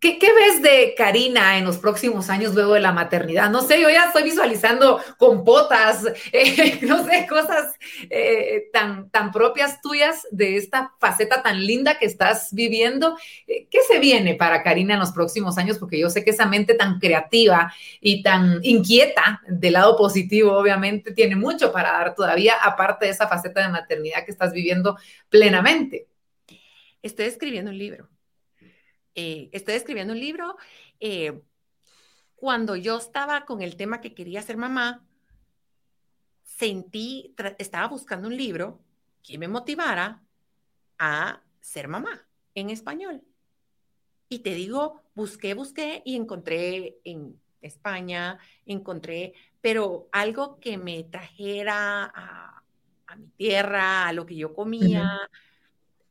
¿Qué, 0.00 0.18
ves 0.20 0.60
de 0.60 0.94
Karina 0.96 1.56
en 1.56 1.64
los 1.64 1.78
próximos 1.78 2.30
años 2.30 2.52
luego 2.52 2.74
de 2.74 2.80
la 2.80 2.90
maternidad? 2.90 3.48
No 3.48 3.62
sé, 3.62 3.80
yo 3.80 3.88
ya 3.88 4.06
estoy 4.06 4.24
visualizando 4.24 5.00
compotas, 5.18 6.04
eh, 6.32 6.80
no 6.82 7.04
sé, 7.04 7.28
cosas 7.28 7.74
eh, 8.10 8.70
tan, 8.72 9.08
tan 9.10 9.30
propias 9.30 9.80
tuyas 9.80 10.26
de 10.32 10.56
esta 10.56 10.92
faceta 10.98 11.44
tan 11.44 11.64
linda 11.64 11.96
que 11.96 12.06
estás 12.06 12.52
viviendo. 12.52 13.16
Eh, 13.46 13.68
¿Qué 13.70 13.78
se 13.86 14.00
viene 14.00 14.34
para 14.34 14.64
Karina 14.64 14.94
en 14.94 15.00
los 15.00 15.12
próximos 15.12 15.58
años? 15.58 15.78
Porque 15.78 16.00
yo 16.00 16.10
sé 16.10 16.24
que 16.24 16.30
esa 16.30 16.46
mente 16.46 16.74
tan 16.74 16.98
creativa 16.98 17.72
y 18.00 18.24
tan 18.24 18.58
inquieta 18.64 19.42
del 19.46 19.74
lado 19.74 19.96
positivo, 19.96 20.54
obviamente, 20.54 21.12
tiene 21.12 21.36
mucho 21.36 21.70
para 21.70 21.92
dar 21.92 22.16
todavía, 22.16 22.54
aparte 22.60 23.04
de 23.04 23.12
esa 23.12 23.28
faceta 23.28 23.62
de 23.62 23.68
maternidad 23.68 24.24
que 24.24 24.32
estás 24.32 24.52
viviendo 24.52 24.98
plenamente. 25.28 26.08
Estoy 27.00 27.26
escribiendo 27.26 27.70
un 27.70 27.78
libro 27.78 28.08
eh, 29.20 29.50
estoy 29.50 29.74
escribiendo 29.74 30.12
un 30.12 30.20
libro. 30.20 30.56
Eh, 31.00 31.42
cuando 32.36 32.76
yo 32.76 32.98
estaba 32.98 33.46
con 33.46 33.62
el 33.62 33.74
tema 33.74 34.00
que 34.00 34.14
quería 34.14 34.42
ser 34.42 34.56
mamá, 34.56 35.04
sentí, 36.44 37.34
estaba 37.58 37.88
buscando 37.88 38.28
un 38.28 38.36
libro 38.36 38.80
que 39.24 39.36
me 39.36 39.48
motivara 39.48 40.22
a 41.00 41.42
ser 41.60 41.88
mamá 41.88 42.28
en 42.54 42.70
español. 42.70 43.24
Y 44.28 44.38
te 44.38 44.54
digo, 44.54 45.02
busqué, 45.16 45.54
busqué 45.54 46.00
y 46.04 46.14
encontré 46.14 47.00
en 47.02 47.40
España, 47.60 48.38
encontré, 48.66 49.34
pero 49.60 50.08
algo 50.12 50.60
que 50.60 50.78
me 50.78 51.02
trajera 51.02 52.04
a, 52.14 52.62
mi 53.16 53.26
tierra, 53.30 54.06
a 54.06 54.12
lo 54.12 54.24
que 54.26 54.36
yo 54.36 54.54
comía, 54.54 55.28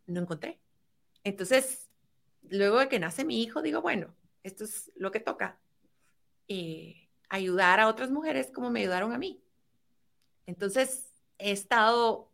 no 0.07 0.19
encontré. 0.19 0.59
Entonces, 1.23 1.86
luego 2.51 2.79
de 2.79 2.89
que 2.89 2.99
nace 2.99 3.25
mi 3.25 3.41
hijo, 3.41 3.61
digo, 3.61 3.81
bueno, 3.81 4.15
esto 4.43 4.63
es 4.63 4.91
lo 4.95 5.11
que 5.11 5.19
toca. 5.19 5.59
y 6.47 7.07
ayudar 7.29 7.79
a 7.79 7.87
otras 7.87 8.09
mujeres 8.09 8.51
como 8.51 8.69
me 8.69 8.81
ayudaron 8.81 9.13
a 9.13 9.17
mí. 9.17 9.43
Entonces, 10.45 11.11
he 11.37 11.51
estado, 11.51 12.31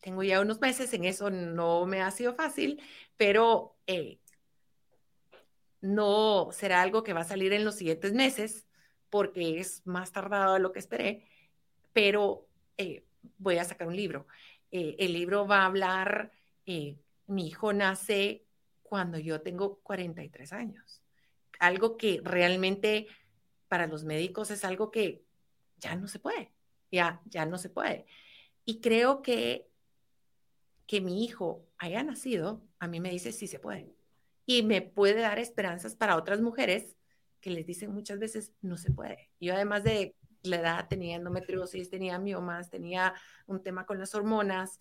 tengo 0.00 0.22
ya 0.22 0.40
unos 0.40 0.60
meses 0.60 0.92
en 0.94 1.04
eso, 1.04 1.30
no 1.30 1.86
me 1.86 2.02
ha 2.02 2.10
sido 2.10 2.34
fácil, 2.34 2.80
pero 3.16 3.76
eh, 3.86 4.20
no 5.80 6.50
será 6.52 6.82
algo 6.82 7.02
que 7.02 7.12
va 7.12 7.22
a 7.22 7.24
salir 7.24 7.52
en 7.52 7.64
los 7.64 7.76
siguientes 7.76 8.12
meses, 8.12 8.66
porque 9.10 9.60
es 9.60 9.86
más 9.86 10.12
tardado 10.12 10.54
de 10.54 10.60
lo 10.60 10.72
que 10.72 10.78
esperé, 10.78 11.28
pero 11.92 12.46
eh, 12.78 13.04
voy 13.38 13.58
a 13.58 13.64
sacar 13.64 13.88
un 13.88 13.96
libro. 13.96 14.26
Eh, 14.70 14.96
el 15.00 15.12
libro 15.12 15.46
va 15.46 15.62
a 15.62 15.66
hablar, 15.66 16.32
mi 16.64 17.46
hijo 17.46 17.72
nace 17.72 18.46
cuando 18.92 19.18
yo 19.18 19.40
tengo 19.40 19.78
43 19.78 20.52
años. 20.52 21.00
Algo 21.58 21.96
que 21.96 22.20
realmente 22.22 23.06
para 23.66 23.86
los 23.86 24.04
médicos 24.04 24.50
es 24.50 24.66
algo 24.66 24.90
que 24.90 25.24
ya 25.78 25.96
no 25.96 26.08
se 26.08 26.18
puede, 26.18 26.52
ya, 26.90 27.22
ya 27.24 27.46
no 27.46 27.56
se 27.56 27.70
puede. 27.70 28.04
Y 28.66 28.82
creo 28.82 29.22
que 29.22 29.66
que 30.86 31.00
mi 31.00 31.24
hijo 31.24 31.64
haya 31.78 32.02
nacido, 32.02 32.60
a 32.80 32.86
mí 32.86 33.00
me 33.00 33.08
dice 33.08 33.32
sí 33.32 33.46
se 33.46 33.58
puede. 33.58 33.96
Y 34.44 34.62
me 34.62 34.82
puede 34.82 35.22
dar 35.22 35.38
esperanzas 35.38 35.96
para 35.96 36.18
otras 36.18 36.42
mujeres 36.42 36.94
que 37.40 37.48
les 37.48 37.64
dicen 37.64 37.94
muchas 37.94 38.18
veces 38.18 38.52
no 38.60 38.76
se 38.76 38.92
puede. 38.92 39.30
Yo 39.40 39.54
además 39.54 39.84
de 39.84 40.14
la 40.42 40.56
edad, 40.56 40.86
tenía 40.86 41.16
endometriosis, 41.16 41.88
tenía 41.88 42.18
miomas, 42.18 42.68
tenía 42.68 43.14
un 43.46 43.62
tema 43.62 43.86
con 43.86 43.98
las 43.98 44.14
hormonas 44.14 44.80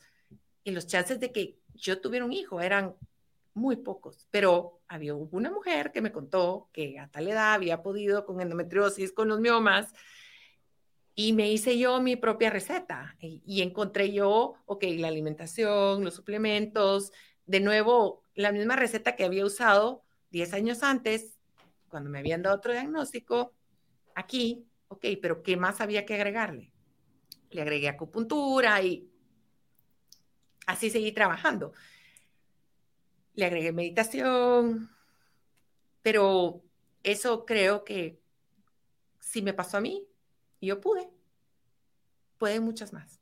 y 0.65 0.71
los 0.71 0.85
chances 0.85 1.17
de 1.21 1.31
que 1.31 1.59
yo 1.75 2.01
tuviera 2.01 2.25
un 2.25 2.33
hijo 2.33 2.59
eran 2.59 2.97
muy 3.53 3.75
pocos, 3.77 4.27
pero 4.31 4.81
había 4.87 5.15
una 5.15 5.51
mujer 5.51 5.91
que 5.91 6.01
me 6.01 6.11
contó 6.11 6.69
que 6.71 6.99
a 6.99 7.09
tal 7.09 7.27
edad 7.27 7.53
había 7.53 7.81
podido 7.81 8.25
con 8.25 8.41
endometriosis, 8.41 9.11
con 9.11 9.27
los 9.27 9.39
miomas, 9.39 9.93
y 11.13 11.33
me 11.33 11.51
hice 11.51 11.77
yo 11.77 12.01
mi 12.01 12.15
propia 12.15 12.49
receta 12.49 13.15
y, 13.19 13.61
encontré 13.61 14.13
yo, 14.13 14.55
ok, 14.65 14.83
la 14.97 15.09
alimentación, 15.09 16.03
los 16.03 16.15
suplementos, 16.15 17.11
de 17.45 17.59
nuevo, 17.59 18.23
la 18.33 18.51
misma 18.51 18.75
receta 18.75 19.15
que 19.15 19.25
había 19.25 19.45
usado 19.45 20.03
10 20.31 20.53
años 20.53 20.83
antes, 20.83 21.37
cuando 21.89 22.09
me 22.09 22.19
habían 22.19 22.41
dado 22.41 22.55
otro 22.55 22.71
diagnóstico, 22.71 23.53
aquí, 24.15 24.65
ok, 24.87 25.05
pero 25.21 25.43
¿qué 25.43 25.57
más 25.57 25.81
había 25.81 26.05
que 26.05 26.15
agregarle? 26.15 26.71
Le 27.49 27.61
agregué 27.61 27.89
acupuntura 27.89 28.81
y 28.81 29.09
así 30.65 30.89
seguí 30.89 31.11
trabajando. 31.11 31.73
Le 33.33 33.45
agregué 33.45 33.71
meditación, 33.71 34.89
pero 36.01 36.63
eso 37.03 37.45
creo 37.45 37.83
que 37.83 38.19
si 39.19 39.41
me 39.41 39.53
pasó 39.53 39.77
a 39.77 39.81
mí, 39.81 40.05
yo 40.61 40.81
pude. 40.81 41.09
Pueden 42.37 42.63
muchas 42.63 42.93
más. 42.93 43.19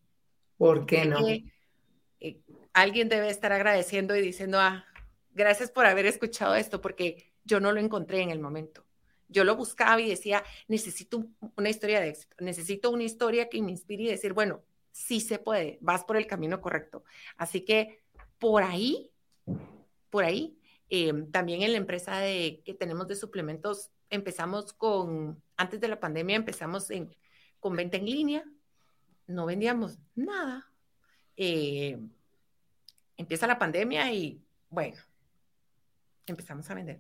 ¿Por 0.58 0.86
qué 0.86 1.06
no? 1.06 1.28
Eh, 1.28 2.42
alguien 2.74 3.10
debe 3.10 3.30
estar 3.30 3.52
agradeciendo 3.52 4.16
y 4.16 4.22
diciendo, 4.22 4.60
ah, 4.60 4.86
gracias 5.34 5.72
por 5.72 5.86
haber 5.86 6.06
escuchado 6.06 6.56
esto, 6.56 6.82
porque 6.82 7.32
yo 7.44 7.60
no 7.60 7.72
lo 7.72 7.80
encontré 7.80 8.22
en 8.22 8.30
el 8.30 8.40
momento. 8.40 8.86
Yo 9.28 9.44
lo 9.44 9.56
buscaba 9.56 10.02
y 10.02 10.10
decía, 10.10 10.44
necesito 10.68 11.26
una 11.56 11.70
historia 11.70 12.02
de 12.02 12.10
éxito, 12.10 12.36
necesito 12.40 12.92
una 12.92 13.04
historia 13.04 13.48
que 13.48 13.62
me 13.62 13.72
inspire 13.72 14.04
y 14.04 14.08
decir, 14.08 14.34
bueno, 14.34 14.64
sí 14.92 15.22
se 15.22 15.40
puede, 15.40 15.78
vas 15.82 16.04
por 16.04 16.18
el 16.18 16.28
camino 16.28 16.60
correcto. 16.62 17.04
Así 17.38 17.62
que 17.62 18.02
por 18.40 18.64
ahí, 18.64 19.12
por 20.10 20.24
ahí, 20.24 20.58
em, 20.90 21.30
también 21.32 21.62
en 21.62 21.72
la 21.72 21.78
empresa 21.78 22.22
que 22.22 22.76
tenemos 22.80 23.08
de 23.08 23.16
suplementos, 23.16 23.92
empezamos 24.10 24.74
con, 24.74 25.42
antes 25.58 25.80
de 25.80 25.88
la 25.88 26.00
pandemia, 26.00 26.36
empezamos 26.36 26.90
en, 26.90 27.16
con 27.60 27.76
venta 27.76 27.98
en 27.98 28.06
línea, 28.06 28.44
no 29.28 29.46
vendíamos 29.46 30.00
nada. 30.16 30.72
Eh, 31.38 32.00
empieza 33.16 33.48
la 33.48 33.60
pandemia 33.60 34.12
y 34.12 34.42
bueno, 34.70 34.98
empezamos 36.26 36.70
a 36.70 36.74
vender. 36.74 37.00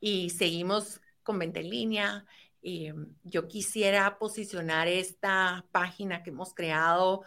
Y 0.00 0.30
seguimos 0.30 1.00
con 1.22 1.38
venta 1.38 1.60
en 1.60 1.70
línea. 1.70 2.24
Eh, 2.62 2.94
yo 3.22 3.46
quisiera 3.48 4.18
posicionar 4.18 4.88
esta 4.88 5.66
página 5.72 6.22
que 6.22 6.30
hemos 6.30 6.54
creado 6.54 7.22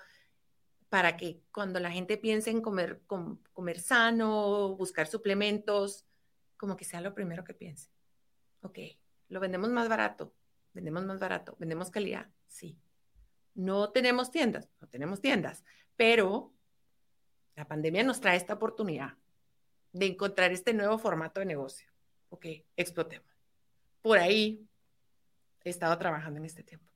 para 0.93 1.17
que 1.17 1.41
cuando 1.51 1.79
la 1.79 1.89
gente 1.89 2.19
piense 2.19 2.51
en 2.51 2.61
comer, 2.61 3.01
comer 3.07 3.79
sano, 3.79 4.75
buscar 4.75 5.07
suplementos, 5.07 6.05
como 6.55 6.77
que 6.77 6.85
sea 6.85 7.01
lo 7.01 7.15
primero 7.15 7.43
que 7.43 7.55
piense. 7.55 7.89
Ok, 8.61 8.77
lo 9.29 9.39
vendemos 9.39 9.71
más 9.71 9.89
barato, 9.89 10.35
vendemos 10.71 11.03
más 11.03 11.17
barato, 11.17 11.55
vendemos 11.57 11.89
calidad, 11.89 12.29
sí. 12.45 12.77
No 13.55 13.89
tenemos 13.89 14.29
tiendas, 14.29 14.69
no 14.81 14.87
tenemos 14.87 15.19
tiendas, 15.19 15.63
pero 15.95 16.53
la 17.55 17.67
pandemia 17.67 18.03
nos 18.03 18.21
trae 18.21 18.37
esta 18.37 18.53
oportunidad 18.53 19.17
de 19.93 20.05
encontrar 20.05 20.51
este 20.51 20.75
nuevo 20.75 20.99
formato 20.99 21.39
de 21.39 21.47
negocio. 21.47 21.89
Ok, 22.29 22.45
explotemos. 22.77 23.35
Por 24.03 24.19
ahí 24.19 24.69
he 25.63 25.71
estado 25.71 25.97
trabajando 25.97 26.37
en 26.37 26.45
este 26.45 26.61
tiempo. 26.61 26.92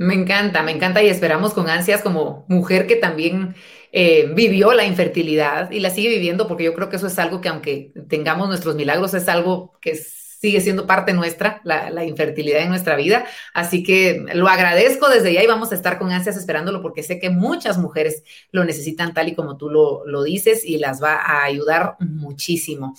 Me 0.00 0.14
encanta, 0.14 0.62
me 0.62 0.72
encanta 0.72 1.02
y 1.02 1.08
esperamos 1.08 1.52
con 1.52 1.68
ansias 1.68 2.00
como 2.00 2.46
mujer 2.48 2.86
que 2.86 2.96
también 2.96 3.54
eh, 3.92 4.32
vivió 4.34 4.72
la 4.72 4.86
infertilidad 4.86 5.70
y 5.70 5.80
la 5.80 5.90
sigue 5.90 6.08
viviendo, 6.08 6.48
porque 6.48 6.64
yo 6.64 6.72
creo 6.72 6.88
que 6.88 6.96
eso 6.96 7.06
es 7.06 7.18
algo 7.18 7.42
que 7.42 7.50
aunque 7.50 7.92
tengamos 8.08 8.48
nuestros 8.48 8.76
milagros, 8.76 9.12
es 9.12 9.28
algo 9.28 9.78
que 9.82 9.90
es 9.90 10.19
sigue 10.40 10.62
siendo 10.62 10.86
parte 10.86 11.12
nuestra, 11.12 11.60
la, 11.64 12.02
infertilidad 12.04 12.62
en 12.62 12.70
nuestra 12.70 12.96
vida. 12.96 13.26
Así 13.52 13.82
que 13.82 14.24
lo 14.32 14.48
agradezco 14.48 15.10
desde 15.10 15.34
ya 15.34 15.42
y 15.42 15.46
vamos 15.46 15.70
a 15.70 15.74
estar 15.74 15.98
con 15.98 16.12
ansias 16.12 16.38
esperándolo 16.38 16.80
porque 16.80 17.02
sé 17.02 17.20
que 17.20 17.28
muchas 17.28 17.76
mujeres 17.76 18.22
lo 18.50 18.64
necesitan 18.64 19.12
tal 19.12 19.28
y 19.28 19.34
como 19.34 19.58
tú 19.58 19.68
lo, 19.68 20.22
dices 20.22 20.64
y 20.64 20.78
las 20.78 21.02
va 21.02 21.16
a 21.16 21.44
ayudar 21.44 21.96
muchísimo. 22.00 22.96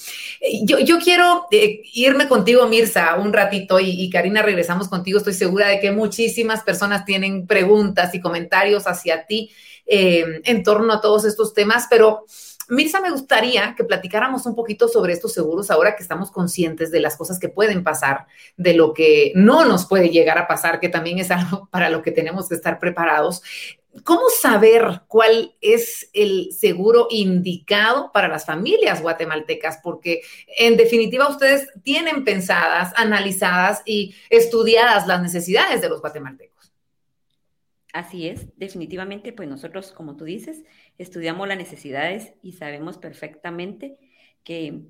Yo, 0.63 0.79
yo 0.79 0.99
quiero 0.99 1.47
eh, 1.51 1.81
irme 1.93 2.27
contigo, 2.27 2.67
Mirza, 2.67 3.15
un 3.15 3.33
ratito 3.33 3.79
y, 3.79 4.07
Karina, 4.11 4.43
regresamos 4.43 4.87
contigo. 4.87 5.17
Estoy 5.17 5.33
segura 5.33 5.67
de 5.67 5.79
que 5.79 5.91
muchísimas 5.91 6.61
personas 6.61 7.05
tienen 7.05 7.47
preguntas 7.47 8.13
y 8.13 8.21
comentarios 8.21 8.85
hacia 8.85 9.25
ti 9.25 9.49
eh, 9.87 10.41
en 10.43 10.61
torno 10.61 10.93
a 10.93 11.01
todos 11.01 11.25
estos 11.25 11.55
temas, 11.55 11.87
pero... 11.89 12.23
Mirza, 12.71 13.01
me 13.01 13.11
gustaría 13.11 13.75
que 13.75 13.83
platicáramos 13.83 14.45
un 14.45 14.55
poquito 14.55 14.87
sobre 14.87 15.11
estos 15.11 15.33
seguros 15.33 15.69
ahora 15.69 15.93
que 15.93 16.03
estamos 16.03 16.31
conscientes 16.31 16.89
de 16.89 17.01
las 17.01 17.17
cosas 17.17 17.37
que 17.37 17.49
pueden 17.49 17.83
pasar, 17.83 18.27
de 18.55 18.73
lo 18.73 18.93
que 18.93 19.33
no 19.35 19.65
nos 19.65 19.85
puede 19.85 20.09
llegar 20.09 20.37
a 20.37 20.47
pasar, 20.47 20.79
que 20.79 20.87
también 20.87 21.19
es 21.19 21.31
algo 21.31 21.67
para 21.71 21.89
lo 21.89 22.01
que 22.01 22.11
tenemos 22.11 22.47
que 22.47 22.55
estar 22.55 22.79
preparados. 22.79 23.43
¿Cómo 24.05 24.21
saber 24.29 25.01
cuál 25.07 25.53
es 25.59 26.09
el 26.13 26.53
seguro 26.53 27.07
indicado 27.09 28.09
para 28.13 28.29
las 28.29 28.45
familias 28.45 29.01
guatemaltecas? 29.01 29.79
Porque 29.83 30.21
en 30.57 30.77
definitiva 30.77 31.27
ustedes 31.27 31.67
tienen 31.83 32.23
pensadas, 32.23 32.93
analizadas 32.95 33.81
y 33.83 34.15
estudiadas 34.29 35.07
las 35.07 35.21
necesidades 35.21 35.81
de 35.81 35.89
los 35.89 35.99
guatemaltecos. 35.99 36.71
Así 37.93 38.29
es, 38.29 38.47
definitivamente, 38.55 39.33
pues 39.33 39.49
nosotros, 39.49 39.91
como 39.91 40.15
tú 40.15 40.23
dices, 40.23 40.63
estudiamos 40.97 41.47
las 41.47 41.57
necesidades 41.57 42.33
y 42.41 42.53
sabemos 42.53 42.97
perfectamente 42.97 43.97
que 44.43 44.81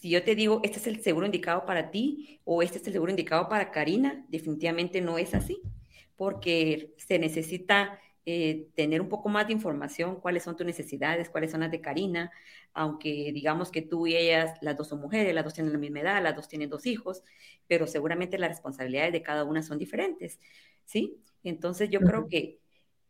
si 0.00 0.10
yo 0.10 0.22
te 0.22 0.34
digo, 0.34 0.60
este 0.62 0.78
es 0.78 0.86
el 0.86 1.02
seguro 1.02 1.26
indicado 1.26 1.66
para 1.66 1.90
ti 1.90 2.40
o 2.44 2.62
este 2.62 2.78
es 2.78 2.86
el 2.86 2.92
seguro 2.92 3.10
indicado 3.10 3.48
para 3.48 3.70
Karina, 3.70 4.24
definitivamente 4.28 5.00
no 5.00 5.18
es 5.18 5.34
así, 5.34 5.60
porque 6.16 6.94
se 6.98 7.18
necesita 7.18 7.98
eh, 8.24 8.68
tener 8.74 9.00
un 9.00 9.08
poco 9.08 9.28
más 9.28 9.46
de 9.46 9.54
información, 9.54 10.20
cuáles 10.20 10.44
son 10.44 10.56
tus 10.56 10.66
necesidades, 10.66 11.30
cuáles 11.30 11.50
son 11.50 11.60
las 11.60 11.70
de 11.70 11.80
Karina, 11.80 12.30
aunque 12.74 13.32
digamos 13.32 13.70
que 13.70 13.82
tú 13.82 14.06
y 14.06 14.14
ellas, 14.14 14.56
las 14.60 14.76
dos 14.76 14.88
son 14.88 15.00
mujeres, 15.00 15.34
las 15.34 15.44
dos 15.44 15.54
tienen 15.54 15.72
la 15.72 15.78
misma 15.78 16.00
edad, 16.00 16.22
las 16.22 16.36
dos 16.36 16.46
tienen 16.46 16.70
dos 16.70 16.86
hijos, 16.86 17.22
pero 17.66 17.86
seguramente 17.86 18.38
las 18.38 18.50
responsabilidades 18.50 19.12
de 19.12 19.22
cada 19.22 19.44
una 19.44 19.62
son 19.62 19.78
diferentes, 19.78 20.38
¿sí? 20.84 21.22
Entonces 21.42 21.90
yo 21.90 22.00
creo 22.00 22.28
que 22.28 22.58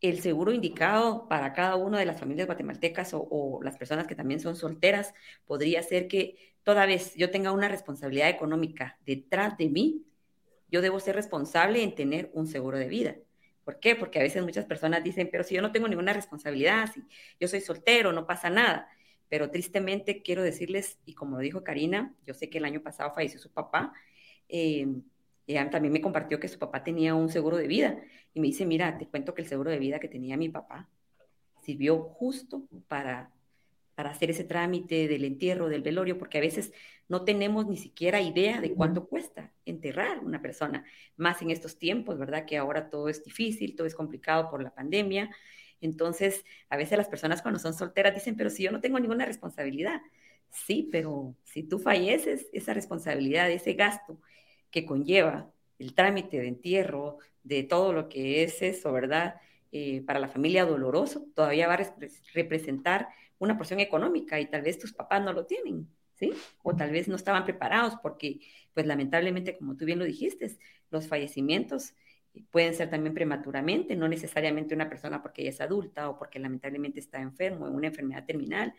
el 0.01 0.21
seguro 0.21 0.53
indicado 0.53 1.27
para 1.27 1.53
cada 1.53 1.75
una 1.75 1.99
de 1.99 2.05
las 2.05 2.19
familias 2.19 2.47
guatemaltecas 2.47 3.11
o, 3.13 3.59
las 3.63 3.77
personas 3.77 4.07
que 4.07 4.15
también 4.15 4.39
son 4.39 4.55
solteras 4.55 5.13
podría 5.45 5.83
ser 5.83 6.07
que 6.07 6.55
toda 6.63 6.85
vez 6.85 7.15
yo 7.15 7.29
tenga 7.31 7.51
una 7.51 7.67
responsabilidad 7.67 8.29
económica 8.29 8.97
detrás 9.05 9.57
de 9.57 9.69
mí, 9.69 10.05
yo 10.71 10.81
debo 10.81 10.99
ser 10.99 11.15
responsable 11.15 11.83
en 11.83 11.95
tener 11.95 12.29
un 12.33 12.47
seguro 12.47 12.77
de 12.77 12.87
vida. 12.87 13.15
¿Por 13.65 13.79
qué? 13.79 13.95
Porque 13.95 14.19
a 14.19 14.23
veces 14.23 14.43
muchas 14.43 14.65
personas 14.65 15.03
dicen, 15.03 15.29
pero 15.31 15.43
si 15.43 15.55
yo 15.55 15.61
no 15.61 15.71
tengo 15.71 15.87
ninguna 15.87 16.13
responsabilidad, 16.13 16.89
si 16.93 17.03
yo 17.39 17.47
soy 17.47 17.61
soltero, 17.61 18.13
no 18.13 18.25
pasa 18.25 18.49
nada. 18.49 18.87
Pero 19.27 19.51
tristemente 19.51 20.21
quiero 20.21 20.41
decirles, 20.41 20.99
y 21.05 21.13
como 21.13 21.39
dijo 21.39 21.63
Karina, 21.63 22.15
yo 22.25 22.33
sé 22.33 22.49
que 22.49 22.59
el 22.59 22.65
año 22.65 22.81
pasado 22.81 23.13
falleció 23.13 23.39
su 23.39 23.51
papá, 23.51 23.93
eh, 24.47 24.87
ella 25.49 25.69
también 25.71 25.91
me 25.91 26.01
compartió 26.01 26.39
que 26.39 26.47
su 26.47 26.59
papá 26.59 26.83
tenía 26.83 27.15
un 27.15 27.29
seguro 27.29 27.57
de 27.57 27.67
vida 27.67 27.99
y 28.35 28.39
me 28.39 28.47
dice, 28.47 28.67
mira, 28.67 28.97
te 28.99 29.07
cuento 29.07 29.33
que 29.33 29.41
el 29.41 29.47
seguro 29.47 29.71
de 29.71 29.79
vida 29.79 29.99
que 29.99 30.07
tenía 30.07 30.37
mi 30.37 30.47
papá 30.49 30.87
sirvió 31.63 32.03
justo 32.03 32.67
para, 32.87 33.31
para 33.95 34.11
hacer 34.11 34.29
ese 34.29 34.43
trámite 34.43 35.07
del 35.07 35.25
entierro, 35.25 35.67
del 35.67 35.81
velorio, 35.81 36.19
porque 36.19 36.37
a 36.37 36.41
veces 36.41 36.71
no 37.07 37.25
tenemos 37.25 37.65
ni 37.65 37.77
siquiera 37.77 38.21
idea 38.21 38.61
de 38.61 38.73
cuánto 38.75 39.07
cuesta 39.07 39.51
enterrar 39.65 40.19
una 40.19 40.39
persona, 40.39 40.85
más 41.17 41.41
en 41.41 41.49
estos 41.49 41.79
tiempos, 41.79 42.19
¿verdad? 42.19 42.45
Que 42.45 42.57
ahora 42.57 42.91
todo 42.91 43.09
es 43.09 43.23
difícil, 43.23 43.75
todo 43.75 43.87
es 43.87 43.95
complicado 43.95 44.51
por 44.51 44.61
la 44.61 44.73
pandemia. 44.75 45.35
Entonces, 45.81 46.45
a 46.69 46.77
veces 46.77 46.95
las 46.95 47.07
personas 47.07 47.41
cuando 47.41 47.59
son 47.59 47.73
solteras 47.73 48.13
dicen, 48.13 48.35
pero 48.37 48.51
si 48.51 48.61
yo 48.61 48.71
no 48.71 48.81
tengo 48.81 48.99
ninguna 48.99 49.25
responsabilidad. 49.25 49.99
Sí, 50.51 50.89
pero 50.91 51.35
si 51.43 51.63
tú 51.63 51.79
falleces, 51.79 52.47
esa 52.53 52.75
responsabilidad, 52.75 53.49
ese 53.49 53.73
gasto 53.73 54.21
que 54.71 54.85
conlleva 54.85 55.51
el 55.79 55.93
trámite 55.93 56.39
de 56.39 56.47
entierro, 56.47 57.17
de 57.43 57.63
todo 57.63 57.93
lo 57.93 58.09
que 58.09 58.43
es 58.43 58.61
eso, 58.61 58.91
¿verdad? 58.91 59.35
Eh, 59.71 60.01
para 60.05 60.19
la 60.19 60.27
familia 60.27 60.65
doloroso, 60.65 61.27
todavía 61.35 61.67
va 61.67 61.75
a 61.75 61.95
representar 62.33 63.09
una 63.37 63.57
porción 63.57 63.79
económica 63.79 64.39
y 64.39 64.47
tal 64.47 64.61
vez 64.61 64.77
tus 64.77 64.93
papás 64.93 65.23
no 65.23 65.33
lo 65.33 65.45
tienen, 65.45 65.87
¿sí? 66.15 66.33
O 66.63 66.75
tal 66.75 66.91
vez 66.91 67.07
no 67.07 67.15
estaban 67.15 67.45
preparados 67.45 67.95
porque, 68.01 68.39
pues 68.73 68.85
lamentablemente, 68.85 69.57
como 69.57 69.77
tú 69.77 69.85
bien 69.85 69.99
lo 69.99 70.05
dijiste, 70.05 70.57
los 70.91 71.07
fallecimientos 71.07 71.93
pueden 72.51 72.75
ser 72.75 72.89
también 72.89 73.13
prematuramente, 73.13 73.95
no 73.95 74.07
necesariamente 74.07 74.75
una 74.75 74.89
persona 74.89 75.21
porque 75.21 75.41
ella 75.41 75.51
es 75.51 75.61
adulta 75.61 76.09
o 76.09 76.17
porque 76.17 76.39
lamentablemente 76.39 76.99
está 76.99 77.21
enfermo 77.21 77.67
en 77.67 77.75
una 77.75 77.87
enfermedad 77.87 78.25
terminal, 78.25 78.73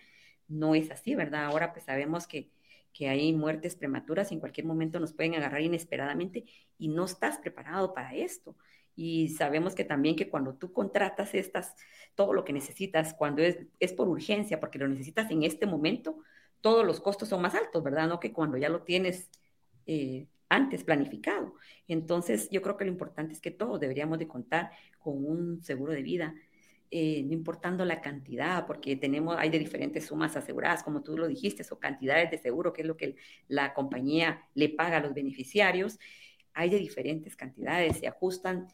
no 0.48 0.74
es 0.74 0.90
así, 0.90 1.14
¿verdad? 1.14 1.46
Ahora 1.46 1.72
pues 1.72 1.84
sabemos 1.84 2.26
que 2.26 2.50
que 2.92 3.08
hay 3.08 3.32
muertes 3.32 3.76
prematuras 3.76 4.32
en 4.32 4.40
cualquier 4.40 4.66
momento 4.66 5.00
nos 5.00 5.12
pueden 5.12 5.34
agarrar 5.34 5.62
inesperadamente 5.62 6.44
y 6.78 6.88
no 6.88 7.04
estás 7.04 7.38
preparado 7.38 7.94
para 7.94 8.14
esto. 8.14 8.56
Y 8.96 9.28
sabemos 9.30 9.74
que 9.74 9.84
también 9.84 10.16
que 10.16 10.28
cuando 10.28 10.54
tú 10.54 10.72
contratas 10.72 11.34
estas, 11.34 11.74
todo 12.14 12.32
lo 12.32 12.44
que 12.44 12.52
necesitas, 12.52 13.14
cuando 13.14 13.42
es, 13.42 13.58
es 13.78 13.92
por 13.92 14.08
urgencia, 14.08 14.60
porque 14.60 14.78
lo 14.78 14.88
necesitas 14.88 15.30
en 15.30 15.42
este 15.42 15.66
momento, 15.66 16.18
todos 16.60 16.84
los 16.84 17.00
costos 17.00 17.28
son 17.28 17.42
más 17.42 17.54
altos, 17.54 17.82
¿verdad? 17.82 18.08
No 18.08 18.20
que 18.20 18.32
cuando 18.32 18.56
ya 18.58 18.68
lo 18.68 18.82
tienes 18.82 19.30
eh, 19.86 20.26
antes 20.48 20.84
planificado. 20.84 21.54
Entonces, 21.88 22.50
yo 22.50 22.60
creo 22.60 22.76
que 22.76 22.84
lo 22.84 22.90
importante 22.90 23.32
es 23.32 23.40
que 23.40 23.50
todos 23.50 23.80
deberíamos 23.80 24.18
de 24.18 24.28
contar 24.28 24.72
con 24.98 25.24
un 25.24 25.62
seguro 25.62 25.92
de 25.92 26.02
vida, 26.02 26.34
eh, 26.90 27.22
no 27.24 27.32
importando 27.32 27.84
la 27.84 28.00
cantidad, 28.00 28.66
porque 28.66 28.96
tenemos, 28.96 29.36
hay 29.38 29.50
de 29.50 29.58
diferentes 29.58 30.06
sumas 30.06 30.36
aseguradas, 30.36 30.82
como 30.82 31.02
tú 31.02 31.16
lo 31.16 31.28
dijiste, 31.28 31.64
o 31.70 31.78
cantidades 31.78 32.30
de 32.30 32.38
seguro, 32.38 32.72
que 32.72 32.82
es 32.82 32.88
lo 32.88 32.96
que 32.96 33.16
la 33.48 33.74
compañía 33.74 34.48
le 34.54 34.70
paga 34.70 34.96
a 34.96 35.00
los 35.00 35.14
beneficiarios. 35.14 35.98
Hay 36.52 36.70
de 36.70 36.78
diferentes 36.78 37.36
cantidades, 37.36 37.98
se 37.98 38.08
ajustan 38.08 38.66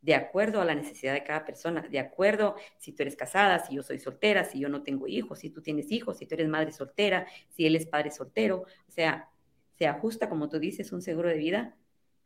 de 0.00 0.14
acuerdo 0.14 0.60
a 0.60 0.64
la 0.64 0.74
necesidad 0.74 1.12
de 1.12 1.24
cada 1.24 1.44
persona, 1.44 1.82
de 1.82 1.98
acuerdo 1.98 2.54
si 2.78 2.92
tú 2.92 3.02
eres 3.02 3.16
casada, 3.16 3.58
si 3.58 3.74
yo 3.74 3.82
soy 3.82 3.98
soltera, 3.98 4.44
si 4.44 4.60
yo 4.60 4.68
no 4.68 4.82
tengo 4.82 5.06
hijos, 5.08 5.40
si 5.40 5.50
tú 5.50 5.60
tienes 5.60 5.90
hijos, 5.90 6.18
si 6.18 6.26
tú 6.26 6.36
eres 6.36 6.48
madre 6.48 6.72
soltera, 6.72 7.26
si 7.50 7.66
él 7.66 7.76
es 7.76 7.86
padre 7.86 8.10
soltero, 8.10 8.62
o 8.62 8.90
sea, 8.90 9.28
se 9.76 9.86
ajusta, 9.86 10.28
como 10.28 10.48
tú 10.48 10.58
dices, 10.58 10.92
un 10.92 11.02
seguro 11.02 11.28
de 11.28 11.36
vida 11.36 11.76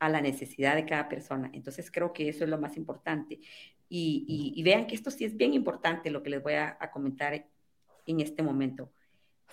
a 0.03 0.09
la 0.09 0.21
necesidad 0.21 0.75
de 0.75 0.85
cada 0.85 1.09
persona. 1.09 1.49
Entonces 1.55 1.89
creo 1.89 2.13
que 2.13 2.29
eso 2.29 2.43
es 2.43 2.51
lo 2.51 2.59
más 2.59 2.77
importante. 2.77 3.39
Y, 3.89 4.61
vean 4.65 4.89
que 4.89 4.97
esto 4.97 5.13
sí 5.13 5.25
es 5.25 5.37
bien 5.37 5.55
importante 5.55 6.11
lo 6.11 6.25
que 6.25 6.31
les 6.31 6.43
voy 6.43 6.55
a, 6.55 6.77
a 6.81 6.91
comentar 6.91 7.47
en 8.07 8.21
este 8.21 8.43
momento. 8.43 8.93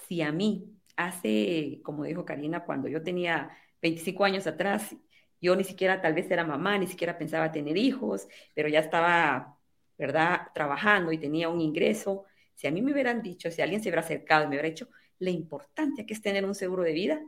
Si 0.07 0.23
a 0.23 0.31
mí 0.31 0.73
hace, 0.95 1.81
como 1.83 2.03
dijo 2.03 2.25
Karina, 2.25 2.65
cuando 2.65 2.87
yo 2.87 3.03
tenía 3.03 3.51
25 3.83 4.25
años 4.25 4.47
atrás, 4.47 4.95
yo 5.39 5.55
ni 5.55 5.63
siquiera 5.63 6.01
tal 6.01 6.15
vez 6.15 6.31
era 6.31 6.43
mamá, 6.43 6.79
ni 6.79 6.87
siquiera 6.87 7.15
pensaba 7.15 7.51
tener 7.51 7.77
hijos, 7.77 8.27
pero 8.55 8.69
ya 8.69 8.79
estaba, 8.79 9.55
¿verdad?, 9.99 10.47
trabajando 10.55 11.11
y 11.11 11.19
tenía 11.19 11.47
un 11.49 11.61
ingreso. 11.61 12.25
Si 12.55 12.65
a 12.65 12.71
mí 12.71 12.81
me 12.81 12.91
hubieran 12.91 13.21
dicho, 13.21 13.51
si 13.51 13.61
alguien 13.61 13.83
se 13.83 13.89
hubiera 13.89 14.01
acercado 14.01 14.45
y 14.45 14.47
me 14.47 14.55
hubiera 14.55 14.69
dicho 14.69 14.89
la 15.19 15.29
importancia 15.29 16.07
que 16.07 16.13
es 16.15 16.23
tener 16.23 16.43
un 16.43 16.55
seguro 16.55 16.81
de 16.81 16.93
vida, 16.93 17.21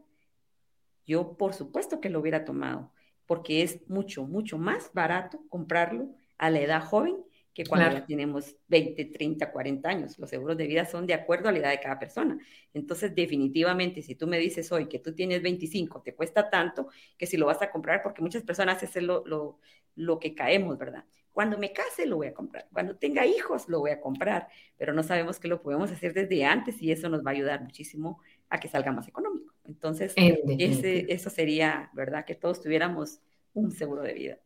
yo 1.05 1.37
por 1.37 1.53
supuesto 1.53 2.01
que 2.01 2.09
lo 2.09 2.19
hubiera 2.19 2.45
tomado, 2.45 2.91
porque 3.31 3.61
es 3.61 3.89
mucho, 3.89 4.25
mucho 4.25 4.57
más 4.57 4.91
barato 4.93 5.39
comprarlo 5.47 6.09
a 6.37 6.49
la 6.49 6.59
edad 6.59 6.83
joven 6.83 7.15
que 7.53 7.63
cuando 7.63 7.89
ya 7.89 8.05
tenemos 8.05 8.57
20, 8.67 9.05
30, 9.05 9.53
40 9.53 9.87
años. 9.87 10.19
Los 10.19 10.29
seguros 10.29 10.57
de 10.57 10.67
vida 10.67 10.83
son 10.83 11.07
de 11.07 11.13
acuerdo 11.13 11.47
a 11.47 11.53
la 11.53 11.59
edad 11.59 11.69
de 11.69 11.79
cada 11.79 11.97
persona. 11.97 12.37
Entonces, 12.73 13.15
definitivamente, 13.15 14.01
si 14.01 14.15
tú 14.15 14.27
me 14.27 14.37
dices 14.37 14.69
hoy 14.73 14.89
que 14.89 14.99
tú 14.99 15.15
tienes 15.15 15.41
25, 15.43 16.01
te 16.01 16.13
cuesta 16.13 16.49
tanto 16.49 16.89
que 17.17 17.25
si 17.25 17.37
lo 17.37 17.45
vas 17.45 17.61
a 17.61 17.71
comprar, 17.71 18.01
porque 18.01 18.21
muchas 18.21 18.43
personas 18.43 18.83
es 18.83 19.01
lo, 19.01 19.23
lo, 19.25 19.59
lo 19.95 20.19
que 20.19 20.35
caemos, 20.35 20.77
¿verdad? 20.77 21.05
Cuando 21.31 21.57
me 21.57 21.71
case 21.71 22.05
lo 22.05 22.17
voy 22.17 22.27
a 22.27 22.33
comprar, 22.33 22.67
cuando 22.73 22.97
tenga 22.97 23.25
hijos 23.25 23.69
lo 23.69 23.79
voy 23.79 23.91
a 23.91 24.01
comprar, 24.01 24.49
pero 24.75 24.91
no 24.91 25.03
sabemos 25.03 25.39
que 25.39 25.47
lo 25.47 25.61
podemos 25.61 25.89
hacer 25.89 26.13
desde 26.13 26.43
antes 26.43 26.81
y 26.81 26.91
eso 26.91 27.07
nos 27.07 27.25
va 27.25 27.31
a 27.31 27.33
ayudar 27.33 27.61
muchísimo 27.63 28.19
a 28.51 28.59
que 28.59 28.67
salga 28.67 28.91
más 28.91 29.07
económico. 29.07 29.55
Entonces, 29.65 30.13
ese, 30.15 31.11
eso 31.11 31.29
sería, 31.29 31.89
¿verdad? 31.93 32.25
Que 32.25 32.35
todos 32.35 32.61
tuviéramos 32.61 33.19
un 33.53 33.71
seguro 33.71 34.03
de 34.03 34.13
vida. 34.13 34.37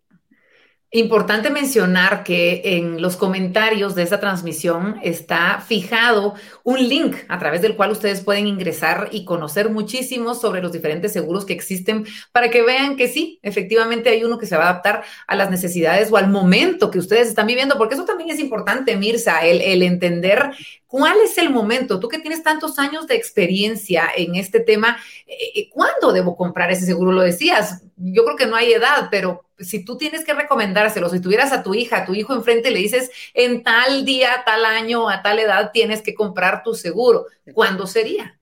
Importante 0.96 1.50
mencionar 1.50 2.24
que 2.24 2.62
en 2.64 3.02
los 3.02 3.18
comentarios 3.18 3.96
de 3.96 4.04
esta 4.04 4.22
transmisión 4.22 4.96
está 5.04 5.60
fijado 5.60 6.36
un 6.64 6.88
link 6.88 7.18
a 7.28 7.38
través 7.38 7.62
del 7.62 7.76
cual 7.76 7.92
ustedes 7.92 8.22
pueden 8.22 8.48
ingresar 8.48 9.10
y 9.12 9.26
conocer 9.26 9.70
muchísimo 9.70 10.36
sobre 10.36 10.62
los 10.62 10.72
diferentes 10.72 11.12
seguros 11.12 11.44
que 11.44 11.52
existen 11.52 12.06
para 12.32 12.50
que 12.50 12.62
vean 12.62 12.96
que 12.96 13.10
sí, 13.10 13.42
efectivamente 13.44 14.08
hay 14.10 14.24
uno 14.24 14.38
que 14.38 14.46
se 14.46 14.56
va 14.56 14.68
a 14.68 14.70
adaptar 14.70 15.04
a 15.28 15.36
las 15.36 15.50
necesidades 15.50 16.10
o 16.14 16.16
al 16.16 16.30
momento 16.30 16.90
que 16.90 17.00
ustedes 17.00 17.28
están 17.28 17.48
viviendo, 17.48 17.78
porque 17.78 17.96
eso 17.96 18.06
también 18.06 18.30
es 18.30 18.40
importante, 18.40 18.96
Mirza, 18.96 19.46
el, 19.46 19.60
el 19.60 19.84
entender 19.84 20.52
¿Cuál 20.88 21.18
es 21.26 21.38
el 21.38 21.50
momento? 21.50 22.00
Tú 22.00 22.08
que 22.08 22.20
tienes 22.20 22.42
tantos 22.42 22.80
años 22.80 23.06
de 23.06 23.16
experiencia 23.16 24.08
en 24.16 24.36
este 24.36 24.62
tema, 24.62 24.98
eh, 25.28 25.34
eh, 25.54 25.70
¿cuándo 25.70 26.14
debo 26.14 26.38
comprar 26.38 26.72
ese 26.72 26.86
seguro? 26.86 27.12
Lo 27.12 27.22
decías, 27.22 27.82
yo 27.98 28.24
creo 28.24 28.38
que 28.38 28.46
no 28.46 28.56
hay 28.56 28.72
edad, 28.72 29.10
pero 29.12 29.45
si 29.60 29.86
tú 29.86 29.98
tienes 29.98 30.26
que 30.26 30.34
recomendárselo, 30.34 31.10
si 31.10 31.22
tuvieras 31.22 31.52
a 31.52 31.64
tu 31.64 31.74
hija, 31.74 31.98
a 31.98 32.06
tu 32.06 32.14
hijo 32.14 32.34
enfrente, 32.34 32.72
le 32.72 32.80
dices, 32.80 33.12
en 33.34 33.64
tal 33.64 34.06
día, 34.06 34.44
tal 34.46 34.66
año, 34.66 35.10
a 35.10 35.22
tal 35.22 35.40
edad 35.40 35.72
tienes 35.72 36.02
que 36.02 36.14
comprar 36.14 36.64
tu 36.64 36.74
seguro, 36.74 37.26
¿cuándo 37.54 37.88
sería? 37.88 38.40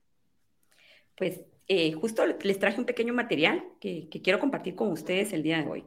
Pues 1.16 1.40
eh, 1.68 1.92
justo 1.92 2.24
les 2.26 2.58
traje 2.58 2.78
un 2.78 2.86
pequeño 2.86 3.14
material 3.14 3.64
que, 3.80 4.08
que 4.08 4.20
quiero 4.22 4.40
compartir 4.40 4.74
con 4.74 4.90
ustedes 4.90 5.32
el 5.32 5.42
día 5.42 5.62
de 5.62 5.68
hoy, 5.68 5.84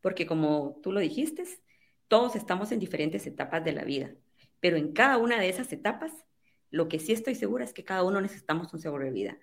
porque 0.00 0.26
como 0.26 0.78
tú 0.82 0.92
lo 0.92 1.00
dijiste, 1.00 1.44
todos 2.08 2.36
estamos 2.36 2.72
en 2.72 2.80
diferentes 2.80 3.26
etapas 3.26 3.64
de 3.64 3.72
la 3.72 3.84
vida. 3.84 4.12
Pero 4.60 4.76
en 4.76 4.92
cada 4.92 5.16
una 5.16 5.40
de 5.40 5.48
esas 5.48 5.72
etapas, 5.72 6.12
lo 6.70 6.88
que 6.88 6.98
sí 6.98 7.12
estoy 7.12 7.34
segura 7.34 7.64
es 7.64 7.72
que 7.72 7.84
cada 7.84 8.04
uno 8.04 8.20
necesitamos 8.20 8.72
un 8.72 8.80
seguro 8.80 9.04
de 9.04 9.10
vida, 9.10 9.38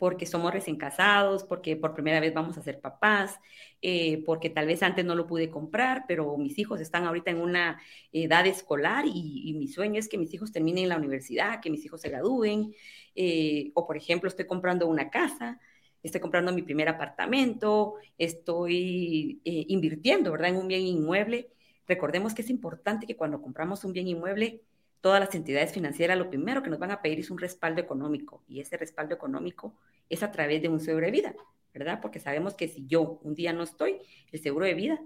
porque 0.00 0.24
somos 0.24 0.50
recién 0.50 0.76
casados, 0.78 1.44
porque 1.44 1.76
por 1.76 1.92
primera 1.92 2.20
vez 2.20 2.32
vamos 2.32 2.56
a 2.56 2.62
ser 2.62 2.80
papás, 2.80 3.38
eh, 3.82 4.22
porque 4.24 4.48
tal 4.48 4.66
vez 4.66 4.82
antes 4.82 5.04
no 5.04 5.14
lo 5.14 5.26
pude 5.26 5.50
comprar, 5.50 6.06
pero 6.08 6.38
mis 6.38 6.58
hijos 6.58 6.80
están 6.80 7.04
ahorita 7.04 7.30
en 7.30 7.36
una 7.36 7.78
edad 8.10 8.46
escolar 8.46 9.04
y, 9.06 9.54
mi 9.58 9.68
sueño 9.68 10.00
es 10.00 10.08
que 10.08 10.16
mis 10.16 10.32
hijos 10.32 10.52
terminen 10.52 10.88
la 10.88 10.96
universidad, 10.96 11.60
que 11.60 11.68
mis 11.68 11.84
hijos 11.84 12.00
se 12.00 12.08
gradúen, 12.08 12.74
eh, 13.14 13.72
o 13.74 13.86
por 13.86 13.98
ejemplo 13.98 14.28
estoy 14.28 14.46
comprando 14.46 14.86
una 14.86 15.10
casa, 15.10 15.60
estoy 16.02 16.22
comprando 16.22 16.50
mi 16.54 16.62
primer 16.62 16.88
apartamento, 16.88 17.96
estoy 18.16 19.42
eh, 19.44 19.66
invirtiendo, 19.68 20.32
¿verdad?, 20.32 20.48
en 20.48 20.56
un 20.56 20.68
bien 20.68 20.80
inmueble 20.80 21.50
Recordemos 21.90 22.34
que 22.34 22.42
es 22.42 22.50
importante 22.50 23.04
que 23.04 23.16
cuando 23.16 23.42
compramos 23.42 23.84
un 23.84 23.92
bien 23.92 24.06
inmueble, 24.06 24.62
todas 25.00 25.20
las 25.20 25.34
entidades 25.34 25.72
financieras 25.72 26.18
lo 26.18 26.30
primero 26.30 26.62
que 26.62 26.70
nos 26.70 26.78
van 26.78 26.90
a 26.90 27.00
pedir 27.00 27.20
es 27.20 27.30
un 27.30 27.38
respaldo 27.38 27.80
económico 27.80 28.42
y 28.48 28.60
ese 28.60 28.76
respaldo 28.76 29.14
económico 29.14 29.74
es 30.08 30.22
a 30.22 30.30
través 30.30 30.60
de 30.62 30.68
un 30.68 30.80
seguro 30.80 31.06
de 31.06 31.12
vida, 31.12 31.34
¿verdad? 31.72 32.00
Porque 32.00 32.18
sabemos 32.18 32.54
que 32.54 32.68
si 32.68 32.86
yo 32.86 33.20
un 33.22 33.34
día 33.34 33.52
no 33.52 33.62
estoy, 33.62 33.98
el 34.32 34.40
seguro 34.40 34.66
de 34.66 34.74
vida 34.74 35.00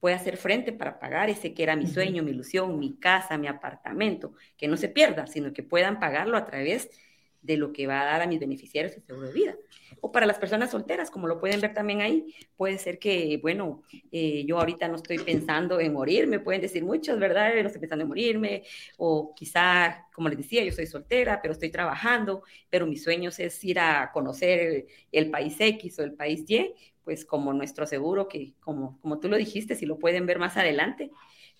puede 0.00 0.14
hacer 0.14 0.36
frente 0.36 0.72
para 0.72 0.98
pagar 0.98 1.30
ese 1.30 1.54
que 1.54 1.62
era 1.62 1.76
mi 1.76 1.86
sueño, 1.86 2.22
mi 2.22 2.30
ilusión, 2.30 2.78
mi 2.78 2.96
casa, 2.96 3.38
mi 3.38 3.46
apartamento, 3.46 4.32
que 4.56 4.66
no 4.66 4.76
se 4.76 4.88
pierda, 4.88 5.26
sino 5.26 5.52
que 5.52 5.62
puedan 5.62 6.00
pagarlo 6.00 6.36
a 6.36 6.44
través 6.46 6.88
de 6.88 7.09
lo 7.42 7.72
que 7.72 7.86
va 7.86 8.02
a 8.02 8.04
dar 8.04 8.22
a 8.22 8.26
mis 8.26 8.38
beneficiarios 8.38 8.94
el 8.96 9.02
seguro 9.02 9.28
de 9.28 9.32
vida. 9.32 9.56
O 10.00 10.12
para 10.12 10.26
las 10.26 10.38
personas 10.38 10.70
solteras, 10.70 11.10
como 11.10 11.26
lo 11.26 11.40
pueden 11.40 11.60
ver 11.60 11.74
también 11.74 12.00
ahí, 12.00 12.34
puede 12.56 12.78
ser 12.78 12.98
que, 12.98 13.38
bueno, 13.42 13.82
eh, 14.12 14.44
yo 14.46 14.58
ahorita 14.58 14.88
no 14.88 14.96
estoy 14.96 15.18
pensando 15.18 15.80
en 15.80 15.92
morirme, 15.92 16.40
pueden 16.40 16.60
decir 16.60 16.84
muchos, 16.84 17.18
¿verdad? 17.18 17.52
No 17.54 17.66
estoy 17.66 17.80
pensando 17.80 18.02
en 18.02 18.08
morirme, 18.08 18.62
o 18.96 19.34
quizá, 19.34 20.06
como 20.14 20.28
les 20.28 20.38
decía, 20.38 20.64
yo 20.64 20.72
soy 20.72 20.86
soltera, 20.86 21.40
pero 21.42 21.52
estoy 21.52 21.70
trabajando, 21.70 22.42
pero 22.68 22.86
mis 22.86 23.02
sueños 23.02 23.38
es 23.40 23.62
ir 23.64 23.78
a 23.78 24.10
conocer 24.12 24.86
el, 25.10 25.30
país 25.30 25.56
X 25.58 25.98
o 25.98 26.04
el 26.04 26.14
país 26.14 26.44
Y, 26.48 26.74
pues 27.04 27.24
como 27.24 27.52
nuestro 27.52 27.86
seguro, 27.86 28.28
que 28.28 28.54
como, 28.60 28.98
como 29.00 29.18
tú 29.18 29.28
lo 29.28 29.36
dijiste, 29.36 29.74
si 29.74 29.86
lo 29.86 29.98
pueden 29.98 30.26
ver 30.26 30.38
más 30.38 30.56
adelante, 30.56 31.10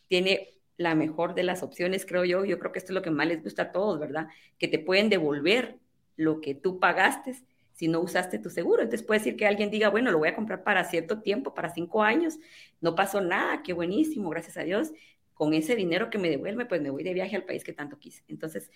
tiene 0.09 0.60
la 0.81 0.95
mejor 0.95 1.35
de 1.35 1.43
las 1.43 1.63
opciones, 1.63 2.07
creo 2.07 2.25
yo. 2.25 2.47
Yo 2.47 2.59
creo 2.59 2.73
que 2.73 2.79
esto 2.79 2.93
es 2.93 2.95
lo 2.95 3.03
que 3.03 3.11
más 3.11 3.27
les 3.27 3.43
gusta 3.43 3.65
a 3.65 3.73
todos, 3.73 4.01
¿verdad? 4.01 4.29
Que 4.59 4.67
te 4.67 4.79
pueden 4.79 5.11
devolver 5.11 5.77
lo 6.17 6.41
que 6.41 6.55
tú 6.55 6.81
pagaste 6.81 7.35
si 7.73 7.87
no 7.87 8.01
usaste 8.01 8.39
tu 8.39 8.49
seguro. 8.49 8.83
Entonces 8.83 9.07
puede 9.07 9.21
decir 9.21 9.37
que 9.37 9.47
alguien 9.47 9.71
diga, 9.71 9.91
bueno, 9.91 10.11
lo 10.11 10.17
voy 10.17 10.29
a 10.29 10.35
comprar 10.35 10.65
para 10.65 10.85
cierto 10.85 11.21
tiempo, 11.21 11.53
para 11.53 11.69
cinco 11.69 12.03
años, 12.03 12.39
no 12.81 12.95
pasó 12.95 13.21
nada, 13.21 13.63
qué 13.63 13.75
buenísimo, 13.75 14.31
gracias 14.31 14.57
a 14.57 14.63
Dios. 14.63 14.93
Con 15.35 15.53
ese 15.53 15.77
dinero 15.77 16.09
que 16.09 16.17
me 16.17 16.31
devuelve, 16.31 16.65
pues 16.65 16.81
me 16.81 16.89
voy 16.89 17.05
de 17.05 17.13
viaje 17.13 17.37
al 17.37 17.45
país 17.45 17.63
que 17.63 17.75
tanto 17.75 17.99
quise. 17.99 18.25
Entonces, 18.29 18.71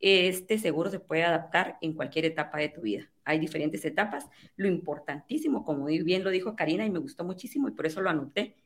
este 0.00 0.58
seguro 0.58 0.90
se 0.90 0.98
puede 0.98 1.22
adaptar 1.22 1.78
en 1.80 1.92
cualquier 1.92 2.24
etapa 2.24 2.58
de 2.58 2.70
tu 2.70 2.80
vida. 2.80 3.08
Hay 3.24 3.38
diferentes 3.38 3.84
etapas. 3.84 4.26
Lo 4.56 4.66
importantísimo, 4.66 5.64
como 5.64 5.86
bien 5.86 6.24
lo 6.24 6.30
dijo 6.30 6.56
Karina 6.56 6.84
y 6.84 6.90
me 6.90 6.98
gustó 6.98 7.22
muchísimo 7.22 7.68
y 7.68 7.70
por 7.70 7.86
eso 7.86 8.00
lo 8.00 8.10
anoté, 8.10 8.56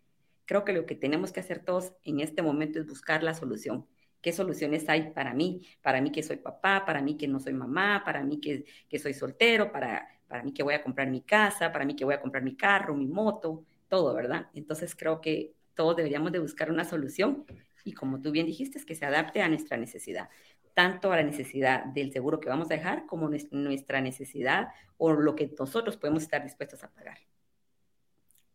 creo 0.50 0.64
que 0.64 0.72
lo 0.72 0.84
que 0.84 0.96
tenemos 0.96 1.30
que 1.30 1.38
hacer 1.38 1.60
todos 1.64 1.92
en 2.02 2.18
este 2.18 2.42
momento 2.42 2.80
es 2.80 2.86
buscar 2.88 3.22
la 3.22 3.34
solución. 3.34 3.86
¿Qué 4.20 4.32
soluciones 4.32 4.88
hay 4.88 5.12
para 5.12 5.32
mí? 5.32 5.64
Para 5.80 6.00
mí 6.00 6.10
que 6.10 6.24
soy 6.24 6.38
papá, 6.38 6.82
para 6.84 7.00
mí 7.00 7.16
que 7.16 7.28
no 7.28 7.38
soy 7.38 7.52
mamá, 7.52 8.02
para 8.04 8.24
mí 8.24 8.40
que, 8.40 8.64
soy 8.98 9.14
soltero, 9.14 9.70
para, 9.70 10.08
para 10.26 10.42
mí 10.42 10.52
que 10.52 10.64
voy 10.64 10.74
a 10.74 10.82
comprar 10.82 11.08
mi 11.08 11.20
casa, 11.20 11.70
para 11.70 11.84
mí 11.84 11.94
que 11.94 12.04
voy 12.04 12.14
a 12.14 12.20
comprar 12.20 12.42
mi 12.42 12.56
carro, 12.56 12.96
mi 12.96 13.06
moto, 13.06 13.64
todo, 13.86 14.12
¿verdad? 14.12 14.48
Entonces 14.52 14.96
creo 14.96 15.20
que 15.20 15.54
todos 15.74 15.94
deberíamos 15.94 16.32
de 16.32 16.40
buscar 16.40 16.68
una 16.68 16.82
solución 16.82 17.44
y 17.84 17.92
como 17.92 18.20
tú 18.20 18.32
bien 18.32 18.46
dijiste, 18.46 18.76
es 18.76 18.84
que 18.84 18.96
se 18.96 19.06
adapte 19.06 19.42
a 19.42 19.48
nuestra 19.48 19.76
necesidad, 19.76 20.30
tanto 20.74 21.12
a 21.12 21.16
la 21.16 21.22
necesidad 21.22 21.84
del 21.84 22.12
seguro 22.12 22.40
que 22.40 22.48
vamos 22.48 22.68
a 22.72 22.74
dejar 22.74 23.06
como 23.06 23.30
nuestra 23.52 24.00
necesidad 24.00 24.70
o 24.98 25.12
lo 25.12 25.36
que 25.36 25.54
nosotros 25.56 25.96
podemos 25.96 26.24
estar 26.24 26.42
dispuestos 26.42 26.82
a 26.82 26.90
pagar. 26.90 27.18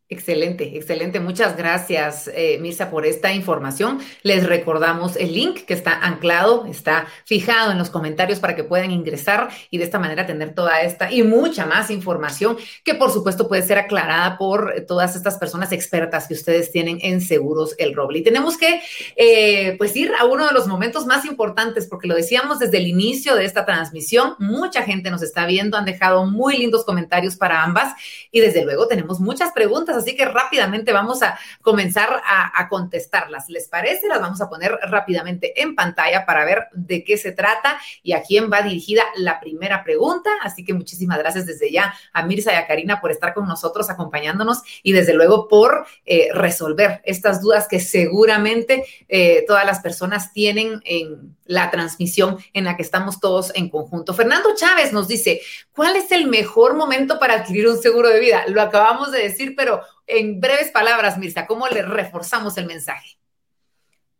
Excelente, 0.08 0.78
excelente. 0.78 1.20
Muchas 1.20 1.58
gracias, 1.58 2.30
eh, 2.32 2.60
Mirza, 2.62 2.92
por 2.92 3.08
esta 3.08 3.34
información. 3.34 4.00
Les 4.22 4.46
recordamos 4.46 5.16
el 5.16 5.34
link 5.34 5.66
que 5.66 5.74
está 5.74 5.98
anclado, 5.98 6.68
está 6.68 7.08
fijado 7.26 7.72
en 7.72 7.80
los 7.80 7.90
comentarios 7.90 8.40
para 8.40 8.56
que 8.56 8.64
puedan 8.64 8.92
ingresar 8.92 9.50
y 9.72 9.80
de 9.80 9.84
esta 9.84 9.98
manera 9.98 10.28
tener 10.28 10.54
toda 10.54 10.82
esta 10.82 11.12
y 11.12 11.24
mucha 11.24 11.66
más 11.66 11.90
información 11.90 12.56
que 12.84 12.94
por 12.94 13.12
supuesto 13.12 13.48
puede 13.48 13.64
ser 13.64 13.80
aclarada 13.80 14.38
por 14.38 14.86
todas 14.88 15.16
estas 15.16 15.38
personas 15.38 15.72
expertas 15.72 16.28
que 16.28 16.36
ustedes 16.36 16.72
tienen 16.72 17.00
en 17.02 17.20
Seguros 17.20 17.74
El 17.80 17.96
Roble. 17.96 18.20
Y 18.20 18.24
tenemos 18.24 18.58
que 18.58 18.82
eh, 19.16 19.74
pues 19.80 19.96
ir 19.96 20.12
a 20.20 20.26
uno 20.26 20.46
de 20.46 20.54
los 20.54 20.68
momentos 20.68 21.08
más 21.08 21.26
importantes 21.26 21.88
porque 21.88 22.08
lo 22.08 22.14
decíamos 22.14 22.60
desde 22.60 22.78
el 22.78 22.86
inicio 22.86 23.34
de 23.34 23.46
esta 23.46 23.66
transmisión. 23.66 24.36
Mucha 24.38 24.84
gente 24.84 25.10
nos 25.10 25.24
está 25.24 25.48
viendo, 25.48 25.78
han 25.78 25.86
dejado 25.86 26.28
muy 26.28 26.58
lindos 26.58 26.86
comentarios 26.86 27.36
para 27.38 27.64
ambas 27.64 27.96
y 28.32 28.40
desde 28.40 28.64
luego 28.64 28.88
tenemos 28.88 29.20
muchas 29.20 29.52
preguntas 29.52 29.95
así 29.96 30.16
que 30.16 30.26
rápidamente 30.26 30.94
vamos 30.94 31.22
a 31.24 31.38
comenzar 31.62 32.22
a, 32.26 32.68
contestarlas. 32.70 33.50
¿Les 33.50 33.68
parece? 33.68 34.08
Las 34.08 34.20
vamos 34.20 34.42
a 34.42 34.50
poner 34.50 34.72
rápidamente 34.90 35.62
en 35.62 35.76
pantalla 35.76 36.26
para 36.26 36.46
ver 36.46 36.68
de 36.74 37.04
qué 37.04 37.18
se 37.18 37.32
trata 37.32 37.80
y 38.02 38.14
a 38.14 38.24
quién 38.24 38.52
va 38.52 38.62
dirigida 38.62 39.04
la 39.16 39.40
primera 39.40 39.84
pregunta. 39.84 40.30
Así 40.42 40.64
que 40.66 40.74
muchísimas 40.74 41.20
gracias 41.20 41.46
desde 41.46 41.72
ya 41.72 41.94
a 42.12 42.24
Mirza 42.24 42.54
y 42.54 42.56
a 42.56 42.68
Karina 42.68 43.02
por 43.02 43.12
estar 43.12 43.34
con 43.34 43.48
nosotros 43.48 43.90
acompañándonos 43.90 44.62
y 44.84 44.94
desde 44.94 45.14
luego 45.14 45.48
por 45.48 45.86
eh, 46.06 46.30
resolver 46.34 47.02
estas 47.06 47.42
dudas 47.42 47.68
que 47.68 47.80
seguramente 47.80 48.84
eh, 49.08 49.44
todas 49.48 49.66
las 49.66 49.80
personas 49.80 50.34
tienen 50.34 50.82
en 50.86 51.36
la 51.46 51.70
transmisión 51.70 52.38
en 52.54 52.66
la 52.66 52.76
que 52.76 52.82
estamos 52.82 53.20
todos 53.20 53.52
en 53.56 53.70
conjunto. 53.70 54.14
Fernando 54.14 54.50
Chávez 54.56 54.92
nos 54.92 55.08
dice, 55.08 55.42
¿cuál 55.74 55.96
es 55.96 56.12
el 56.12 56.28
mejor 56.28 56.76
momento 56.76 57.20
para 57.20 57.36
adquirir 57.36 57.68
un 57.68 57.78
seguro 57.78 58.10
de 58.10 58.20
vida? 58.20 58.44
Lo 58.48 58.62
acabamos 58.62 59.12
de 59.12 59.22
decir, 59.22 59.54
pero 59.56 59.82
en 60.08 60.40
breves 60.40 60.72
palabras, 60.72 61.18
Mirza, 61.18 61.46
¿cómo 61.48 61.68
le 61.68 61.82
reforzamos 61.82 62.58
el 62.58 62.66
mensaje? 62.66 63.18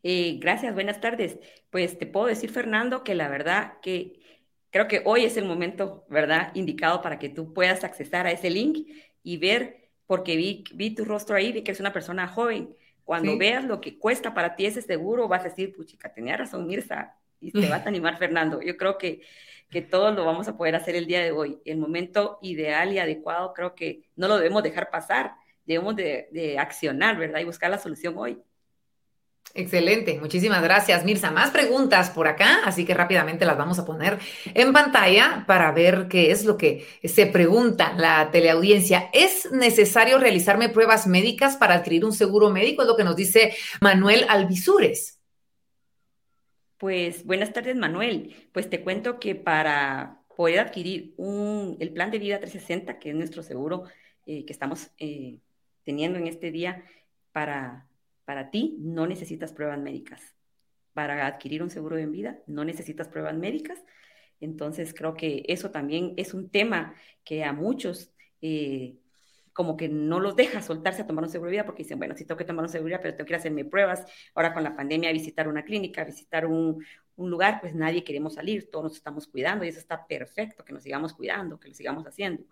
Eh, 0.04 0.38
gracias, 0.40 0.74
buenas 0.74 1.02
tardes. 1.02 1.40
Pues 1.70 1.98
te 1.98 2.06
puedo 2.06 2.28
decir, 2.28 2.52
Fernando, 2.52 3.04
que 3.04 3.16
la 3.16 3.28
verdad 3.28 3.74
que 3.82 4.20
creo 4.70 4.88
que 4.88 5.02
hoy 5.06 5.26
es 5.26 5.38
el 5.38 5.46
momento, 5.46 6.06
¿verdad?, 6.10 6.52
indicado 6.54 7.02
para 7.02 7.18
que 7.20 7.30
tú 7.30 7.54
puedas 7.54 7.84
accesar 7.84 8.28
a 8.28 8.32
ese 8.32 8.50
link 8.50 8.88
y 9.24 9.38
ver, 9.38 9.90
porque 10.06 10.36
vi, 10.36 10.64
vi 10.74 10.94
tu 10.94 11.06
rostro 11.06 11.36
ahí, 11.36 11.52
vi 11.52 11.64
que 11.64 11.72
es 11.72 11.80
una 11.80 11.94
persona 11.94 12.28
joven 12.28 12.76
cuando 13.06 13.38
veas 13.38 13.64
lo 13.64 13.80
que 13.80 14.00
cuesta 14.00 14.34
para 14.34 14.56
ti 14.56 14.66
ese 14.66 14.82
seguro, 14.82 15.28
vas 15.28 15.42
a 15.42 15.50
decir, 15.50 15.74
puchica, 15.76 16.12
tenía 16.12 16.36
razón 16.36 16.66
Mirza, 16.66 17.16
y 17.40 17.52
te 17.52 17.70
vas 17.70 17.86
a 17.86 17.90
animar 17.90 18.18
Fernando. 18.18 18.62
Yo 18.62 18.76
creo 18.78 18.98
que, 18.98 19.22
que 19.70 19.84
todos 19.84 20.14
lo 20.16 20.26
vamos 20.26 20.48
a 20.48 20.58
poder 20.58 20.76
hacer 20.76 20.96
el 20.96 21.06
día 21.06 21.24
de 21.24 21.32
hoy. 21.32 21.60
El 21.66 21.78
momento 21.78 22.40
ideal 22.42 22.92
y 22.92 22.98
adecuado 22.98 23.54
creo 23.54 23.76
que 23.76 24.10
no 24.16 24.28
lo 24.28 24.38
debemos 24.38 24.64
dejar 24.64 24.90
pasar, 24.90 25.36
debemos 25.66 25.96
de, 25.96 26.30
de 26.32 26.60
accionar, 26.60 27.18
¿verdad? 27.18 27.40
Y 27.42 27.46
buscar 27.46 27.70
la 27.70 27.78
solución 27.78 28.16
hoy. 28.18 28.42
Excelente, 29.58 30.20
muchísimas 30.20 30.62
gracias, 30.62 31.06
Mirza. 31.06 31.32
Más 31.32 31.50
preguntas 31.50 32.10
por 32.10 32.28
acá, 32.28 32.60
así 32.66 32.84
que 32.84 32.94
rápidamente 32.94 33.46
las 33.46 33.58
vamos 33.58 33.80
a 33.80 33.86
poner 33.86 34.20
en 34.54 34.74
pantalla 34.74 35.46
para 35.48 35.72
ver 35.72 36.08
qué 36.10 36.32
es 36.32 36.44
lo 36.44 36.58
que 36.58 36.86
se 37.06 37.26
pregunta 37.28 37.94
la 37.94 38.32
teleaudiencia. 38.32 39.10
¿Es 39.14 39.50
necesario 39.54 40.18
realizarme 40.18 40.68
pruebas 40.68 41.08
médicas 41.08 41.56
para 41.56 41.76
adquirir 41.76 42.04
un 42.04 42.12
seguro 42.12 42.50
médico? 42.50 42.82
Es 42.82 42.88
lo 42.90 42.98
que 42.98 43.06
nos 43.06 43.16
dice 43.16 43.56
Manuel 43.80 44.26
Alvisures. 44.28 45.22
Pues 46.78 47.24
buenas 47.24 47.54
tardes, 47.54 47.78
Manuel. 47.78 48.36
Pues 48.52 48.70
te 48.70 48.82
cuento 48.82 49.22
que 49.22 49.36
para 49.36 50.22
poder 50.36 50.60
adquirir 50.60 51.14
un, 51.16 51.78
el 51.80 51.94
plan 51.94 52.12
de 52.12 52.20
vida 52.20 52.40
360, 52.40 53.00
que 53.00 53.12
es 53.12 53.16
nuestro 53.16 53.42
seguro 53.42 53.86
eh, 54.26 54.44
que 54.46 54.52
estamos 54.52 54.92
eh, 54.98 55.38
teniendo 55.86 56.20
en 56.20 56.28
este 56.28 56.52
día 56.52 56.84
para 57.32 57.88
para 58.26 58.50
ti 58.50 58.76
no 58.80 59.08
necesitas 59.08 59.54
pruebas 59.54 59.80
médicas. 59.80 60.36
Para 60.94 61.28
adquirir 61.28 61.64
un 61.64 61.70
seguro 61.70 61.96
de 61.96 62.08
vida 62.08 62.40
no 62.48 62.66
necesitas 62.66 63.08
pruebas 63.08 63.36
médicas. 63.36 63.84
Entonces 64.42 64.94
creo 64.94 65.14
que 65.16 65.46
eso 65.48 65.72
también 65.72 66.14
es 66.18 66.34
un 66.34 66.50
tema 66.50 66.96
que 67.24 67.44
a 67.44 67.54
muchos 67.54 68.12
eh, 68.42 68.98
como 69.54 69.78
que 69.78 69.88
no 69.88 70.20
los 70.20 70.36
deja 70.36 70.62
soltarse 70.62 71.04
a 71.04 71.08
tomar 71.08 71.24
un 71.24 71.30
seguro 71.30 71.50
de 71.50 71.58
vida 71.58 71.66
porque 71.66 71.84
dicen, 71.84 71.98
bueno, 71.98 72.16
sí 72.18 72.26
tengo 72.26 72.38
que 72.38 72.44
tomar 72.44 72.66
un 72.66 72.70
seguro 72.70 72.88
de 72.88 72.98
vida, 72.98 73.02
pero 73.02 73.16
tengo 73.16 73.26
que 73.26 73.32
ir 73.32 73.36
a 73.36 73.40
hacerme 73.40 73.64
pruebas. 73.64 74.06
Ahora 74.34 74.54
con 74.54 74.64
la 74.64 74.76
pandemia, 74.76 75.12
visitar 75.14 75.48
una 75.48 75.64
clínica, 75.64 76.04
visitar 76.04 76.46
un, 76.46 76.84
un 77.16 77.30
lugar, 77.30 77.62
pues 77.62 77.74
nadie 77.74 78.04
queremos 78.04 78.34
salir, 78.34 78.70
todos 78.70 78.84
nos 78.84 78.96
estamos 78.98 79.28
cuidando 79.28 79.64
y 79.64 79.70
eso 79.70 79.80
está 79.80 80.06
perfecto, 80.08 80.66
que 80.66 80.74
nos 80.74 80.84
sigamos 80.84 81.14
cuidando, 81.14 81.58
que 81.58 81.70
lo 81.70 81.74
sigamos 81.74 82.06
haciendo. 82.06 82.44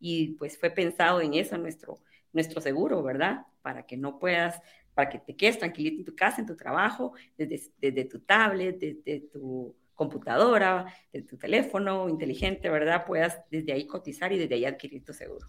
Y 0.00 0.34
pues 0.34 0.58
fue 0.58 0.70
pensado 0.70 1.20
en 1.20 1.34
eso 1.34 1.56
nuestro, 1.58 2.00
nuestro 2.32 2.60
seguro, 2.60 3.02
¿verdad? 3.02 3.46
Para 3.62 3.86
que 3.86 3.96
no 3.96 4.18
puedas 4.18 4.60
para 4.98 5.10
que 5.10 5.20
te 5.20 5.36
quedes 5.36 5.60
tranquilito 5.60 6.00
en 6.00 6.04
tu 6.04 6.16
casa, 6.16 6.40
en 6.40 6.46
tu 6.48 6.56
trabajo, 6.56 7.12
desde, 7.36 8.04
tu 8.06 8.18
tablet, 8.18 8.80
desde 8.80 9.28
tu 9.32 9.76
computadora, 9.94 10.92
de 11.12 11.22
tu 11.22 11.36
teléfono 11.36 12.08
inteligente, 12.08 12.68
¿verdad? 12.68 13.06
Puedas 13.06 13.38
desde 13.48 13.72
ahí 13.72 13.86
cotizar 13.86 14.32
y 14.32 14.38
desde 14.38 14.56
ahí 14.56 14.64
adquirir 14.64 15.04
tu 15.04 15.12
seguro. 15.12 15.46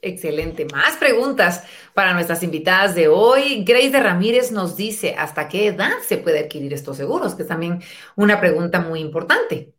Excelente. 0.00 0.64
Más 0.72 0.96
preguntas 0.96 1.64
para 1.92 2.14
nuestras 2.14 2.42
invitadas 2.42 2.94
de 2.94 3.08
hoy. 3.08 3.64
Grace 3.64 3.90
de 3.90 4.00
Ramírez 4.00 4.50
nos 4.50 4.78
dice, 4.78 5.14
¿hasta 5.18 5.46
qué 5.46 5.66
edad 5.66 5.98
se 6.02 6.16
puede 6.16 6.38
adquirir 6.38 6.72
estos 6.72 6.96
seguros? 6.96 7.34
Que 7.34 7.42
es 7.42 7.48
también 7.48 7.82
una 8.16 8.40
pregunta 8.40 8.80
muy 8.80 9.00
importante. 9.00 9.73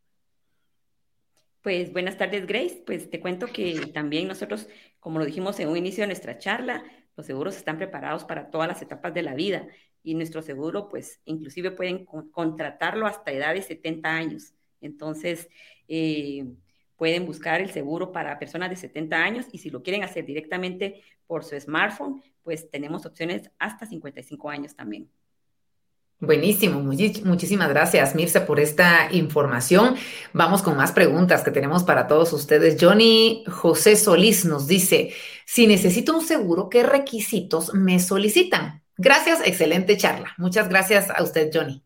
Pues 1.66 1.92
buenas 1.92 2.16
tardes, 2.16 2.46
Grace. 2.46 2.84
Pues 2.86 3.10
te 3.10 3.20
cuento 3.20 3.48
que 3.48 3.88
también 3.92 4.28
nosotros, 4.28 4.68
como 5.00 5.18
lo 5.18 5.26
dijimos 5.26 5.60
en 5.60 5.68
un 5.68 5.78
inicio 5.78 6.04
de 6.04 6.10
nuestra 6.10 6.38
charla, 6.38 6.84
los 7.18 7.26
seguros 7.26 7.58
están 7.58 7.80
preparados 7.80 8.24
para 8.24 8.52
todas 8.52 8.68
las 8.68 8.84
etapas 8.84 9.16
de 9.16 9.24
la 9.24 9.34
vida 9.34 9.68
y 10.04 10.14
nuestro 10.14 10.44
seguro, 10.44 10.90
pues, 10.90 11.22
inclusive 11.26 11.72
pueden 11.72 12.06
contratarlo 12.06 13.08
hasta 13.08 13.32
edad 13.32 13.56
de 13.56 13.64
70 13.64 14.16
años. 14.16 14.54
Entonces, 14.80 15.50
eh, 15.88 16.46
pueden 16.98 17.26
buscar 17.26 17.62
el 17.62 17.72
seguro 17.72 18.12
para 18.12 18.38
personas 18.38 18.70
de 18.70 18.76
70 18.76 19.24
años 19.24 19.48
y 19.52 19.58
si 19.58 19.72
lo 19.72 19.82
quieren 19.82 20.04
hacer 20.04 20.24
directamente 20.24 21.02
por 21.26 21.44
su 21.44 21.60
smartphone, 21.60 22.22
pues 22.44 22.70
tenemos 22.70 23.08
opciones 23.08 23.50
hasta 23.58 23.88
55 23.88 24.52
años 24.52 24.76
también. 24.76 25.10
Buenísimo, 26.20 26.80
muchísimas 26.80 27.70
gracias 27.70 28.16
Mirce 28.16 28.40
por 28.40 28.62
esta 28.62 29.10
información. 29.12 29.96
Vamos 30.32 30.62
con 30.62 30.78
más 30.78 30.94
preguntas 30.94 31.44
que 31.44 31.52
tenemos 31.52 31.84
para 31.84 32.08
todos 32.08 32.32
ustedes. 32.32 32.78
Johnny 32.80 33.44
José 33.48 33.98
Solís 33.98 34.46
nos 34.46 34.66
dice, 34.66 35.14
si 35.46 35.68
necesito 35.68 36.16
un 36.16 36.26
seguro, 36.26 36.70
¿qué 36.70 36.84
requisitos 36.84 37.74
me 37.74 38.00
solicitan? 38.00 38.82
Gracias, 38.98 39.46
excelente 39.46 39.98
charla. 39.98 40.34
Muchas 40.38 40.70
gracias 40.70 41.10
a 41.10 41.22
usted, 41.22 41.52
Johnny. 41.54 41.84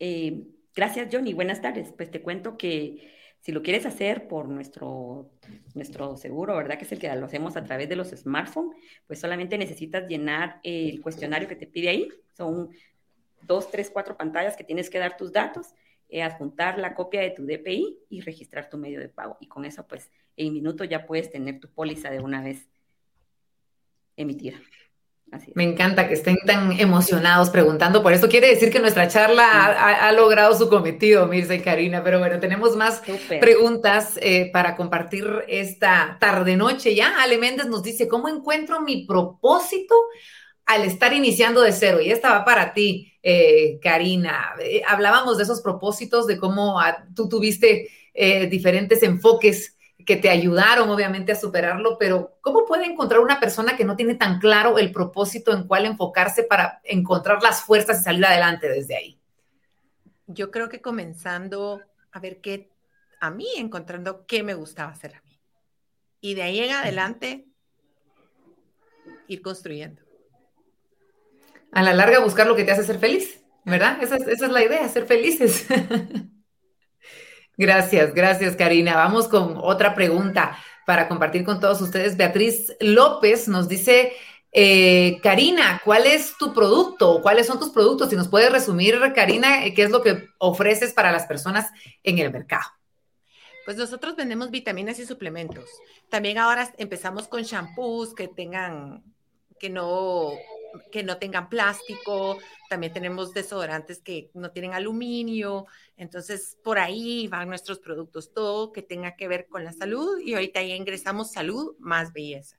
Eh, 0.00 0.42
gracias, 0.74 1.08
Johnny. 1.12 1.32
Buenas 1.32 1.62
tardes. 1.62 1.92
Pues 1.96 2.10
te 2.10 2.22
cuento 2.22 2.56
que 2.56 3.12
si 3.38 3.52
lo 3.52 3.62
quieres 3.62 3.86
hacer 3.86 4.26
por 4.26 4.48
nuestro, 4.48 5.30
nuestro 5.74 6.16
seguro, 6.16 6.56
¿verdad? 6.56 6.76
Que 6.76 6.84
es 6.84 6.92
el 6.92 6.98
que 6.98 7.14
lo 7.14 7.26
hacemos 7.26 7.56
a 7.56 7.62
través 7.62 7.88
de 7.88 7.96
los 7.96 8.10
smartphones, 8.10 8.76
pues 9.06 9.20
solamente 9.20 9.58
necesitas 9.58 10.08
llenar 10.08 10.60
el 10.64 11.00
cuestionario 11.00 11.46
que 11.46 11.56
te 11.56 11.68
pide 11.68 11.88
ahí. 11.88 12.08
Son 12.36 12.70
dos, 13.46 13.70
tres, 13.70 13.90
cuatro 13.90 14.16
pantallas 14.16 14.56
que 14.56 14.64
tienes 14.64 14.90
que 14.90 14.98
dar 14.98 15.16
tus 15.16 15.32
datos, 15.32 15.68
eh, 16.08 16.22
adjuntar 16.22 16.78
la 16.78 16.94
copia 16.94 17.20
de 17.20 17.30
tu 17.30 17.44
DPI 17.46 17.98
y 18.08 18.20
registrar 18.20 18.68
tu 18.68 18.78
medio 18.78 19.00
de 19.00 19.08
pago. 19.08 19.36
Y 19.40 19.48
con 19.48 19.64
eso, 19.64 19.86
pues, 19.86 20.10
en 20.36 20.52
minuto 20.52 20.84
ya 20.84 21.06
puedes 21.06 21.30
tener 21.30 21.60
tu 21.60 21.68
póliza 21.68 22.10
de 22.10 22.20
una 22.20 22.42
vez 22.42 22.68
emitida. 24.16 24.58
Me 25.54 25.64
encanta 25.64 26.08
que 26.08 26.14
estén 26.14 26.36
tan 26.44 26.78
emocionados 26.78 27.48
preguntando 27.48 28.02
por 28.02 28.12
eso. 28.12 28.28
Quiere 28.28 28.48
decir 28.48 28.70
que 28.70 28.80
nuestra 28.80 29.08
charla 29.08 29.64
ha, 29.64 30.12
logrado 30.12 30.54
su 30.56 30.68
cometido, 30.68 31.26
Mirza 31.26 31.54
y 31.54 31.62
Karina. 31.62 32.04
Pero 32.04 32.18
bueno, 32.18 32.38
tenemos 32.38 32.76
más 32.76 33.02
preguntas 33.40 34.18
eh, 34.20 34.50
para 34.52 34.76
compartir 34.76 35.26
esta 35.48 36.18
tarde-noche 36.20 36.94
ya. 36.94 37.22
Ale 37.22 37.38
Méndez 37.38 37.66
nos 37.66 37.82
dice, 37.82 38.08
¿cómo 38.08 38.28
encuentro 38.28 38.82
mi 38.82 39.06
propósito 39.06 39.94
al 40.66 40.84
estar 40.84 41.14
iniciando 41.14 41.62
de 41.62 41.72
cero? 41.72 42.02
Y 42.02 42.10
esta 42.10 42.30
va 42.30 42.44
para 42.44 42.74
ti. 42.74 43.11
Eh, 43.22 43.78
Karina. 43.80 44.54
Eh, 44.60 44.82
hablábamos 44.86 45.36
de 45.36 45.44
esos 45.44 45.60
propósitos, 45.60 46.26
de 46.26 46.38
cómo 46.38 46.80
ah, 46.80 47.06
tú 47.14 47.28
tuviste 47.28 47.88
eh, 48.12 48.46
diferentes 48.48 49.02
enfoques 49.02 49.76
que 50.04 50.16
te 50.16 50.28
ayudaron 50.28 50.90
obviamente 50.90 51.30
a 51.30 51.36
superarlo, 51.36 51.96
pero 51.96 52.38
¿cómo 52.40 52.66
puede 52.66 52.86
encontrar 52.86 53.20
una 53.20 53.38
persona 53.38 53.76
que 53.76 53.84
no 53.84 53.94
tiene 53.94 54.16
tan 54.16 54.40
claro 54.40 54.78
el 54.78 54.90
propósito 54.90 55.52
en 55.52 55.68
cuál 55.68 55.86
enfocarse 55.86 56.42
para 56.42 56.80
encontrar 56.82 57.40
las 57.40 57.62
fuerzas 57.62 58.00
y 58.00 58.02
salir 58.02 58.26
adelante 58.26 58.68
desde 58.68 58.96
ahí? 58.96 59.20
Yo 60.26 60.50
creo 60.50 60.68
que 60.68 60.80
comenzando 60.80 61.80
a 62.10 62.18
ver 62.18 62.40
qué, 62.40 62.72
a 63.20 63.30
mí 63.30 63.46
encontrando 63.56 64.26
qué 64.26 64.42
me 64.42 64.54
gustaba 64.54 64.90
hacer 64.90 65.14
a 65.14 65.22
mí. 65.22 65.38
Y 66.20 66.34
de 66.34 66.42
ahí 66.42 66.58
en 66.58 66.72
adelante, 66.72 67.46
ir 69.28 69.42
construyendo 69.42 70.02
a 71.72 71.82
la 71.82 71.94
larga 71.94 72.20
buscar 72.20 72.46
lo 72.46 72.54
que 72.54 72.64
te 72.64 72.72
hace 72.72 72.84
ser 72.84 72.98
feliz, 72.98 73.42
¿verdad? 73.64 74.00
Esa 74.02 74.16
es, 74.16 74.40
la 74.40 74.62
idea, 74.62 74.88
ser 74.88 75.06
felices. 75.06 75.66
gracias, 77.56 78.14
gracias 78.14 78.54
Karina. 78.56 78.94
Vamos 78.94 79.26
con 79.26 79.56
otra 79.56 79.94
pregunta. 79.94 80.56
para 80.86 81.08
compartir 81.08 81.44
con 81.44 81.60
todos 81.60 81.80
ustedes. 81.80 82.16
Beatriz 82.16 82.76
López 82.80 83.46
nos 83.46 83.68
dice, 83.68 84.12
eh, 84.50 85.18
Karina, 85.22 85.80
¿cuál 85.84 86.06
es 86.06 86.36
tu 86.36 86.52
producto? 86.52 87.22
¿Cuáles 87.22 87.46
son 87.46 87.58
tus 87.58 87.70
productos? 87.70 88.10
Si 88.10 88.16
nos 88.16 88.28
puedes 88.28 88.50
resumir, 88.50 88.98
Karina, 89.14 89.62
qué 89.74 89.84
es 89.84 89.90
lo 89.90 90.02
que 90.02 90.28
ofreces 90.38 90.92
para 90.92 91.12
las 91.12 91.26
personas 91.26 91.70
en 92.02 92.18
el 92.18 92.32
mercado. 92.32 92.68
Pues 93.64 93.76
nosotros 93.76 94.16
vendemos 94.16 94.50
vitaminas 94.50 94.98
y 94.98 95.06
suplementos. 95.06 95.70
También 96.10 96.36
ahora 96.36 96.70
empezamos 96.78 97.28
con 97.28 97.42
shampoos 97.42 98.12
que 98.12 98.26
tengan, 98.26 99.04
que 99.60 99.70
no, 99.70 100.32
que 100.90 101.02
no 101.02 101.18
tengan 101.18 101.48
plástico. 101.48 102.38
También 102.68 102.92
tenemos 102.92 103.32
desodorantes 103.32 104.00
que 104.00 104.30
no 104.34 104.50
tienen 104.50 104.74
aluminio. 104.74 105.66
Entonces, 105.96 106.58
por 106.62 106.78
ahí 106.78 107.28
van 107.28 107.48
nuestros 107.48 107.78
productos, 107.78 108.32
todo 108.32 108.72
que 108.72 108.82
tenga 108.82 109.16
que 109.16 109.28
ver 109.28 109.46
con 109.48 109.64
la 109.64 109.72
salud. 109.72 110.18
Y 110.20 110.34
ahorita 110.34 110.62
ya 110.62 110.74
ingresamos 110.74 111.32
salud 111.32 111.74
más 111.78 112.12
belleza. 112.12 112.56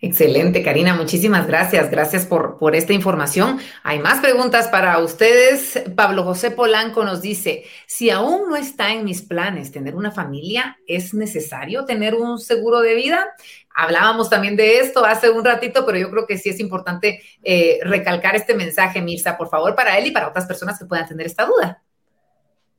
Excelente, 0.00 0.64
Karina. 0.64 0.94
Muchísimas 0.94 1.46
gracias. 1.46 1.88
Gracias 1.90 2.26
por, 2.26 2.58
por 2.58 2.74
esta 2.74 2.92
información. 2.92 3.60
Hay 3.84 4.00
más 4.00 4.20
preguntas 4.20 4.66
para 4.66 4.98
ustedes. 4.98 5.80
Pablo 5.94 6.24
José 6.24 6.50
Polanco 6.50 7.04
nos 7.04 7.22
dice, 7.22 7.64
si 7.86 8.10
aún 8.10 8.48
no 8.48 8.56
está 8.56 8.92
en 8.92 9.04
mis 9.04 9.22
planes 9.22 9.70
tener 9.70 9.94
una 9.94 10.10
familia, 10.10 10.76
¿es 10.88 11.14
necesario 11.14 11.84
tener 11.84 12.16
un 12.16 12.40
seguro 12.40 12.80
de 12.80 12.94
vida? 12.96 13.28
Hablábamos 13.74 14.28
también 14.28 14.56
de 14.56 14.78
esto 14.78 15.04
hace 15.04 15.30
un 15.30 15.44
ratito, 15.44 15.84
pero 15.86 15.98
yo 15.98 16.10
creo 16.10 16.26
que 16.26 16.38
sí 16.38 16.50
es 16.50 16.60
importante 16.60 17.22
eh, 17.42 17.78
recalcar 17.82 18.36
este 18.36 18.54
mensaje, 18.54 19.00
Mirza, 19.00 19.36
por 19.36 19.48
favor, 19.48 19.74
para 19.74 19.98
él 19.98 20.06
y 20.06 20.10
para 20.10 20.28
otras 20.28 20.46
personas 20.46 20.78
que 20.78 20.86
puedan 20.86 21.08
tener 21.08 21.26
esta 21.26 21.46
duda. 21.46 21.82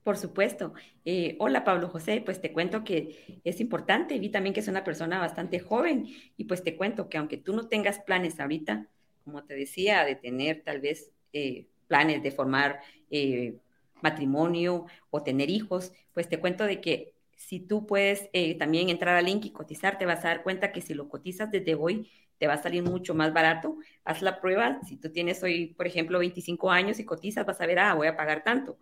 Por 0.03 0.17
supuesto. 0.17 0.73
Eh, 1.05 1.37
hola 1.39 1.63
Pablo 1.63 1.87
José, 1.87 2.21
pues 2.23 2.41
te 2.41 2.51
cuento 2.51 2.83
que 2.83 3.41
es 3.43 3.61
importante, 3.61 4.19
vi 4.19 4.29
también 4.29 4.53
que 4.53 4.59
es 4.59 4.67
una 4.67 4.83
persona 4.83 5.19
bastante 5.19 5.59
joven 5.59 6.07
y 6.35 6.43
pues 6.43 6.61
te 6.61 6.75
cuento 6.75 7.07
que 7.07 7.17
aunque 7.17 7.37
tú 7.37 7.53
no 7.53 7.69
tengas 7.69 7.99
planes 7.99 8.39
ahorita, 8.39 8.87
como 9.23 9.45
te 9.45 9.55
decía, 9.55 10.03
de 10.03 10.15
tener 10.15 10.61
tal 10.63 10.81
vez 10.81 11.11
eh, 11.31 11.67
planes 11.87 12.21
de 12.21 12.31
formar 12.31 12.81
eh, 13.11 13.55
matrimonio 14.01 14.85
o 15.09 15.23
tener 15.23 15.49
hijos, 15.49 15.93
pues 16.13 16.27
te 16.27 16.39
cuento 16.39 16.65
de 16.65 16.81
que 16.81 17.12
si 17.47 17.59
tú 17.59 17.85
puedes 17.85 18.29
también 18.57 18.89
entrar 18.89 19.15
al 19.15 19.25
link 19.25 19.45
y 19.45 19.51
cotizar, 19.51 19.97
te 19.97 20.05
vas 20.05 20.23
a 20.25 20.29
dar 20.29 20.43
cuenta 20.43 20.71
que 20.71 20.81
si 20.81 20.93
lo 20.93 21.09
cotizas 21.09 21.51
desde 21.51 21.75
hoy, 21.75 22.09
te 22.37 22.47
va 22.47 22.53
a 22.53 22.61
salir 22.61 22.83
mucho 22.83 23.13
más 23.15 23.33
barato. 23.33 23.77
Haz 24.03 24.21
la 24.21 24.41
prueba. 24.41 24.79
Si 24.87 24.97
tú 24.97 25.11
tienes 25.11 25.41
hoy, 25.43 25.73
por 25.75 25.87
ejemplo, 25.87 26.19
25 26.19 26.71
años 26.71 26.99
y 26.99 27.05
cotizas, 27.05 27.45
vas 27.45 27.61
a 27.61 27.65
ver, 27.65 27.79
ah, 27.79 27.93
voy 27.93 28.07
a 28.07 28.17
pagar 28.17 28.43
tanto. 28.43 28.77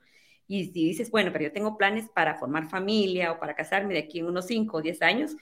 Y 0.47 0.65
si 0.65 0.85
dices, 0.85 1.11
bueno, 1.11 1.31
pero 1.31 1.45
yo 1.45 1.51
tengo 1.51 1.77
planes 1.77 2.09
para 2.09 2.35
formar 2.35 2.69
familia 2.69 3.31
o 3.31 3.39
para 3.39 3.55
casarme 3.55 3.93
de 3.93 3.99
aquí 3.99 4.19
en 4.19 4.25
unos 4.25 4.47
5 4.47 4.77
o 4.77 4.81
10 4.81 5.01
años 5.01 5.35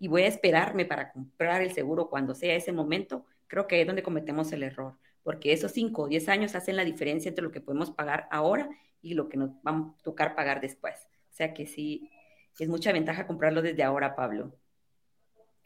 y 0.00 0.08
voy 0.08 0.22
a 0.22 0.26
esperarme 0.28 0.84
para 0.84 1.12
comprar 1.12 1.62
el 1.62 1.72
seguro 1.72 2.08
cuando 2.08 2.34
sea 2.34 2.54
ese 2.54 2.72
momento, 2.72 3.24
creo 3.46 3.66
que 3.66 3.80
es 3.80 3.86
donde 3.86 4.02
cometemos 4.02 4.52
el 4.52 4.62
error, 4.62 4.96
porque 5.22 5.52
esos 5.52 5.72
5 5.72 6.02
o 6.02 6.08
10 6.08 6.28
años 6.28 6.54
hacen 6.54 6.76
la 6.76 6.84
diferencia 6.84 7.28
entre 7.28 7.44
lo 7.44 7.50
que 7.50 7.60
podemos 7.60 7.90
pagar 7.90 8.28
ahora 8.30 8.68
y 9.02 9.14
lo 9.14 9.28
que 9.28 9.36
nos 9.36 9.50
va 9.66 9.70
a 9.70 9.94
tocar 10.02 10.34
pagar 10.34 10.60
después. 10.60 10.94
O 11.30 11.36
sea 11.36 11.52
que 11.52 11.66
sí, 11.66 12.10
es 12.58 12.68
mucha 12.68 12.92
ventaja 12.92 13.26
comprarlo 13.26 13.62
desde 13.62 13.82
ahora, 13.82 14.14
Pablo. 14.14 14.54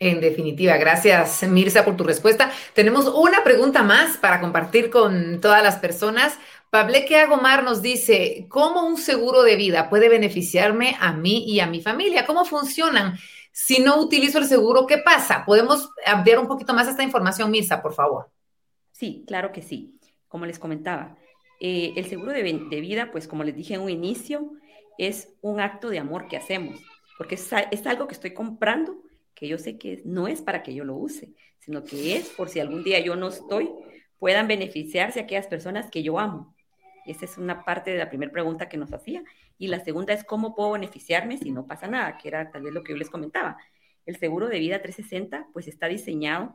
En 0.00 0.20
definitiva, 0.20 0.76
gracias 0.76 1.42
Mirza 1.48 1.84
por 1.84 1.96
tu 1.96 2.04
respuesta. 2.04 2.50
Tenemos 2.72 3.08
una 3.08 3.42
pregunta 3.42 3.82
más 3.82 4.16
para 4.16 4.40
compartir 4.40 4.90
con 4.90 5.40
todas 5.40 5.62
las 5.62 5.76
personas. 5.76 6.38
Pableque 6.70 7.16
Agomar 7.16 7.64
nos 7.64 7.82
dice, 7.82 8.46
¿cómo 8.48 8.86
un 8.86 8.96
seguro 8.96 9.42
de 9.42 9.56
vida 9.56 9.90
puede 9.90 10.08
beneficiarme 10.08 10.96
a 11.00 11.12
mí 11.12 11.44
y 11.48 11.60
a 11.60 11.66
mi 11.66 11.80
familia? 11.80 12.26
¿Cómo 12.26 12.44
funcionan? 12.44 13.18
Si 13.50 13.80
no 13.80 14.00
utilizo 14.00 14.38
el 14.38 14.44
seguro, 14.44 14.86
¿qué 14.86 14.98
pasa? 14.98 15.44
¿Podemos 15.44 15.90
ampliar 16.06 16.38
un 16.38 16.46
poquito 16.46 16.74
más 16.74 16.86
esta 16.86 17.02
información, 17.02 17.50
Mirza, 17.50 17.82
por 17.82 17.92
favor? 17.92 18.30
Sí, 18.92 19.24
claro 19.26 19.50
que 19.50 19.62
sí. 19.62 19.98
Como 20.28 20.46
les 20.46 20.60
comentaba, 20.60 21.16
eh, 21.58 21.92
el 21.96 22.06
seguro 22.06 22.32
de, 22.32 22.42
vida, 22.42 23.10
pues 23.10 23.26
como 23.26 23.42
les 23.42 23.56
dije 23.56 23.74
en 23.74 23.80
un 23.80 23.90
inicio, 23.90 24.52
es 24.98 25.32
un 25.40 25.60
acto 25.60 25.88
de 25.88 25.98
amor 25.98 26.28
que 26.28 26.36
hacemos, 26.36 26.80
porque 27.16 27.36
es, 27.36 27.50
es 27.70 27.86
algo 27.86 28.06
que 28.06 28.14
estoy 28.14 28.34
comprando 28.34 29.02
que 29.34 29.48
yo 29.48 29.56
sé 29.56 29.78
que 29.78 30.02
no 30.04 30.26
es 30.26 30.42
para 30.42 30.62
que 30.62 30.74
yo 30.74 30.84
lo 30.84 30.96
use, 30.96 31.32
sino 31.60 31.84
que 31.84 32.16
es 32.16 32.28
por 32.30 32.48
si 32.48 32.60
algún 32.60 32.82
día 32.82 32.98
yo 32.98 33.14
no 33.14 33.28
estoy, 33.28 33.70
puedan 34.18 34.48
beneficiarse 34.48 35.20
aquellas 35.20 35.46
personas 35.46 35.90
que 35.90 36.02
yo 36.02 36.18
amo. 36.18 36.54
Esa 37.06 37.24
es 37.24 37.38
una 37.38 37.64
parte 37.64 37.92
de 37.92 37.98
la 37.98 38.08
primera 38.08 38.32
pregunta 38.32 38.68
que 38.68 38.76
nos 38.76 38.92
hacía. 38.92 39.22
Y 39.56 39.68
la 39.68 39.80
segunda 39.80 40.12
es 40.12 40.24
cómo 40.24 40.54
puedo 40.54 40.72
beneficiarme 40.72 41.38
si 41.38 41.52
no 41.52 41.66
pasa 41.66 41.86
nada, 41.86 42.18
que 42.18 42.28
era 42.28 42.50
tal 42.50 42.62
vez 42.62 42.74
lo 42.74 42.82
que 42.82 42.92
yo 42.92 42.98
les 42.98 43.10
comentaba. 43.10 43.56
El 44.04 44.16
seguro 44.16 44.48
de 44.48 44.58
vida 44.58 44.82
360 44.82 45.48
pues 45.52 45.68
está 45.68 45.86
diseñado 45.86 46.54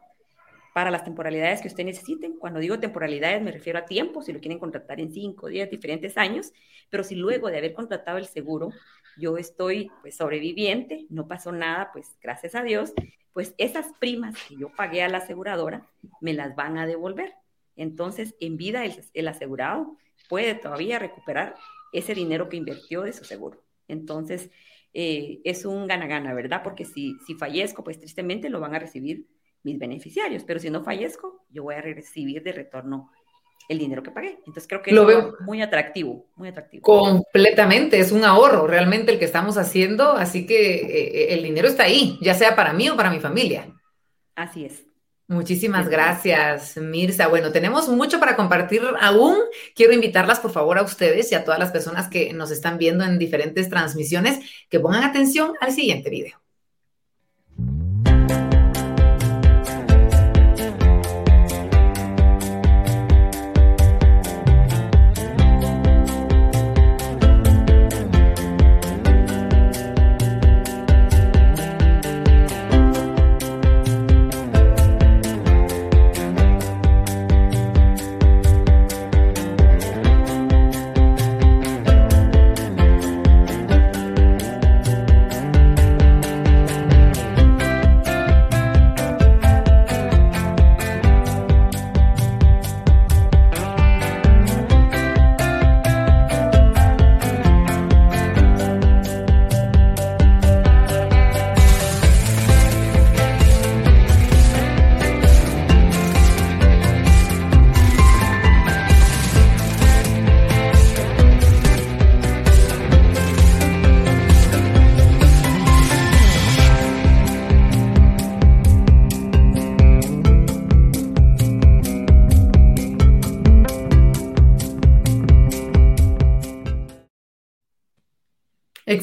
para 0.74 0.92
las 0.92 1.04
temporalidades 1.04 1.62
que 1.62 1.68
usted 1.68 1.86
necesiten. 1.86 2.38
Cuando 2.38 2.60
digo 2.60 2.80
temporalidades 2.80 3.42
me 3.42 3.52
refiero 3.52 3.80
a 3.80 3.86
tiempo, 3.86 4.22
si 4.22 4.34
lo 4.34 4.40
quieren 4.40 4.60
contratar 4.60 5.00
en 5.00 5.12
5, 5.12 5.48
10, 5.48 5.70
diferentes 5.70 6.18
años, 6.18 6.52
pero 6.90 7.04
si 7.04 7.16
luego 7.16 7.50
de 7.50 7.58
haber 7.58 7.74
contratado 7.74 8.18
el 8.18 8.26
seguro 8.26 8.70
yo 9.18 9.38
estoy 9.38 9.92
pues 10.02 10.18
sobreviviente, 10.18 11.06
no 11.10 11.28
pasó 11.28 11.52
nada, 11.52 11.92
pues 11.94 12.18
gracias 12.22 12.56
a 12.56 12.64
Dios, 12.64 12.94
pues 13.32 13.54
esas 13.58 13.88
primas 14.00 14.36
que 14.48 14.56
yo 14.58 14.72
pagué 14.76 15.04
a 15.04 15.10
la 15.10 15.20
aseguradora 15.20 15.88
me 16.22 16.34
las 16.34 16.56
van 16.56 16.78
a 16.78 16.88
devolver. 16.88 17.34
Entonces, 17.76 18.36
en 18.40 18.58
vida 18.58 18.84
el 18.86 19.28
asegurado 19.28 19.98
puede 20.30 20.56
todavía 20.56 21.00
recuperar 21.00 21.56
ese 21.92 22.14
dinero 22.14 22.50
que 22.50 22.58
invirtió 22.58 23.02
de 23.02 23.14
su 23.14 23.24
seguro. 23.24 23.64
Entonces, 23.88 24.52
eh, 24.94 25.42
es 25.44 25.66
un 25.66 25.88
gana-gana, 25.88 26.34
¿verdad? 26.34 26.62
Porque 26.64 26.86
si, 26.86 27.18
si 27.26 27.36
fallezco, 27.36 27.84
pues 27.84 28.00
tristemente 28.00 28.50
lo 28.50 28.60
van 28.60 28.76
a 28.76 28.80
recibir 28.80 29.28
mis 29.64 29.80
beneficiarios, 29.80 30.44
pero 30.44 30.60
si 30.60 30.70
no 30.70 30.84
fallezco, 30.84 31.46
yo 31.50 31.64
voy 31.64 31.76
a 31.76 31.82
recibir 31.82 32.44
de 32.44 32.52
retorno 32.52 33.12
el 33.70 33.80
dinero 33.80 34.04
que 34.04 34.12
pagué. 34.12 34.40
Entonces 34.40 34.68
creo 34.68 34.82
que 34.82 34.92
lo 34.92 35.06
veo 35.06 35.36
muy 35.42 35.62
atractivo, 35.62 36.26
muy 36.36 36.50
atractivo. 36.50 36.84
Completamente, 36.84 38.00
es 38.00 38.12
un 38.12 38.26
ahorro 38.26 38.68
realmente 38.68 39.12
el 39.12 39.20
que 39.20 39.26
estamos 39.26 39.58
haciendo, 39.58 40.12
así 40.12 40.46
que 40.46 40.76
eh, 40.76 41.34
el 41.34 41.44
dinero 41.44 41.68
está 41.68 41.84
ahí, 41.84 42.18
ya 42.22 42.34
sea 42.34 42.56
para 42.56 42.74
mí 42.74 42.90
o 42.90 42.98
para 42.98 43.10
mi 43.10 43.20
familia. 43.20 43.68
Así 44.36 44.66
es. 44.66 44.84
Muchísimas 45.28 45.88
gracias, 45.88 46.76
Mirza. 46.78 47.28
Bueno, 47.28 47.52
tenemos 47.52 47.88
mucho 47.88 48.20
para 48.20 48.36
compartir 48.36 48.82
aún. 49.00 49.38
Quiero 49.74 49.94
invitarlas, 49.94 50.40
por 50.40 50.52
favor, 50.52 50.78
a 50.78 50.84
ustedes 50.84 51.32
y 51.32 51.36
a 51.36 51.46
todas 51.46 51.60
las 51.60 51.72
personas 51.72 52.10
que 52.10 52.34
nos 52.34 52.52
están 52.52 52.78
viendo 52.78 53.06
en 53.06 53.18
diferentes 53.18 53.70
transmisiones 53.70 54.40
que 54.70 54.82
pongan 54.82 55.04
atención 55.04 55.54
al 55.62 55.72
siguiente 55.72 56.10
video. 56.10 56.43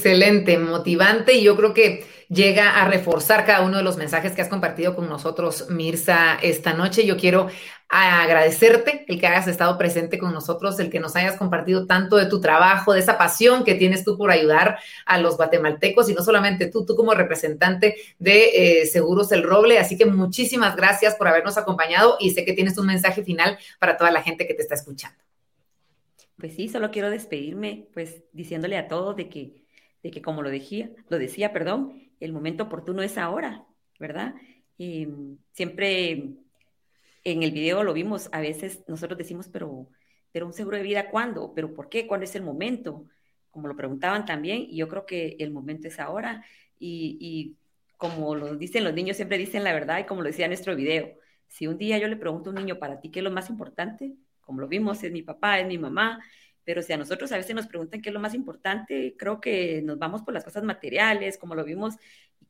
Excelente, 0.00 0.56
motivante 0.56 1.34
y 1.34 1.42
yo 1.42 1.54
creo 1.56 1.74
que 1.74 2.06
llega 2.30 2.80
a 2.80 2.88
reforzar 2.88 3.44
cada 3.44 3.60
uno 3.66 3.76
de 3.76 3.82
los 3.82 3.98
mensajes 3.98 4.32
que 4.32 4.40
has 4.40 4.48
compartido 4.48 4.96
con 4.96 5.10
nosotros, 5.10 5.66
Mirza, 5.68 6.38
esta 6.40 6.72
noche. 6.72 7.04
Yo 7.04 7.18
quiero 7.18 7.48
agradecerte 7.90 9.04
el 9.08 9.20
que 9.20 9.26
hayas 9.26 9.46
estado 9.46 9.76
presente 9.76 10.18
con 10.18 10.32
nosotros, 10.32 10.80
el 10.80 10.88
que 10.88 11.00
nos 11.00 11.16
hayas 11.16 11.36
compartido 11.36 11.84
tanto 11.84 12.16
de 12.16 12.24
tu 12.24 12.40
trabajo, 12.40 12.94
de 12.94 13.00
esa 13.00 13.18
pasión 13.18 13.62
que 13.62 13.74
tienes 13.74 14.02
tú 14.02 14.16
por 14.16 14.30
ayudar 14.30 14.78
a 15.04 15.18
los 15.18 15.36
guatemaltecos 15.36 16.08
y 16.08 16.14
no 16.14 16.22
solamente 16.24 16.64
tú, 16.68 16.86
tú 16.86 16.96
como 16.96 17.12
representante 17.12 17.96
de 18.18 18.80
eh, 18.80 18.86
Seguros 18.86 19.30
El 19.32 19.42
Roble. 19.42 19.78
Así 19.78 19.98
que 19.98 20.06
muchísimas 20.06 20.76
gracias 20.76 21.14
por 21.14 21.28
habernos 21.28 21.58
acompañado 21.58 22.16
y 22.18 22.30
sé 22.30 22.46
que 22.46 22.54
tienes 22.54 22.78
un 22.78 22.86
mensaje 22.86 23.22
final 23.22 23.58
para 23.78 23.98
toda 23.98 24.10
la 24.10 24.22
gente 24.22 24.46
que 24.46 24.54
te 24.54 24.62
está 24.62 24.76
escuchando. 24.76 25.18
Pues 26.40 26.54
sí, 26.54 26.68
solo 26.70 26.90
quiero 26.90 27.10
despedirme, 27.10 27.86
pues 27.92 28.22
diciéndole 28.32 28.78
a 28.78 28.88
todos 28.88 29.14
de 29.14 29.28
que, 29.28 29.59
de 30.02 30.10
que 30.10 30.22
como 30.22 30.42
lo 30.42 30.50
decía, 30.50 30.90
lo 31.08 31.18
decía, 31.18 31.52
perdón, 31.52 32.10
el 32.20 32.32
momento 32.32 32.64
oportuno 32.64 33.02
es 33.02 33.18
ahora, 33.18 33.66
¿verdad? 33.98 34.34
Y 34.78 35.08
siempre 35.52 36.34
en 37.24 37.42
el 37.42 37.52
video 37.52 37.84
lo 37.84 37.92
vimos, 37.92 38.28
a 38.32 38.40
veces 38.40 38.82
nosotros 38.88 39.18
decimos, 39.18 39.48
pero, 39.48 39.88
pero 40.32 40.46
un 40.46 40.52
seguro 40.52 40.76
de 40.76 40.82
vida, 40.82 41.10
¿cuándo? 41.10 41.52
¿Pero 41.54 41.74
por 41.74 41.88
qué? 41.88 42.06
¿Cuándo 42.06 42.24
es 42.24 42.34
el 42.34 42.42
momento? 42.42 43.06
Como 43.50 43.68
lo 43.68 43.76
preguntaban 43.76 44.24
también, 44.24 44.66
y 44.68 44.76
yo 44.76 44.88
creo 44.88 45.06
que 45.06 45.36
el 45.38 45.50
momento 45.50 45.88
es 45.88 45.98
ahora. 45.98 46.44
Y, 46.78 47.18
y 47.20 47.56
como 47.96 48.34
lo 48.34 48.56
dicen 48.56 48.84
los 48.84 48.94
niños, 48.94 49.16
siempre 49.16 49.38
dicen 49.38 49.64
la 49.64 49.74
verdad, 49.74 49.98
y 49.98 50.04
como 50.04 50.22
lo 50.22 50.28
decía 50.28 50.46
nuestro 50.46 50.74
video, 50.76 51.14
si 51.46 51.66
un 51.66 51.76
día 51.76 51.98
yo 51.98 52.08
le 52.08 52.16
pregunto 52.16 52.50
a 52.50 52.52
un 52.52 52.58
niño, 52.58 52.78
¿para 52.78 53.00
ti 53.00 53.10
qué 53.10 53.20
es 53.20 53.24
lo 53.24 53.30
más 53.30 53.50
importante? 53.50 54.14
Como 54.40 54.60
lo 54.60 54.68
vimos, 54.68 55.02
es 55.02 55.12
mi 55.12 55.22
papá, 55.22 55.60
es 55.60 55.66
mi 55.66 55.78
mamá, 55.78 56.24
pero 56.64 56.82
si 56.82 56.92
a 56.92 56.96
nosotros 56.96 57.32
a 57.32 57.36
veces 57.36 57.54
nos 57.54 57.66
preguntan 57.66 58.02
qué 58.02 58.10
es 58.10 58.14
lo 58.14 58.20
más 58.20 58.34
importante, 58.34 59.14
creo 59.18 59.40
que 59.40 59.82
nos 59.82 59.98
vamos 59.98 60.22
por 60.22 60.34
las 60.34 60.44
cosas 60.44 60.62
materiales, 60.62 61.38
como 61.38 61.54
lo 61.54 61.64
vimos 61.64 61.96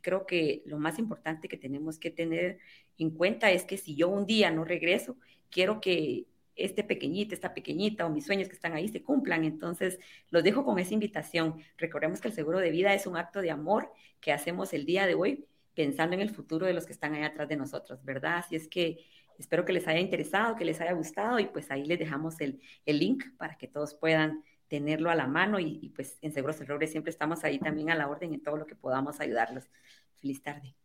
creo 0.00 0.26
que 0.26 0.62
lo 0.66 0.78
más 0.78 0.98
importante 0.98 1.48
que 1.48 1.56
tenemos 1.56 1.98
que 1.98 2.10
tener 2.10 2.58
en 2.98 3.10
cuenta 3.10 3.50
es 3.50 3.64
que 3.64 3.76
si 3.76 3.94
yo 3.94 4.08
un 4.08 4.26
día 4.26 4.50
no 4.50 4.64
regreso, 4.64 5.16
quiero 5.50 5.80
que 5.80 6.26
este 6.56 6.84
pequeñito, 6.84 7.34
esta 7.34 7.54
pequeñita 7.54 8.06
o 8.06 8.10
mis 8.10 8.26
sueños 8.26 8.48
que 8.48 8.54
están 8.54 8.74
ahí 8.74 8.88
se 8.88 9.02
cumplan. 9.02 9.44
Entonces, 9.44 9.98
los 10.30 10.44
dejo 10.44 10.64
con 10.64 10.78
esa 10.78 10.94
invitación. 10.94 11.56
Recordemos 11.78 12.20
que 12.20 12.28
el 12.28 12.34
seguro 12.34 12.58
de 12.58 12.70
vida 12.70 12.92
es 12.94 13.06
un 13.06 13.16
acto 13.16 13.40
de 13.40 13.50
amor 13.50 13.92
que 14.20 14.32
hacemos 14.32 14.72
el 14.74 14.84
día 14.84 15.06
de 15.06 15.14
hoy 15.14 15.46
pensando 15.74 16.14
en 16.14 16.20
el 16.20 16.30
futuro 16.30 16.66
de 16.66 16.74
los 16.74 16.84
que 16.84 16.92
están 16.92 17.14
ahí 17.14 17.22
atrás 17.22 17.48
de 17.48 17.56
nosotros, 17.56 18.04
¿verdad? 18.04 18.38
Así 18.38 18.56
es 18.56 18.68
que 18.68 18.98
espero 19.40 19.64
que 19.64 19.72
les 19.72 19.88
haya 19.88 20.00
interesado, 20.00 20.56
que 20.56 20.64
les 20.64 20.80
haya 20.80 20.92
gustado 20.92 21.38
y 21.38 21.46
pues 21.46 21.70
ahí 21.70 21.84
les 21.84 21.98
dejamos 21.98 22.40
el, 22.40 22.60
el 22.86 22.98
link 22.98 23.24
para 23.36 23.56
que 23.56 23.66
todos 23.66 23.94
puedan 23.94 24.44
tenerlo 24.68 25.10
a 25.10 25.16
la 25.16 25.26
mano 25.26 25.58
y, 25.58 25.92
pues 25.96 26.16
en 26.22 26.32
Seguros 26.32 26.60
Errores 26.60 26.92
siempre 26.92 27.10
estamos 27.10 27.42
ahí 27.42 27.58
también 27.58 27.90
a 27.90 27.96
la 27.96 28.08
orden 28.08 28.32
en 28.32 28.40
todo 28.42 28.56
lo 28.56 28.66
que 28.66 28.76
podamos 28.76 29.20
ayudarlos. 29.20 29.68
Feliz 30.14 30.40
tarde. 30.42 30.76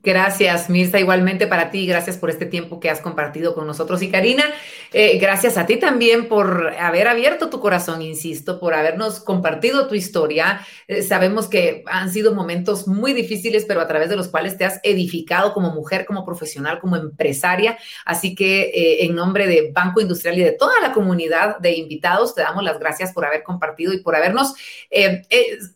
Gracias, 0.00 0.70
Mirza, 0.70 1.00
igualmente 1.00 1.48
para 1.48 1.70
ti, 1.70 1.84
gracias 1.84 2.16
por 2.16 2.30
este 2.30 2.46
tiempo 2.46 2.78
que 2.78 2.88
has 2.88 3.00
compartido 3.00 3.52
con 3.52 3.66
nosotros. 3.66 4.00
Y 4.00 4.10
Karina, 4.10 4.44
eh, 4.92 5.18
gracias 5.18 5.58
a 5.58 5.66
ti 5.66 5.76
también 5.76 6.28
por 6.28 6.72
haber 6.78 7.08
abierto 7.08 7.50
tu 7.50 7.58
corazón, 7.58 8.00
insisto, 8.00 8.60
por 8.60 8.74
habernos 8.74 9.18
compartido 9.18 9.88
tu 9.88 9.96
historia. 9.96 10.64
Eh, 10.86 11.02
sabemos 11.02 11.48
que 11.48 11.82
han 11.86 12.12
sido 12.12 12.32
momentos 12.32 12.86
muy 12.86 13.12
difíciles, 13.12 13.64
pero 13.66 13.80
a 13.80 13.88
través 13.88 14.08
de 14.08 14.16
los 14.16 14.28
cuales 14.28 14.56
te 14.56 14.64
has 14.64 14.78
edificado 14.84 15.52
como 15.52 15.72
mujer, 15.72 16.06
como 16.06 16.24
profesional, 16.24 16.78
como 16.78 16.94
empresaria. 16.94 17.76
Así 18.04 18.36
que 18.36 18.70
eh, 18.70 19.04
en 19.04 19.16
nombre 19.16 19.48
de 19.48 19.72
Banco 19.72 20.00
Industrial 20.00 20.38
y 20.38 20.44
de 20.44 20.52
toda 20.52 20.80
la 20.80 20.92
comunidad 20.92 21.58
de 21.58 21.72
invitados, 21.72 22.36
te 22.36 22.42
damos 22.42 22.62
las 22.62 22.78
gracias 22.78 23.12
por 23.12 23.26
haber 23.26 23.42
compartido 23.42 23.92
y 23.92 24.00
por 24.00 24.14
habernos 24.14 24.54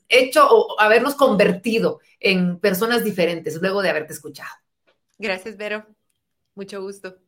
hecho 0.09 0.47
o 0.49 0.81
habernos 0.81 1.17
convertido 1.17 2.01
en 2.23 2.59
personas 2.59 3.05
diferentes 3.05 3.61
luego 3.61 3.83
de 3.83 3.91
haberte 3.91 4.13
escuchado. 4.13 4.22
Gracias, 5.19 5.57
Vero. 5.57 5.87
Mucho 6.55 6.83
gusto. 6.83 7.22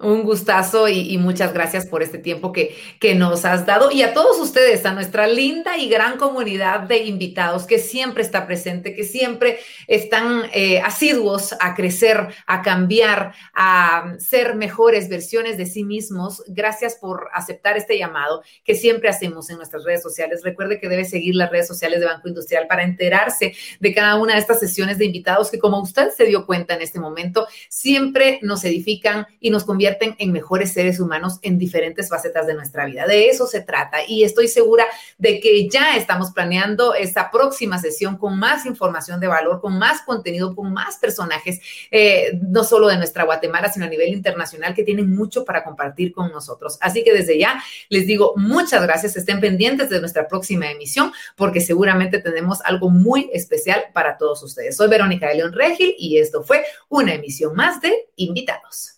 Un 0.00 0.22
gustazo 0.22 0.86
y, 0.86 1.18
muchas 1.18 1.52
gracias 1.52 1.84
por 1.84 2.04
este 2.04 2.18
tiempo 2.18 2.52
que, 2.52 2.76
que 3.00 3.16
nos 3.16 3.44
has 3.44 3.66
dado 3.66 3.90
y 3.90 4.02
a 4.02 4.14
todos 4.14 4.38
ustedes, 4.38 4.86
a 4.86 4.92
nuestra 4.92 5.26
linda 5.26 5.76
y 5.76 5.88
gran 5.88 6.18
comunidad 6.18 6.82
de 6.82 6.98
invitados 6.98 7.66
que 7.66 7.80
siempre 7.80 8.22
está 8.22 8.46
presente, 8.46 8.94
que 8.94 9.02
siempre 9.02 9.58
están 9.88 10.44
eh, 10.54 10.80
asiduos 10.80 11.52
a 11.58 11.74
crecer, 11.74 12.28
a 12.46 12.62
cambiar, 12.62 13.32
a 13.52 14.14
ser 14.20 14.54
mejores 14.54 15.08
versiones 15.08 15.56
de 15.56 15.66
sí 15.66 15.82
mismos. 15.82 16.44
Gracias 16.46 16.94
por 16.94 17.28
aceptar 17.32 17.76
este 17.76 17.98
llamado 17.98 18.44
que 18.62 18.76
siempre 18.76 19.08
hacemos 19.08 19.50
en 19.50 19.56
nuestras 19.56 19.82
redes 19.82 20.02
sociales. 20.02 20.42
Recuerde 20.44 20.78
que 20.78 20.88
debe 20.88 21.06
seguir 21.06 21.34
las 21.34 21.50
redes 21.50 21.66
sociales 21.66 21.98
de 21.98 22.06
Banco 22.06 22.28
Industrial 22.28 22.68
para 22.68 22.84
enterarse 22.84 23.52
de 23.80 23.94
cada 23.94 24.14
una 24.14 24.34
de 24.34 24.40
estas 24.40 24.60
sesiones 24.60 24.98
de 24.98 25.06
invitados 25.06 25.50
que, 25.50 25.58
como 25.58 25.82
usted 25.82 26.10
se 26.16 26.24
dio 26.26 26.46
cuenta 26.46 26.74
en 26.74 26.82
este 26.82 27.00
momento, 27.00 27.48
siempre 27.68 28.38
nos 28.42 28.64
edifican 28.64 29.26
y 29.40 29.50
nos 29.50 29.64
en 30.00 30.32
mejores 30.32 30.72
seres 30.72 31.00
humanos 31.00 31.38
en 31.42 31.58
diferentes 31.58 32.08
facetas 32.08 32.46
de 32.46 32.54
nuestra 32.54 32.84
vida. 32.84 33.06
De 33.06 33.28
eso 33.28 33.46
se 33.46 33.60
trata 33.60 33.98
y 34.06 34.24
estoy 34.24 34.48
segura 34.48 34.86
de 35.16 35.40
que 35.40 35.68
ya 35.68 35.96
estamos 35.96 36.32
planeando 36.32 36.94
esta 36.94 37.30
próxima 37.30 37.78
sesión 37.78 38.16
con 38.16 38.38
más 38.38 38.66
información 38.66 39.20
de 39.20 39.28
valor, 39.28 39.60
con 39.60 39.78
más 39.78 40.02
contenido, 40.02 40.54
con 40.54 40.72
más 40.72 40.96
personajes, 40.96 41.60
eh, 41.90 42.38
no 42.42 42.64
solo 42.64 42.88
de 42.88 42.96
nuestra 42.96 43.24
Guatemala, 43.24 43.72
sino 43.72 43.86
a 43.86 43.88
nivel 43.88 44.08
internacional, 44.08 44.74
que 44.74 44.82
tienen 44.82 45.14
mucho 45.14 45.44
para 45.44 45.64
compartir 45.64 46.12
con 46.12 46.30
nosotros. 46.30 46.78
Así 46.80 47.04
que 47.04 47.12
desde 47.12 47.38
ya 47.38 47.62
les 47.88 48.06
digo 48.06 48.34
muchas 48.36 48.82
gracias, 48.82 49.16
estén 49.16 49.40
pendientes 49.40 49.90
de 49.90 50.00
nuestra 50.00 50.28
próxima 50.28 50.70
emisión 50.70 51.12
porque 51.36 51.60
seguramente 51.60 52.18
tenemos 52.20 52.60
algo 52.62 52.90
muy 52.90 53.30
especial 53.32 53.84
para 53.92 54.16
todos 54.18 54.42
ustedes. 54.42 54.76
Soy 54.76 54.88
Verónica 54.88 55.28
de 55.28 55.36
León 55.36 55.52
Regil 55.52 55.94
y 55.98 56.18
esto 56.18 56.42
fue 56.42 56.64
una 56.88 57.14
emisión 57.14 57.54
más 57.54 57.80
de 57.80 58.08
Invitados. 58.16 58.97